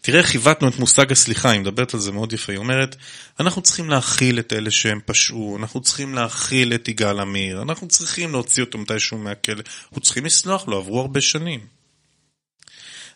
תראה 0.00 0.18
איך 0.18 0.32
עיוותנו 0.32 0.68
את 0.68 0.78
מושג 0.78 1.12
הסליחה, 1.12 1.50
היא 1.50 1.60
מדברת 1.60 1.94
על 1.94 2.00
זה 2.00 2.12
מאוד 2.12 2.32
יפה. 2.32 2.52
היא 2.52 2.58
אומרת, 2.58 2.96
אנחנו 3.40 3.62
צריכים 3.62 3.90
להכיל 3.90 4.38
את 4.38 4.52
אלה 4.52 4.70
שהם 4.70 5.00
פשעו, 5.04 5.56
אנחנו 5.60 5.80
צריכים 5.80 6.14
להכיל 6.14 6.74
את 6.74 6.88
יגאל 6.88 7.20
עמיר, 7.20 7.62
אנחנו 7.62 7.88
צריכים 7.88 8.32
להוציא 8.32 8.62
אותו 8.62 8.78
מתישהו 8.78 9.18
מהכלא, 9.18 9.62
אנחנו 9.84 10.00
צריכים 10.00 10.24
לסלוח 10.24 10.68
לו, 10.68 10.76
עברו 10.76 11.00
הרבה 11.00 11.20
שנים. 11.20 11.66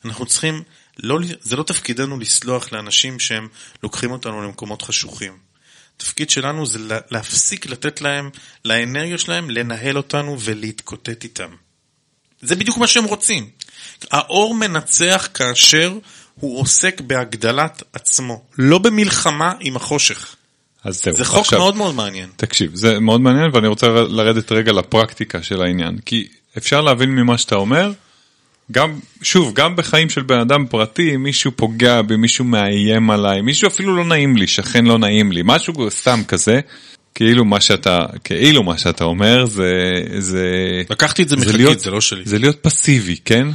אנחנו 0.04 0.26
צריכים, 0.26 0.62
לא, 0.98 1.18
זה 1.40 1.56
לא 1.56 1.62
תפקידנו 1.62 2.18
לסלוח 2.18 2.72
לאנשים 2.72 3.18
שהם 3.18 3.48
לוקחים 3.82 4.10
אותנו 4.10 4.42
למקומות 4.42 4.82
חשוכים. 4.82 5.38
התפקיד 5.96 6.30
שלנו 6.30 6.66
זה 6.66 6.78
לה- 6.78 6.98
להפסיק 7.10 7.66
לתת 7.66 8.00
להם, 8.00 8.30
לאנרגיה 8.64 9.18
שלהם, 9.18 9.50
לנהל 9.50 9.96
אותנו 9.96 10.36
ולהתקוטט 10.40 11.24
איתם. 11.24 11.50
זה 12.46 12.56
בדיוק 12.56 12.78
מה 12.78 12.86
שהם 12.86 13.04
רוצים. 13.04 13.46
האור 14.10 14.54
מנצח 14.54 15.28
כאשר 15.34 15.98
הוא 16.40 16.60
עוסק 16.60 17.00
בהגדלת 17.00 17.82
עצמו, 17.92 18.42
לא 18.58 18.78
במלחמה 18.78 19.52
עם 19.60 19.76
החושך. 19.76 20.36
אז 20.84 21.02
זהו, 21.04 21.16
זה 21.16 21.24
חוק 21.24 21.40
עכשיו, 21.40 21.58
מאוד 21.58 21.76
מאוד 21.76 21.94
מעניין. 21.94 22.28
תקשיב, 22.36 22.70
זה 22.74 23.00
מאוד 23.00 23.20
מעניין 23.20 23.50
ואני 23.52 23.68
רוצה 23.68 23.86
לרדת 23.86 24.52
רגע 24.52 24.72
לפרקטיקה 24.72 25.42
של 25.42 25.62
העניין, 25.62 25.98
כי 25.98 26.28
אפשר 26.58 26.80
להבין 26.80 27.10
ממה 27.10 27.38
שאתה 27.38 27.54
אומר, 27.54 27.92
גם, 28.72 28.98
שוב, 29.22 29.54
גם 29.54 29.76
בחיים 29.76 30.10
של 30.10 30.22
בן 30.22 30.40
אדם 30.40 30.66
פרטי, 30.66 31.16
מישהו 31.16 31.50
פוגע 31.56 32.02
בי, 32.02 32.16
מישהו 32.16 32.44
מאיים 32.44 33.10
עליי, 33.10 33.40
מישהו 33.40 33.68
אפילו 33.68 33.96
לא 33.96 34.04
נעים 34.04 34.36
לי, 34.36 34.46
שכן 34.46 34.84
לא 34.84 34.98
נעים 34.98 35.32
לי, 35.32 35.42
משהו 35.44 35.90
סתם 35.90 36.20
כזה, 36.28 36.60
כאילו 37.16 37.44
מה 37.44 37.60
שאתה, 37.60 38.00
כאילו 38.24 38.62
מה 38.62 38.78
שאתה 38.78 39.04
אומר 39.04 39.46
זה, 39.46 39.72
זה, 40.18 40.44
לקחתי 40.90 41.22
את 41.22 41.28
זה 41.28 41.36
מחלקית, 41.36 41.56
להיות- 41.56 41.80
זה 41.80 41.90
לא 41.90 42.00
שלי. 42.00 42.22
זה 42.24 42.38
להיות 42.38 42.58
פסיבי, 42.62 43.16
כן? 43.24 43.48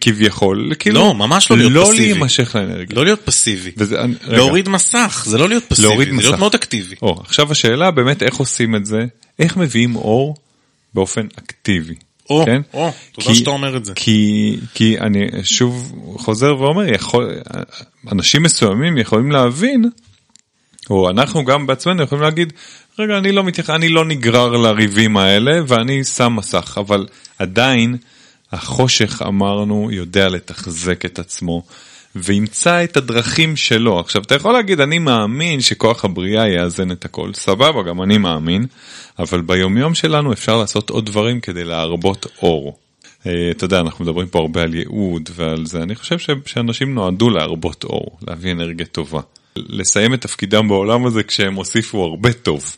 כביכול, 0.00 0.72
כאילו, 0.78 1.00
לא, 1.00 1.14
ממש 1.14 1.50
לא 1.50 1.56
להיות 1.56 1.72
לא 1.72 1.84
פסיבי. 1.84 2.12
להימשך 2.12 2.56
לאנרגיה. 2.56 2.96
לא 2.96 3.04
להיות 3.04 3.20
פסיבי. 3.24 3.70
וזה, 3.76 4.00
אני-. 4.00 4.14
להוריד 4.26 4.68
מסך, 4.68 5.24
זה 5.28 5.38
לא 5.38 5.48
להיות 5.48 5.64
פסיבי, 5.68 5.88
להוריד 5.88 6.08
זה 6.08 6.14
מסך. 6.14 6.24
להיות 6.24 6.38
מאוד 6.38 6.54
אקטיבי. 6.54 6.94
או, 7.02 7.20
עכשיו 7.24 7.52
השאלה 7.52 7.90
באמת 7.90 8.22
איך 8.22 8.34
עושים 8.36 8.76
את 8.76 8.86
זה, 8.86 9.04
איך 9.38 9.56
מביאים 9.56 9.96
אור 9.96 10.36
באופן 10.94 11.26
אקטיבי. 11.38 11.94
או, 12.30 12.42
כן? 12.46 12.60
או, 12.74 12.90
תודה 13.12 13.26
כי- 13.28 13.34
שאתה 13.34 13.50
אומר 13.50 13.76
את 13.76 13.84
זה. 13.84 13.92
כי, 13.96 14.56
כי 14.74 14.98
אני 15.00 15.18
שוב 15.42 15.92
חוזר 16.18 16.56
ואומר, 16.60 16.94
יכול, 16.94 17.30
אנשים 18.12 18.42
מסוימים 18.42 18.98
יכולים 18.98 19.30
להבין, 19.30 19.84
או 20.90 21.10
אנחנו 21.10 21.44
גם 21.44 21.66
בעצמנו 21.66 22.02
יכולים 22.02 22.24
להגיד, 22.24 22.52
רגע, 22.98 23.18
אני 23.18 23.32
לא 23.32 23.44
מתייחס, 23.44 23.70
אני 23.70 23.88
לא 23.88 24.04
נגרר 24.04 24.50
לריבים 24.50 25.16
האלה 25.16 25.60
ואני 25.66 26.04
שם 26.04 26.36
מסך, 26.36 26.78
אבל 26.80 27.06
עדיין 27.38 27.96
החושך 28.52 29.22
אמרנו 29.22 29.88
יודע 29.92 30.28
לתחזק 30.28 31.04
את 31.04 31.18
עצמו. 31.18 31.62
וימצא 32.16 32.84
את 32.84 32.96
הדרכים 32.96 33.56
שלו. 33.56 34.00
עכשיו, 34.00 34.22
אתה 34.22 34.34
יכול 34.34 34.52
להגיד, 34.52 34.80
אני 34.80 34.98
מאמין 34.98 35.60
שכוח 35.60 36.04
הבריאה 36.04 36.48
יאזן 36.48 36.90
את 36.92 37.04
הכל. 37.04 37.34
סבבה, 37.34 37.82
גם 37.82 38.02
אני 38.02 38.18
מאמין, 38.18 38.66
אבל 39.18 39.40
ביומיום 39.40 39.94
שלנו 39.94 40.32
אפשר 40.32 40.56
לעשות 40.56 40.90
עוד 40.90 41.06
דברים 41.06 41.40
כדי 41.40 41.64
להרבות 41.64 42.26
אור. 42.42 42.78
אה, 43.26 43.50
אתה 43.50 43.64
יודע, 43.64 43.80
אנחנו 43.80 44.04
מדברים 44.04 44.28
פה 44.28 44.38
הרבה 44.38 44.62
על 44.62 44.74
ייעוד 44.74 45.30
ועל 45.34 45.66
זה, 45.66 45.82
אני 45.82 45.94
חושב 45.94 46.16
שאנשים 46.46 46.94
נועדו 46.94 47.30
להרבות 47.30 47.84
אור, 47.84 48.18
להביא 48.28 48.52
אנרגיה 48.52 48.86
טובה. 48.86 49.20
לסיים 49.56 50.14
את 50.14 50.20
תפקידם 50.20 50.68
בעולם 50.68 51.06
הזה 51.06 51.22
כשהם 51.22 51.54
הוסיפו 51.54 52.04
הרבה 52.04 52.32
טוב. 52.32 52.76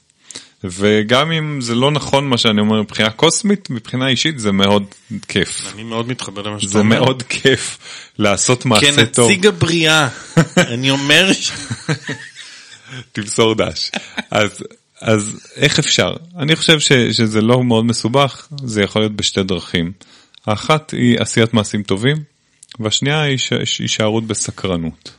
וגם 0.65 1.33
אם 1.33 1.61
זה 1.61 1.75
לא 1.75 1.91
נכון 1.91 2.29
מה 2.29 2.39
שאני 2.39 2.61
אומר 2.61 2.83
מבחינה 2.83 3.11
קוסמית, 3.11 3.71
מבחינה 3.71 4.09
אישית 4.09 4.39
זה 4.39 4.53
מאוד 4.53 4.85
כיף. 5.29 5.63
אני 5.75 5.83
מאוד 5.83 6.09
מתחבר 6.09 6.43
למה 6.43 6.61
שאתה 6.61 6.73
זה 6.73 6.79
אומר. 6.79 7.01
מאוד 7.05 7.23
כיף 7.23 7.79
לעשות 8.19 8.67
מעשה 8.67 9.07
טוב. 9.07 9.29
כנציג 9.29 9.47
הבריאה, 9.47 10.09
אני 10.57 10.91
אומר, 10.91 11.33
ש- 11.33 11.51
תמסור 13.13 13.55
דש. 13.55 13.91
אז, 14.31 14.65
אז 15.01 15.41
איך 15.57 15.79
אפשר? 15.79 16.13
אני 16.39 16.57
חושב 16.57 16.81
ש, 16.81 16.93
שזה 16.93 17.41
לא 17.41 17.65
מאוד 17.65 17.85
מסובך, 17.85 18.49
זה 18.65 18.83
יכול 18.83 19.03
להיות 19.03 19.17
בשתי 19.17 19.43
דרכים. 19.43 19.93
האחת 20.47 20.91
היא 20.91 21.21
עשיית 21.21 21.55
מעשים 21.55 21.83
טובים, 21.83 22.17
והשנייה 22.81 23.23
היא 23.23 23.39
הישארות 23.79 24.27
בסקרנות. 24.27 25.11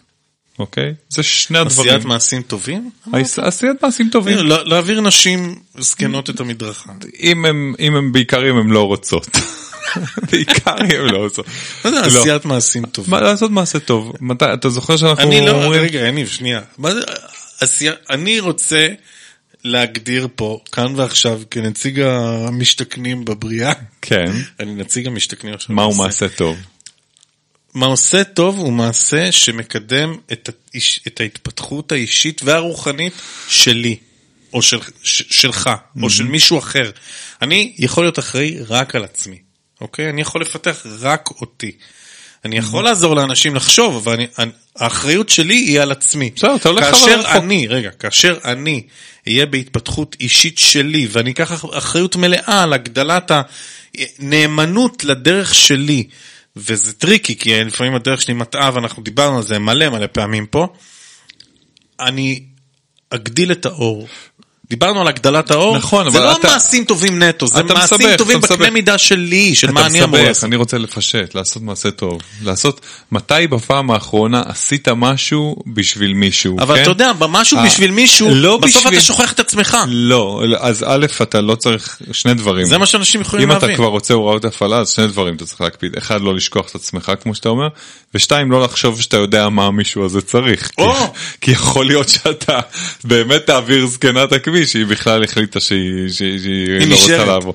אוקיי? 0.60 0.93
זה 1.10 1.24
שני 1.24 1.58
הדברים. 1.58 1.89
עשיית 1.89 2.06
מעשים 2.06 2.41
טובים? 2.41 2.89
עש- 3.13 3.39
עשיית 3.39 3.84
מעשים 3.84 4.10
טובים. 4.10 4.38
להעביר 4.45 5.02
נשים 5.02 5.60
זקנות 5.78 6.30
את 6.30 6.39
המדרכה. 6.39 6.91
אם 7.19 7.45
הם, 7.45 8.12
בעיקר 8.12 8.50
אם 8.50 8.58
הם 8.58 8.72
לא 8.72 8.84
רוצות. 8.88 9.28
בעיקר 10.32 10.76
אם 10.82 11.06
לא 11.12 11.17
רוצות. 11.17 11.45
מה 11.86 11.91
זה 11.91 12.02
לא. 12.02 12.22
עשיית 12.22 12.45
מעשים 12.45 12.86
טובים? 12.86 13.13
לעשות 13.13 13.52
מעשה 13.52 13.80
טוב? 13.80 14.13
אתה 14.54 14.69
זוכר 14.69 14.98
שאנחנו 14.98 15.24
אני 15.24 15.45
לא. 15.45 15.52
רגע, 15.72 16.08
יניב, 16.08 16.28
שנייה. 16.28 16.62
אני 18.10 18.39
רוצה 18.39 18.88
להגדיר 19.63 20.28
פה, 20.36 20.60
כאן 20.72 20.93
ועכשיו, 20.95 21.41
כנציג 21.52 22.00
המשתכנים 22.00 23.26
בבריאה, 23.26 23.72
כן. 24.02 24.32
אני 24.60 24.76
נציג 24.76 25.08
המשתכנים 25.08 25.54
עכשיו. 25.54 25.76
מהו. 25.76 25.95
מעשה 25.95 26.30
טוב? 26.30 26.58
מעשה 27.73 28.23
טוב 28.23 28.58
הוא 28.58 28.73
מעשה 28.73 29.32
שמקדם 29.32 30.17
את, 30.32 30.49
האיש, 30.73 30.99
את 31.08 31.19
ההתפתחות 31.19 31.91
האישית 31.91 32.41
והרוחנית 32.43 33.13
שלי, 33.47 33.95
או 34.53 34.62
של, 34.62 34.79
ש, 35.03 35.23
שלך, 35.29 35.69
או 36.03 36.10
של 36.10 36.23
מישהו 36.23 36.60
אחר. 36.60 36.91
אני 37.41 37.73
יכול 37.77 38.03
להיות 38.03 38.19
אחראי 38.19 38.58
רק 38.69 38.95
על 38.95 39.03
עצמי, 39.03 39.38
אוקיי? 39.82 40.10
אני 40.10 40.21
יכול 40.21 40.41
לפתח 40.41 40.86
רק 40.99 41.29
אותי. 41.41 41.71
אני 42.45 42.58
יכול 42.58 42.84
לעזור 42.84 43.15
לאנשים 43.15 43.55
לחשוב, 43.55 43.95
אבל 43.95 44.13
אני, 44.13 44.27
אני, 44.39 44.51
האחריות 44.75 45.29
שלי 45.29 45.55
היא 45.55 45.82
על 45.82 45.91
עצמי. 45.91 46.32
בסדר, 46.36 46.55
אתה 46.55 46.69
הולך 46.69 46.84
אבל 46.84 46.91
כאשר. 46.93 47.21
אני, 47.25 47.67
רגע, 47.67 47.91
כאשר 47.91 48.38
אני 48.45 48.84
אהיה 49.27 49.45
בהתפתחות 49.45 50.15
אישית 50.19 50.58
שלי, 50.58 51.08
ואני 51.12 51.32
אקח 51.32 51.65
אחריות 51.73 52.15
מלאה 52.15 52.63
על 52.63 52.73
הגדלת 52.73 53.32
הנאמנות 54.19 55.03
לדרך 55.03 55.55
שלי, 55.55 56.03
וזה 56.55 56.93
טריקי, 56.93 57.38
כי 57.38 57.63
לפעמים 57.63 57.95
הדרך 57.95 58.21
שלי 58.21 58.34
מטעה, 58.34 58.71
ואנחנו 58.74 59.03
דיברנו 59.03 59.38
על 59.38 59.43
זה 59.43 59.59
מלא 59.59 59.89
מלא 59.89 60.07
פעמים 60.07 60.45
פה, 60.45 60.67
אני 61.99 62.45
אגדיל 63.09 63.51
את 63.51 63.65
האור. 63.65 64.07
דיברנו 64.70 65.01
על 65.01 65.07
הגדלת 65.07 65.51
האור, 65.51 65.78
נכון, 65.78 66.09
זה 66.09 66.20
לא 66.20 66.32
אתה- 66.32 66.47
מעשים 66.53 66.86
טובים 66.86 67.24
נטו, 67.24 67.47
זה 67.47 67.59
אתה 67.59 67.74
מעשים 67.74 67.97
מסבך, 67.97 68.17
טובים 68.17 68.38
אתה 68.39 68.47
בקנה 68.47 68.57
מסבך. 68.57 68.74
מידה 68.74 68.97
שלי, 68.97 69.55
של 69.55 69.67
אתה 69.67 69.74
מה 69.74 69.86
אני 69.86 70.03
אמור 70.03 70.20
לעשות. 70.20 70.43
אני 70.43 70.55
רוצה 70.55 70.78
לפשט, 70.78 71.36
לעשות 71.36 71.63
מעשה 71.63 71.91
טוב. 71.91 72.22
לעשות, 72.43 72.82
מתי 73.11 73.47
בפעם 73.49 73.91
האחרונה 73.91 74.41
עשית 74.45 74.88
משהו 74.88 75.55
בשביל 75.67 76.13
מישהו, 76.13 76.57
אבל 76.59 76.76
כן? 76.76 76.82
אתה 76.82 76.89
יודע, 76.89 77.13
במשהו 77.13 77.57
אה, 77.57 77.65
בשביל 77.65 77.91
מישהו, 77.91 78.28
לא 78.36 78.57
בסוף 78.57 78.82
בשביל- 78.84 78.93
אתה 78.99 79.07
שוכח 79.07 79.32
את 79.34 79.39
עצמך. 79.39 79.78
לא, 79.88 80.43
אז 80.59 80.84
א', 80.88 81.05
אתה 81.22 81.41
לא 81.41 81.55
צריך 81.55 81.97
שני 82.11 82.34
דברים. 82.34 82.65
זה 82.65 82.78
מה 82.78 82.86
שאנשים 82.86 83.22
יכולים 83.22 83.51
אם 83.51 83.57
אתה 83.57 83.65
להבין. 83.65 83.76
כבר 83.78 83.88
רוצה 83.88 84.13
הוראות 84.13 84.45
הפעלה, 84.45 84.78
אז 84.78 84.89
שני 84.91 85.07
דברים 85.07 85.36
אתה 85.36 85.45
צריך 85.45 85.61
להקפיד. 85.61 85.97
אחד, 85.97 86.22
לא 86.22 86.36
לשכוח 86.36 86.70
את 86.70 86.76
עצמך, 86.76 87.11
כמו 87.24 87.36
שאתה 87.36 87.49
אומר, 87.49 87.67
ושתיים, 88.15 88.51
לא 88.51 88.63
לחשוב 88.63 89.01
שאתה 89.01 89.17
יודע 89.17 89.49
מה 89.49 89.65
המישהו 89.65 90.05
הזה 90.05 90.22
צריך. 90.22 90.72
כי, 90.78 90.84
כי 91.41 91.51
יכול 91.51 91.86
להיות 91.86 92.09
שאתה 92.09 92.59
באמת 93.03 93.45
תעביר 93.45 93.86
זקנת 93.88 94.32
הכביש. 94.34 94.59
טבעי 94.60 94.68
שהיא 94.68 94.86
בכלל 94.86 95.24
החליטה 95.24 95.60
שהיא, 95.60 96.10
שהיא, 96.10 96.39
שהיא 96.39 96.80
היא 96.80 96.88
לא 96.88 96.95
רוצה 96.95 97.05
נשארת. 97.05 97.28
לעבור. 97.28 97.53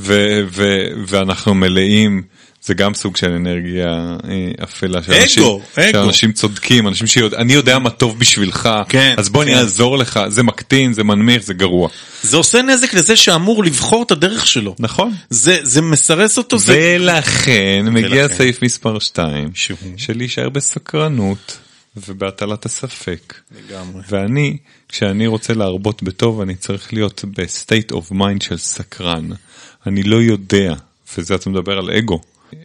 ו, 0.00 0.40
ו, 0.52 0.86
ואנחנו 1.06 1.54
מלאים, 1.54 2.22
זה 2.62 2.74
גם 2.74 2.94
סוג 2.94 3.16
של 3.16 3.30
אנרגיה 3.30 4.16
אה, 4.30 4.64
אפלה. 4.64 5.02
של 5.02 5.12
אגו, 5.12 5.22
אנשים, 5.22 5.42
אגו. 5.42 5.62
של 5.90 5.98
אנשים 5.98 6.32
צודקים, 6.32 6.88
אנשים 6.88 7.06
שיודעים, 7.06 7.42
אני 7.42 7.52
יודע 7.52 7.78
מה 7.78 7.90
טוב 7.90 8.18
בשבילך, 8.18 8.68
כן, 8.88 9.14
אז 9.16 9.28
בוא 9.28 9.42
אני 9.42 9.52
כן. 9.52 9.58
אעזור 9.58 9.98
לך, 9.98 10.20
זה 10.28 10.42
מקטין, 10.42 10.92
זה 10.92 11.04
מנמיך, 11.04 11.42
זה 11.42 11.54
גרוע. 11.54 11.88
זה 12.22 12.36
עושה 12.36 12.62
נזק 12.62 12.94
לזה 12.94 13.16
שאמור 13.16 13.64
לבחור 13.64 14.02
את 14.02 14.10
הדרך 14.10 14.46
שלו. 14.46 14.74
נכון. 14.78 15.12
זה, 15.30 15.58
זה 15.62 15.82
מסרס 15.82 16.38
אותו. 16.38 16.58
זה... 16.58 16.96
ולכן 16.98 17.86
מגיע 17.90 18.22
ולכן. 18.22 18.36
סעיף 18.36 18.62
מספר 18.62 18.98
2, 18.98 19.50
שהוא? 19.54 19.78
של 19.96 20.16
להישאר 20.16 20.48
בסקרנות 20.48 21.58
ובהטלת 21.96 22.64
הספק. 22.66 23.34
לגמרי. 23.50 24.02
ואני, 24.08 24.56
כשאני 24.88 25.26
רוצה 25.26 25.54
להרבות 25.54 26.02
בטוב, 26.02 26.40
אני 26.40 26.54
צריך 26.54 26.92
להיות 26.92 27.24
ב-state 27.24 27.92
of 27.92 28.12
mind 28.12 28.44
של 28.44 28.56
סקרן. 28.56 29.28
אני 29.86 30.02
לא 30.02 30.16
יודע, 30.16 30.74
וזה 31.18 31.34
אתה 31.34 31.50
מדבר 31.50 31.78
על 31.78 31.90
אגו. 31.90 32.20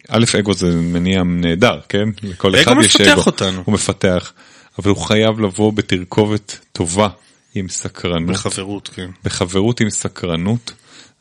א', 0.08 0.24
אגו 0.38 0.54
זה 0.54 0.76
מניע 0.76 1.22
נהדר, 1.22 1.80
כן? 1.88 2.08
לכל 2.22 2.56
אגו 2.56 2.62
אחד 2.62 2.72
יש 2.84 2.96
מפתח 2.96 3.12
אגו. 3.12 3.22
אותנו. 3.26 3.62
הוא 3.64 3.74
מפתח, 3.74 4.32
אבל 4.78 4.90
הוא 4.90 4.98
חייב 4.98 5.40
לבוא 5.40 5.72
בתרכובת 5.72 6.58
טובה 6.72 7.08
עם 7.54 7.68
סקרנות. 7.68 8.30
בחברות, 8.36 8.88
כן. 8.88 9.10
בחברות 9.24 9.80
עם 9.80 9.90
סקרנות, 9.90 10.72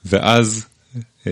ואז 0.05 0.65
אה, 1.27 1.31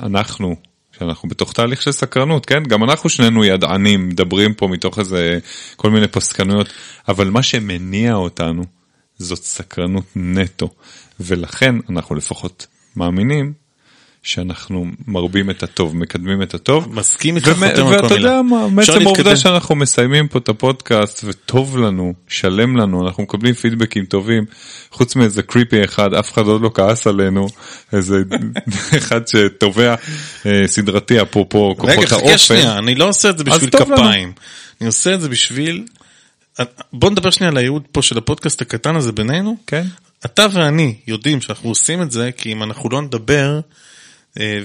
אנחנו, 0.00 0.56
שאנחנו 0.98 1.28
בתוך 1.28 1.52
תהליך 1.52 1.82
של 1.82 1.92
סקרנות, 1.92 2.46
כן? 2.46 2.62
גם 2.62 2.84
אנחנו 2.84 3.08
שנינו 3.08 3.44
ידענים, 3.44 4.08
מדברים 4.08 4.54
פה 4.54 4.68
מתוך 4.68 4.98
איזה 4.98 5.38
כל 5.76 5.90
מיני 5.90 6.08
פסקנויות, 6.08 6.68
אבל 7.08 7.30
מה 7.30 7.42
שמניע 7.42 8.14
אותנו 8.14 8.64
זאת 9.18 9.42
סקרנות 9.42 10.04
נטו, 10.16 10.68
ולכן 11.20 11.74
אנחנו 11.90 12.14
לפחות 12.14 12.66
מאמינים 12.96 13.65
שאנחנו 14.26 14.86
מרבים 15.06 15.50
את 15.50 15.62
הטוב, 15.62 15.96
מקדמים 15.96 16.42
את 16.42 16.54
הטוב. 16.54 16.94
מסכים 16.94 17.36
איתך, 17.36 17.48
חותם 17.48 17.62
על 17.62 17.76
כל 17.76 17.82
ואתה 17.82 18.14
מילה. 18.14 18.16
יודע 18.16 18.42
מה, 18.42 18.68
בעצם 18.68 19.06
העובדה. 19.06 19.36
שאנחנו 19.36 19.74
מסיימים 19.74 20.28
פה 20.28 20.38
את 20.38 20.48
הפודקאסט 20.48 21.24
וטוב 21.24 21.78
לנו, 21.78 22.14
שלם 22.28 22.76
לנו, 22.76 23.06
אנחנו 23.06 23.22
מקבלים 23.22 23.54
פידבקים 23.54 24.04
טובים, 24.04 24.44
חוץ 24.90 25.16
מאיזה 25.16 25.42
קריפי 25.42 25.84
אחד, 25.84 26.14
אף 26.14 26.32
אחד 26.32 26.42
עוד 26.42 26.62
לא 26.62 26.70
כעס 26.74 27.06
עלינו, 27.06 27.48
איזה 27.92 28.16
אחד 28.98 29.20
שתובע 29.28 29.94
אה, 30.46 30.62
סדרתי 30.66 31.22
אפרופו 31.22 31.74
כוחות 31.78 31.90
רגע, 31.98 32.06
חכה 32.06 32.16
האופן. 32.16 32.38
שנייה, 32.38 32.78
אני 32.78 32.94
לא 32.94 33.08
עושה 33.08 33.30
את 33.30 33.38
זה 33.38 33.44
בשביל. 33.44 33.70
כפיים. 33.70 34.32
אני 34.80 34.86
עושה 34.86 35.14
את 35.14 35.20
זה 35.20 35.28
בשביל... 35.28 35.84
בוא 36.92 37.10
נדבר 37.10 37.30
שנייה 37.30 37.50
על 37.50 37.56
הייעוד 37.56 37.82
פה 37.92 38.02
של 38.02 38.18
הפודקאסט 38.18 38.62
הקטן 38.62 38.96
הזה 38.96 39.12
בינינו. 39.12 39.56
כן, 39.66 39.84
אתה 40.24 40.46
ואני 40.52 40.94
יודעים 41.06 41.40
שאנחנו 41.40 41.68
עושים 41.68 42.02
את 42.02 42.10
זה, 42.10 42.30
כי 42.36 42.52
אם 42.52 42.62
אנחנו 42.62 42.90
לא 42.90 43.02
נדבר 43.02 43.60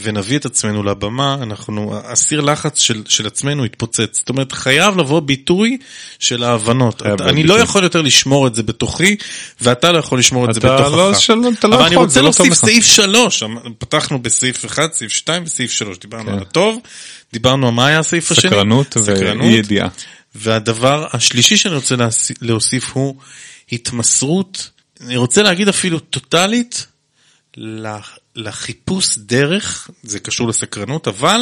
ונביא 0.01 0.37
את 0.37 0.45
עצמנו 0.45 0.83
לבמה, 0.83 1.37
אנחנו, 1.41 1.99
הסיר 2.05 2.41
לחץ 2.41 2.79
של, 2.79 3.03
של 3.07 3.27
עצמנו 3.27 3.65
יתפוצץ. 3.65 4.17
זאת 4.17 4.29
אומרת, 4.29 4.51
חייב 4.51 4.97
לבוא 4.97 5.19
ביטוי 5.19 5.77
של 6.19 6.43
ההבנות. 6.43 7.01
חייב 7.01 7.13
אתה, 7.13 7.29
אני 7.29 7.43
לא 7.43 7.53
ביטוי. 7.53 7.63
יכול 7.63 7.83
יותר 7.83 8.01
לשמור 8.01 8.47
את 8.47 8.55
זה 8.55 8.63
בתוכי, 8.63 9.15
ואתה 9.61 9.91
לא 9.91 9.97
יכול 9.97 10.19
לשמור 10.19 10.49
את 10.49 10.53
זה 10.53 10.59
אתה 10.59 10.75
בתוכך. 10.75 10.91
לא 10.97 11.13
של- 11.13 11.33
אתה 11.59 11.67
לא 11.67 11.75
אבל 11.75 11.83
אני 11.83 11.93
יכול, 11.93 12.03
רוצה 12.03 12.13
זה 12.13 12.21
לא 12.21 12.31
טוב 12.31 12.45
להוסיף. 12.45 12.65
סעיף 12.65 12.85
שלוש. 12.85 13.43
אמ- 13.43 13.57
פתחנו 13.77 14.21
בסעיף 14.21 14.65
אחד, 14.65 14.87
סעיף 14.93 15.11
שתיים 15.11 15.43
וסעיף 15.43 15.71
שלוש. 15.71 15.97
דיברנו 15.99 16.25
כן. 16.25 16.31
על 16.33 16.39
הטוב, 16.39 16.79
דיברנו 17.33 17.67
על 17.67 17.73
מה 17.73 17.87
היה 17.87 17.99
הסעיף 17.99 18.31
השני. 18.31 18.51
סקרנות 18.51 18.97
ואי 19.03 19.45
ידיעה. 19.53 19.87
והדבר 20.35 21.05
השלישי 21.13 21.57
שאני 21.57 21.75
רוצה 21.75 21.95
להוסיף- 22.41 22.91
הוא 22.93 23.15
התמסרות, 23.71 24.69
אני 25.05 25.17
רוצה 25.17 25.41
להגיד 25.43 25.67
אפילו 25.67 25.99
טוטאלית, 25.99 26.85
לחיפוש 28.35 29.17
דרך, 29.17 29.89
זה 30.03 30.19
קשור 30.19 30.47
לסקרנות, 30.47 31.07
אבל 31.07 31.41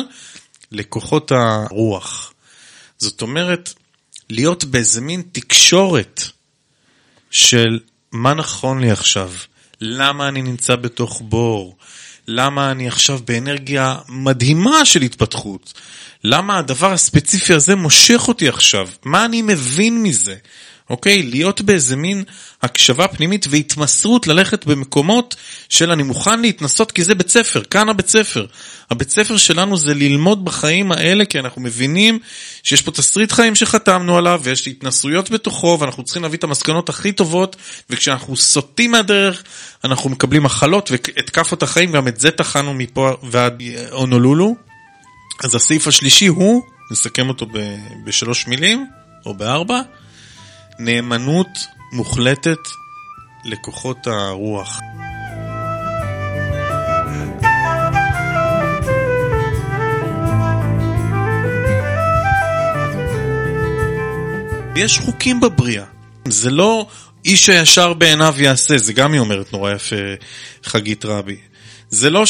לכוחות 0.72 1.32
הרוח. 1.32 2.34
זאת 2.98 3.22
אומרת, 3.22 3.74
להיות 4.30 4.64
באיזה 4.64 5.02
מין 5.02 5.24
תקשורת 5.32 6.22
של 7.32 7.80
מה 8.12 8.34
נכון 8.34 8.80
לי 8.80 8.92
עכשיו, 8.92 9.32
למה 9.82 10.28
אני 10.28 10.42
נמצא 10.42 10.76
בתוך 10.76 11.22
בור, 11.26 11.78
למה 12.28 12.72
אני 12.72 12.88
עכשיו 12.88 13.20
באנרגיה 13.26 13.98
מדהימה 14.08 14.86
של 14.86 15.02
התפתחות, 15.02 15.74
למה 16.24 16.58
הדבר 16.58 16.92
הספציפי 16.92 17.54
הזה 17.54 17.76
מושך 17.76 18.28
אותי 18.28 18.50
עכשיו, 18.50 18.90
מה 19.04 19.26
אני 19.26 19.42
מבין 19.42 20.04
מזה, 20.04 20.36
אוקיי? 20.90 21.24
להיות 21.24 21.62
באיזה 21.62 21.96
מין 21.96 22.24
הקשבה 22.62 23.08
פנימית 23.08 23.46
והתמסרות 23.50 24.28
ללכת 24.28 24.66
במקומות 24.66 25.36
של 25.70 25.92
אני 25.92 26.04
מוכן 26.04 26.42
להתנסות 26.42 26.92
כי 26.92 27.04
זה 27.04 27.16
בית 27.16 27.30
ספר, 27.30 27.64
כאן 27.64 27.90
הבית 27.90 28.08
ספר. 28.08 28.46
הבית 28.92 29.10
ספר 29.10 29.38
שלנו 29.38 29.78
זה 29.78 29.94
ללמוד 29.94 30.46
בחיים 30.46 30.92
האלה 30.92 31.26
כי 31.26 31.40
אנחנו 31.40 31.62
מבינים 31.62 32.20
שיש 32.64 32.82
פה 32.82 32.92
תסריט 32.92 33.32
חיים 33.32 33.56
שחתמנו 33.56 34.18
עליו 34.18 34.42
ויש 34.44 34.68
התנסויות 34.68 35.30
בתוכו 35.30 35.78
ואנחנו 35.80 36.04
צריכים 36.04 36.24
להביא 36.24 36.38
את 36.38 36.44
המסקנות 36.44 36.90
הכי 36.90 37.12
טובות 37.12 37.56
וכשאנחנו 37.90 38.38
סוטים 38.38 38.92
מהדרך 38.92 39.44
אנחנו 39.84 40.10
מקבלים 40.10 40.44
מחלות 40.44 40.92
ואת 40.92 41.30
כאפות 41.30 41.64
החיים 41.64 41.92
גם 41.92 42.08
את 42.08 42.20
זה 42.20 42.32
טחנו 42.32 42.74
מפה 42.74 43.12
ועד 43.24 43.64
הונולולו. 43.92 44.56
אז 45.44 45.56
הסעיף 45.56 45.88
השלישי 45.88 46.28
הוא, 46.28 46.64
נסכם 46.92 47.30
אותו 47.30 47.48
בשלוש 48.06 48.48
מילים 48.48 48.88
או 49.26 49.34
בארבע, 49.34 49.82
נאמנות 50.80 51.68
מוחלטת 51.92 52.58
לכוחות 53.46 54.08
הרוח. 54.08 54.80
יש 64.76 65.00
חוקים 65.00 65.40
בבריאה. 65.40 65.86
זה 66.28 66.50
לא 66.50 66.88
איש 67.26 67.50
הישר 67.50 67.94
בעיניו 67.94 68.36
יעשה, 68.38 68.78
זה 68.78 68.94
גם 68.94 69.14
היא 69.14 69.20
אומרת 69.20 69.54
נורא 69.54 69.72
יפה, 69.72 69.96
חגית 70.64 71.06
רבי. 71.06 71.38
זה 71.90 72.10
לא 72.10 72.26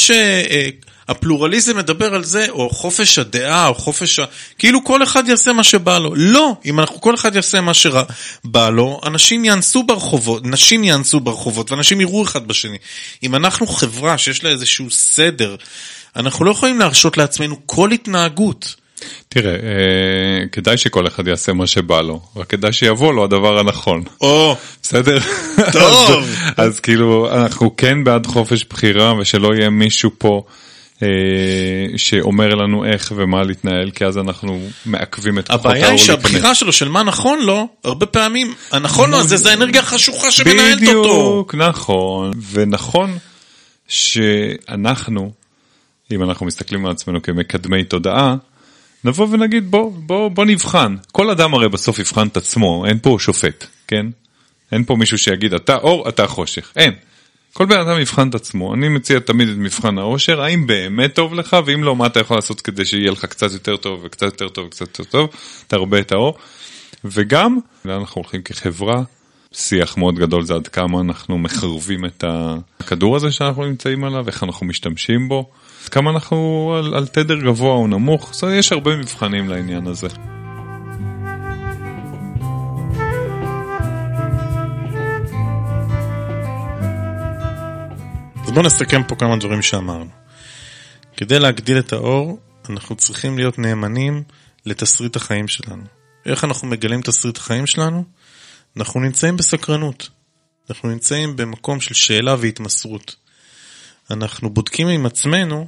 שהפלורליזם 1.10 1.78
מדבר 1.78 2.16
על 2.16 2.24
זה, 2.24 2.46
או 2.50 2.70
חופש 2.70 3.20
הדעה, 3.20 3.68
או 3.68 3.76
חופש 3.76 4.20
ה... 4.20 4.26
כאילו 4.58 4.84
כל 4.84 5.04
אחד 5.04 5.28
יעשה 5.28 5.54
מה 5.54 5.64
שבא 5.64 5.98
לו. 5.98 6.16
לא, 6.16 6.56
אם 6.66 6.80
אנחנו 6.80 7.02
כל 7.02 7.16
אחד 7.16 7.36
יעשה 7.36 7.62
מה 7.62 7.74
שבא 7.74 8.70
לו, 8.70 9.02
אנשים 9.06 9.46
יאנסו 9.46 9.84
ברחובות, 9.84 10.46
נשים 10.46 10.84
יאנסו 10.84 11.20
ברחובות, 11.20 11.72
ואנשים 11.72 12.02
יראו 12.02 12.24
אחד 12.24 12.48
בשני. 12.48 12.78
אם 13.24 13.36
אנחנו 13.36 13.68
חברה 13.68 14.18
שיש 14.18 14.44
לה 14.44 14.50
איזשהו 14.50 14.92
סדר, 14.92 15.56
אנחנו 16.16 16.46
לא 16.46 16.52
יכולים 16.52 16.80
להרשות 16.80 17.18
לעצמנו 17.18 17.56
כל 17.66 17.92
התנהגות. 17.92 18.76
תראה, 19.30 19.54
אה, 19.54 20.48
כדאי 20.52 20.78
שכל 20.78 21.08
אחד 21.08 21.28
יעשה 21.28 21.54
מה 21.54 21.68
שבא 21.68 22.02
לו, 22.02 22.22
רק 22.36 22.48
כדאי 22.48 22.74
שיבוא 22.74 23.14
לו 23.14 23.24
הדבר 23.24 23.60
הנכון. 23.60 24.04
או, 24.22 24.56
בסדר? 24.84 25.20
טוב. 25.72 26.24
אז, 26.58 26.74
אז 26.74 26.80
כאילו 26.80 27.30
אנחנו 27.32 27.76
כן 27.78 28.04
בעד 28.04 28.26
חופש 28.28 28.66
בחירה 28.70 29.14
ושלא 29.20 29.56
יהיה 29.56 29.70
מישהו 29.70 30.12
פה 30.18 30.44
שאומר 31.98 32.56
לנו 32.56 32.86
איך 32.86 33.14
ומה 33.16 33.44
להתנהל 33.44 33.92
כי 33.92 34.06
אז 34.06 34.18
אנחנו 34.18 34.62
מעכבים 34.86 35.40
את 35.40 35.48
כוחות 35.48 35.66
האור 35.66 35.76
הבעיה 35.76 35.90
היא. 35.90 35.98
שהבחירה 35.98 36.56
שלו 36.56 36.72
של 36.74 36.90
מה 36.90 37.04
נכון 37.04 37.40
לו, 37.40 37.68
הרבה 37.84 38.06
פעמים, 38.06 38.54
הנכון 38.72 39.12
לו 39.12 39.18
הזה 39.18 39.38
זה 39.38 39.50
האנרגיה 39.52 39.82
החשוכה 39.82 40.32
שמנהלת 40.32 40.88
אותו. 40.88 41.02
בדיוק, 41.02 41.56
נכון, 41.56 42.32
ונכון 42.52 43.18
שאנחנו, 43.88 45.32
אם 46.12 46.24
אנחנו 46.24 46.46
מסתכלים 46.46 46.86
על 46.86 46.92
עצמנו 46.92 47.22
כמקדמי 47.22 47.84
תודעה, 47.84 48.36
נבוא 49.04 49.28
ונגיד 49.32 49.72
בוא, 49.72 49.92
בוא, 49.96 50.30
בוא 50.30 50.46
נבחן. 50.46 50.96
כל 51.12 51.30
אדם 51.30 51.54
הרי 51.54 51.70
בסוף 51.70 52.00
יבחן 52.00 52.28
את 52.28 52.38
עצמו, 52.38 52.86
אין 52.86 53.00
פה 53.02 53.18
שופט, 53.20 53.66
כן? 53.88 54.06
אין 54.72 54.84
פה 54.84 54.96
מישהו 54.96 55.18
שיגיד 55.18 55.54
אתה 55.54 55.76
אור, 55.76 56.10
אתה 56.10 56.28
חושך, 56.28 56.72
אין. 56.76 56.94
כל 57.54 57.66
בן 57.66 57.80
אדם 57.80 58.00
יבחן 58.00 58.30
את 58.30 58.36
עצמו, 58.36 58.74
אני 58.74 58.90
מציע 58.90 59.20
תמיד 59.20 59.50
את 59.50 59.56
מבחן 59.58 59.98
האושר, 59.98 60.42
האם 60.42 60.68
באמת 60.68 61.16
טוב 61.16 61.34
לך, 61.34 61.58
ואם 61.66 61.84
לא, 61.84 61.96
מה 61.96 62.06
אתה 62.06 62.20
יכול 62.20 62.38
לעשות 62.38 62.62
כדי 62.62 62.86
שיהיה 62.86 63.12
לך 63.12 63.26
קצת 63.26 63.52
יותר 63.52 63.78
טוב 63.78 64.00
וקצת 64.04 64.22
יותר 64.22 64.50
טוב 64.50 64.66
וקצת 64.66 64.82
יותר 64.82 65.04
טוב, 65.04 65.30
תרבה 65.68 66.00
את 66.00 66.12
האור. 66.12 66.38
וגם, 67.06 67.58
לאן 67.86 68.00
אנחנו 68.00 68.22
הולכים 68.22 68.42
כחברה, 68.42 69.04
שיח 69.54 69.98
מאוד 69.98 70.16
גדול 70.16 70.44
זה 70.44 70.54
עד 70.54 70.68
כמה 70.68 71.02
אנחנו 71.02 71.38
מחרבים 71.38 72.06
את 72.06 72.24
הכדור 72.80 73.16
הזה 73.16 73.32
שאנחנו 73.32 73.66
נמצאים 73.66 74.04
עליו, 74.04 74.28
איך 74.28 74.44
אנחנו 74.44 74.66
משתמשים 74.66 75.30
בו, 75.30 75.50
כמה 75.92 76.12
אנחנו 76.12 76.74
על, 76.78 76.94
על 76.94 77.08
תדר 77.08 77.40
גבוה 77.40 77.72
או 77.72 77.88
נמוך, 77.88 78.32
יש 78.52 78.72
הרבה 78.72 78.98
מבחנים 78.98 79.50
לעניין 79.50 79.88
הזה. 79.88 80.08
בואו 88.60 88.68
נסכם 88.68 89.04
פה 89.04 89.16
כמה 89.16 89.38
דברים 89.38 89.62
שאמרנו. 89.62 90.10
כדי 91.18 91.40
להגדיל 91.40 91.80
את 91.80 91.94
האור, 91.94 92.40
אנחנו 92.70 92.96
צריכים 92.96 93.38
להיות 93.38 93.60
נאמנים 93.60 94.24
לתסריט 94.66 95.16
החיים 95.16 95.48
שלנו. 95.48 95.84
איך 96.26 96.44
אנחנו 96.44 96.68
מגלים 96.68 97.02
תסריט 97.02 97.38
החיים 97.38 97.68
שלנו? 97.68 98.04
אנחנו 98.78 99.00
נמצאים 99.00 99.38
בסקרנות. 99.38 100.10
אנחנו 100.70 100.90
נמצאים 100.90 101.36
במקום 101.36 101.82
של 101.82 101.94
שאלה 101.94 102.36
והתמסרות. 102.40 103.16
אנחנו 104.12 104.50
בודקים 104.50 104.88
עם 104.88 105.06
עצמנו 105.06 105.68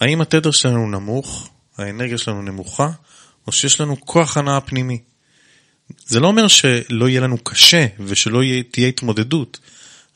האם 0.00 0.20
התדר 0.20 0.50
שלנו 0.50 0.90
נמוך, 0.90 1.48
האנרגיה 1.76 2.18
שלנו 2.18 2.42
נמוכה, 2.42 2.90
או 3.46 3.52
שיש 3.52 3.80
לנו 3.80 4.00
כוח 4.00 4.36
הנאה 4.36 4.60
פנימי. 4.60 4.98
זה 6.06 6.20
לא 6.20 6.26
אומר 6.26 6.48
שלא 6.48 7.08
יהיה 7.08 7.20
לנו 7.20 7.38
קשה 7.38 7.86
ושלא 8.00 8.40
תהיה 8.70 8.88
התמודדות, 8.88 9.58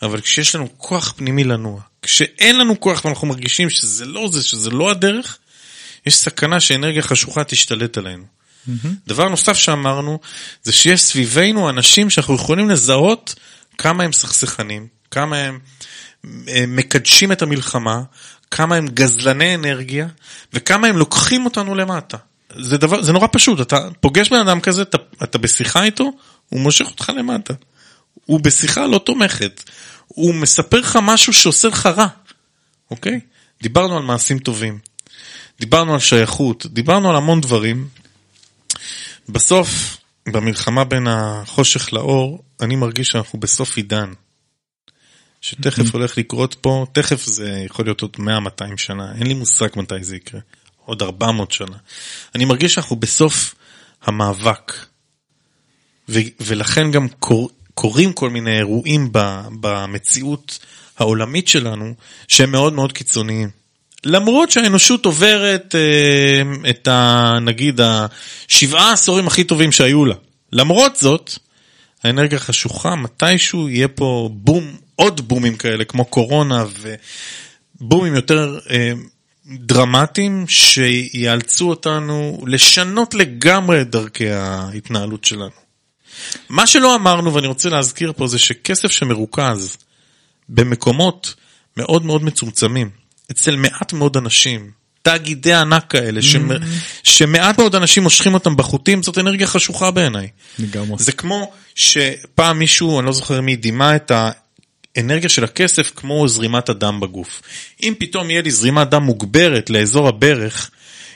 אבל 0.03 0.20
כשיש 0.20 0.55
לנו 0.55 0.68
כוח 0.78 1.12
פנימי 1.16 1.44
לנוע, 1.44 1.80
כשאין 2.03 2.59
לנו 2.59 2.80
כוח 2.80 3.05
ואנחנו 3.05 3.26
מרגישים 3.26 3.70
שזה 3.70 4.05
לא 4.05 4.28
זה, 4.32 4.42
שזה 4.42 4.70
לא 4.70 4.90
הדרך, 4.90 5.38
יש 6.07 6.16
סכנה 6.16 6.61
שאנרגיה 6.61 7.03
חשוכה 7.03 7.44
תשתלט 7.44 7.98
עלינו. 7.98 8.24
Mm-hmm. 8.24 8.88
דבר 9.07 9.28
נוסף 9.28 9.57
שאמרנו, 9.57 10.18
זה 10.62 10.72
שיש 10.72 11.03
סביבנו 11.03 11.70
אנשים 11.70 12.11
שאנחנו 12.11 12.34
יכולים 12.34 12.70
לזהות 12.70 13.34
כמה 13.78 14.05
הם 14.05 14.12
סכסכנים, 14.12 14.86
כמה 15.11 15.36
הם 15.36 15.59
אה, 16.48 16.64
מקדשים 16.68 17.32
את 17.32 17.42
המלחמה, 17.42 18.03
כמה 18.50 18.76
הם 18.76 18.88
גזלני 18.88 19.55
אנרגיה, 19.55 20.07
וכמה 20.53 20.88
הם 20.88 20.96
לוקחים 20.96 21.44
אותנו 21.44 21.74
למטה. 21.74 22.16
זה 22.57 22.78
דבר, 22.78 23.03
זה 23.03 23.12
נורא 23.12 23.26
פשוט, 23.32 23.61
אתה 23.61 23.88
פוגש 24.00 24.28
בן 24.28 24.40
אדם 24.40 24.61
כזה, 24.61 24.82
אתה, 24.82 24.98
אתה 25.22 25.38
בשיחה 25.38 25.84
איתו, 25.84 26.12
הוא 26.48 26.61
מושך 26.61 26.86
אותך 26.86 27.12
למטה. 27.16 27.55
הוא 28.24 28.40
בשיחה 28.40 28.86
לא 28.86 28.98
תומכת, 28.98 29.70
הוא 30.15 30.35
מספר 30.35 30.81
לך 30.81 30.99
משהו 31.03 31.33
שעושה 31.33 31.69
לך 31.69 31.87
רע, 31.87 32.07
אוקיי? 32.91 33.21
דיברנו 33.63 33.97
על 33.97 34.03
מעשים 34.03 34.39
טובים, 34.39 34.79
דיברנו 35.61 35.95
על 35.95 36.01
שייכות, 36.01 36.67
דיברנו 36.67 37.11
על 37.11 37.17
המון 37.17 37.41
דברים. 37.41 37.89
בסוף, 39.29 39.97
במלחמה 40.29 40.85
בין 40.85 41.07
החושך 41.07 41.93
לאור, 41.93 42.43
אני 42.61 42.77
מרגיש 42.77 43.09
שאנחנו 43.09 43.41
בסוף 43.41 43.77
עידן. 43.77 44.13
שתכף 45.41 45.83
mm-hmm. 45.85 45.93
הולך 45.93 46.19
לקרות 46.19 46.57
פה, 46.61 46.87
תכף 46.93 47.25
זה 47.25 47.63
יכול 47.67 47.85
להיות 47.85 48.01
עוד 48.01 48.17
100-200 48.19 48.23
שנה, 48.77 49.13
אין 49.15 49.27
לי 49.27 49.35
מושג 49.35 49.69
מתי 49.77 50.05
זה 50.05 50.17
יקרה, 50.17 50.41
עוד 50.85 51.03
400 51.03 51.53
שנה. 51.53 51.77
אני 52.35 52.45
מרגיש 52.45 52.75
שאנחנו 52.75 52.97
בסוף 52.97 53.55
המאבק, 54.03 54.73
ו- 56.09 56.19
ולכן 56.41 56.91
גם 56.91 57.09
קור- 57.09 57.51
קורים 57.75 58.12
כל 58.12 58.31
מיני 58.31 58.59
אירועים 58.59 59.09
במציאות 59.61 60.59
העולמית 60.99 61.49
שלנו, 61.49 61.95
שהם 62.29 62.53
מאוד 62.53 62.73
מאוד 62.73 62.93
קיצוניים. 62.93 63.49
למרות 64.05 64.51
שהאנושות 64.51 65.07
עוברת 65.07 65.75
אה, 65.75 66.70
את 66.70 66.89
ה... 66.89 67.39
נגיד 67.43 67.81
השבעה 67.81 68.91
העשורים 68.91 69.27
הכי 69.27 69.45
טובים 69.45 69.73
שהיו 69.73 70.05
לה. 70.05 70.14
למרות 70.53 70.97
זאת, 70.97 71.39
האנרגיה 72.05 72.39
חשוכה, 72.39 72.95
מתישהו 72.97 73.68
יהיה 73.68 73.89
פה 73.89 74.31
בום, 74.33 74.77
עוד 74.97 75.29
בומים 75.29 75.57
כאלה 75.57 75.85
כמו 75.85 76.05
קורונה 76.05 76.64
ובומים 77.81 78.14
יותר 78.14 78.59
אה, 78.70 78.93
דרמטיים 79.47 80.45
שיאלצו 80.49 81.70
אותנו 81.70 82.45
לשנות 82.47 83.14
לגמרי 83.14 83.81
את 83.81 83.91
דרכי 83.91 84.31
ההתנהלות 84.31 85.25
שלנו. 85.25 85.62
מה 86.49 86.67
שלא 86.67 86.95
אמרנו 86.95 87.35
ואני 87.35 87.47
רוצה 87.47 87.69
להזכיר 87.69 88.13
פה 88.17 88.27
זה 88.27 88.39
שכסף 88.39 88.91
שמרוכז 88.91 89.77
במקומות 90.49 91.35
מאוד 91.77 92.05
מאוד 92.05 92.25
מצומצמים, 92.25 92.91
אצל 93.31 93.57
מעט 93.57 93.93
מאוד 93.93 94.17
אנשים, 94.17 94.71
תאגידי 95.03 95.55
ענק 95.55 95.85
כאלה, 95.91 96.21
mm. 96.21 96.23
שמ... 96.23 96.49
שמעט 97.03 97.59
מאוד 97.59 97.75
אנשים 97.75 98.03
מושכים 98.03 98.35
אותם 98.35 98.57
בחוטים, 98.57 99.03
זאת 99.03 99.19
אנרגיה 99.19 99.47
חשוכה 99.47 99.91
בעיניי. 99.91 100.29
לגמרי. 100.59 100.97
זה 100.99 101.13
כמו 101.13 101.53
שפעם 101.75 102.59
מישהו, 102.59 102.99
אני 102.99 103.07
לא 103.07 103.13
זוכר 103.13 103.41
מי, 103.41 103.57
דימה 103.57 103.97
את 103.97 104.13
האנרגיה 104.97 105.29
של 105.29 105.45
הכסף 105.45 105.93
כמו 105.97 106.29
זרימת 106.29 106.69
הדם 106.69 107.01
בגוף. 107.01 107.43
אם 107.83 107.95
פתאום 107.99 108.31
יהיה 108.31 108.43
לי 108.43 108.51
זרימת 108.51 108.91
דם 108.91 109.03
מוגברת 109.03 109.71
לאזור 109.71 110.09
הברך, 110.09 110.71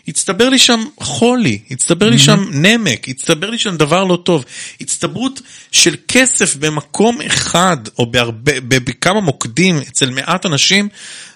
הצטבר 0.09 0.49
לי 0.49 0.59
שם 0.59 0.85
חולי, 1.01 1.59
הצטבר 1.71 2.11
לי 2.11 2.19
שם 2.19 2.45
נמק, 2.51 3.09
הצטבר 3.09 3.51
לי 3.51 3.59
שם 3.59 3.77
דבר 3.77 4.05
לא 4.05 4.19
טוב. 4.25 4.45
הצטברות 4.81 5.41
של 5.73 5.97
כסף 6.09 6.57
במקום 6.57 7.23
אחד 7.23 7.77
או 7.99 8.11
בהרבה, 8.11 8.53
בכמה 8.61 9.21
מוקדים 9.21 9.79
אצל 9.79 10.11
מעט 10.11 10.47
אנשים, 10.47 10.89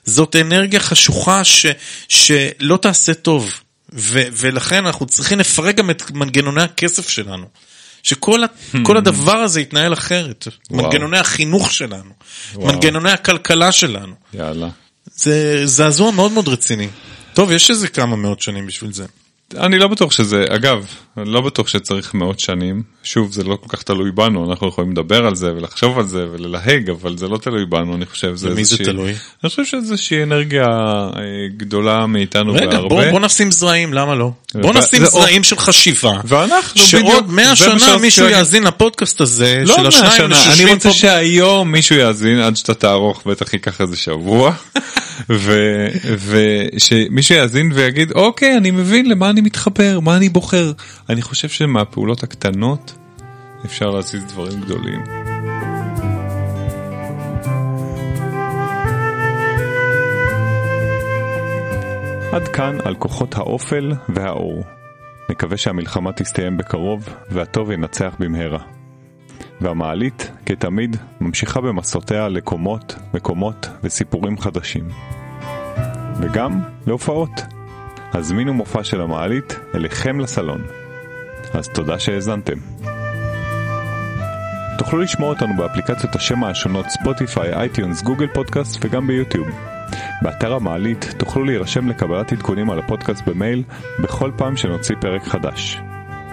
זאת 0.04 0.36
אנרגיה 0.36 0.80
חשוכה 0.80 1.44
ש, 1.44 1.66
שלא 2.08 2.76
תעשה 2.76 3.14
טוב. 3.14 3.60
ו, 3.92 4.22
ולכן 4.32 4.86
אנחנו 4.86 5.06
צריכים 5.06 5.38
לפרק 5.38 5.74
גם 5.76 5.90
את 5.90 6.10
מנגנוני 6.10 6.62
הכסף 6.62 7.08
שלנו. 7.08 7.46
שכל 8.02 8.40
כל 8.82 8.96
הדבר 8.96 9.36
הזה 9.36 9.60
יתנהל 9.60 9.92
אחרת. 9.92 10.48
וואו. 10.70 10.84
מנגנוני 10.84 11.18
החינוך 11.18 11.72
שלנו, 11.72 12.10
וואו. 12.54 12.72
מנגנוני 12.72 13.10
הכלכלה 13.10 13.72
שלנו. 13.72 14.14
יאללה. 14.34 14.68
זה 15.14 15.62
זעזוע 15.66 16.10
מאוד 16.10 16.32
מאוד 16.32 16.48
רציני. 16.48 16.88
טוב, 17.40 17.52
יש 17.52 17.70
איזה 17.70 17.88
כמה 17.88 18.16
מאות 18.16 18.40
שנים 18.40 18.66
בשביל 18.66 18.92
זה. 18.92 19.04
אני 19.56 19.78
לא 19.78 19.88
בטוח 19.88 20.12
שזה, 20.12 20.44
אגב, 20.48 20.86
אני 21.16 21.30
לא 21.30 21.40
בטוח 21.40 21.68
שצריך 21.68 22.14
מאות 22.14 22.40
שנים. 22.40 22.82
שוב, 23.02 23.32
זה 23.32 23.44
לא 23.44 23.56
כל 23.56 23.76
כך 23.76 23.82
תלוי 23.82 24.10
בנו, 24.10 24.50
אנחנו 24.50 24.68
יכולים 24.68 24.90
לדבר 24.92 25.26
על 25.26 25.34
זה 25.34 25.52
ולחשוב 25.52 25.98
על 25.98 26.06
זה 26.06 26.26
וללהג, 26.32 26.90
אבל 26.90 27.16
זה 27.16 27.28
לא 27.28 27.38
תלוי 27.38 27.66
בנו, 27.66 27.94
אני 27.94 28.06
חושב. 28.06 28.34
זה 28.34 28.48
למי 28.48 28.64
זה 28.64 28.76
תלוי? 28.76 29.10
אני 29.10 29.50
חושב 29.50 29.64
שזה 29.64 29.76
איזושהי 29.76 30.22
אנרגיה 30.22 30.66
אה, 30.66 31.22
גדולה 31.56 32.06
מאיתנו 32.06 32.52
רגע, 32.52 32.66
בהרבה. 32.66 32.94
רגע, 32.96 33.04
בוא, 33.04 33.10
בוא 33.10 33.20
נשים 33.20 33.50
זרעים, 33.50 33.94
למה 33.94 34.14
לא? 34.14 34.30
בוא 34.54 34.74
נשים 34.74 35.04
זרעים 35.04 35.44
של 35.44 35.56
חשיבה. 35.56 36.20
ואנחנו 36.24 36.84
בדיוק... 36.84 37.10
שעוד 37.10 37.30
מאה 37.30 37.56
שנה 37.56 37.96
מישהו 38.00 38.28
יאזין 38.28 38.64
לפודקאסט 38.64 39.20
הזה, 39.20 39.62
לא 39.66 39.74
של 39.76 39.86
השניים 39.86 40.30
פה. 40.30 40.62
אני 40.62 40.72
רוצה 40.72 40.92
שהיום 40.92 41.72
מישהו 41.72 41.96
יאזין, 41.96 42.38
עד 42.38 42.56
שאתה 42.56 42.74
תערוך, 42.74 43.22
בטח 43.26 43.52
ייקח 43.52 43.80
איזה 43.80 43.96
שבוע. 43.96 44.52
ושמישהו 46.28 47.34
יאזין 47.34 47.72
ויגיד 47.74 48.12
אוקיי 48.12 48.56
אני 48.56 48.70
מבין 48.70 49.08
למה 49.08 49.30
אני 49.30 49.40
מתחבר 49.40 50.00
מה 50.00 50.16
אני 50.16 50.28
בוחר 50.28 50.72
אני 51.08 51.22
חושב 51.22 51.48
שמהפעולות 51.48 52.22
הקטנות 52.22 52.94
אפשר 53.64 53.86
להזיז 53.86 54.24
דברים 54.24 54.60
גדולים. 54.60 55.00
עד 62.32 62.48
כאן 62.48 62.78
על 62.84 62.94
כוחות 62.94 63.34
האופל 63.34 63.92
והאור. 64.08 64.64
נקווה 65.30 65.56
שהמלחמה 65.56 66.12
תסתיים 66.12 66.56
בקרוב 66.56 67.08
והטוב 67.30 67.70
ינצח 67.70 68.16
במהרה. 68.18 68.79
והמעלית, 69.60 70.30
כתמיד, 70.46 70.96
ממשיכה 71.20 71.60
במסעותיה 71.60 72.28
לקומות, 72.28 72.96
מקומות 73.14 73.68
וסיפורים 73.82 74.38
חדשים. 74.38 74.88
וגם 76.20 76.60
להופעות. 76.86 77.42
הזמינו 78.12 78.54
מופע 78.54 78.84
של 78.84 79.00
המעלית 79.00 79.58
אליכם 79.74 80.20
לסלון. 80.20 80.62
אז 81.54 81.68
תודה 81.68 81.98
שהאזנתם. 81.98 82.58
תוכלו 84.78 85.00
לשמוע 85.00 85.28
אותנו 85.28 85.56
באפליקציות 85.56 86.14
השמע 86.14 86.50
השונות 86.50 86.86
Spotify, 86.88 87.54
iTunes, 87.54 88.02
Google 88.02 88.26
Podcast 88.26 88.84
וגם 88.84 89.06
ב 89.06 89.11
YouTube. 89.11 89.48
באתר 90.22 90.52
המעלית 90.54 91.14
תוכלו 91.16 91.44
להירשם 91.44 91.88
לקבלת 91.88 92.32
עדכונים 92.32 92.70
על 92.70 92.78
הפודקאסט 92.78 93.28
במייל 93.28 93.62
בכל 94.02 94.30
פעם 94.36 94.56
שנוציא 94.56 94.96
פרק 95.00 95.24
חדש. 95.24 95.80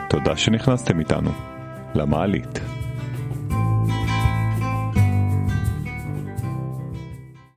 תודה 0.10 0.38
שנכנסתם 0.38 1.00
איתנו. 1.00 1.32
למעלית. 1.96 2.60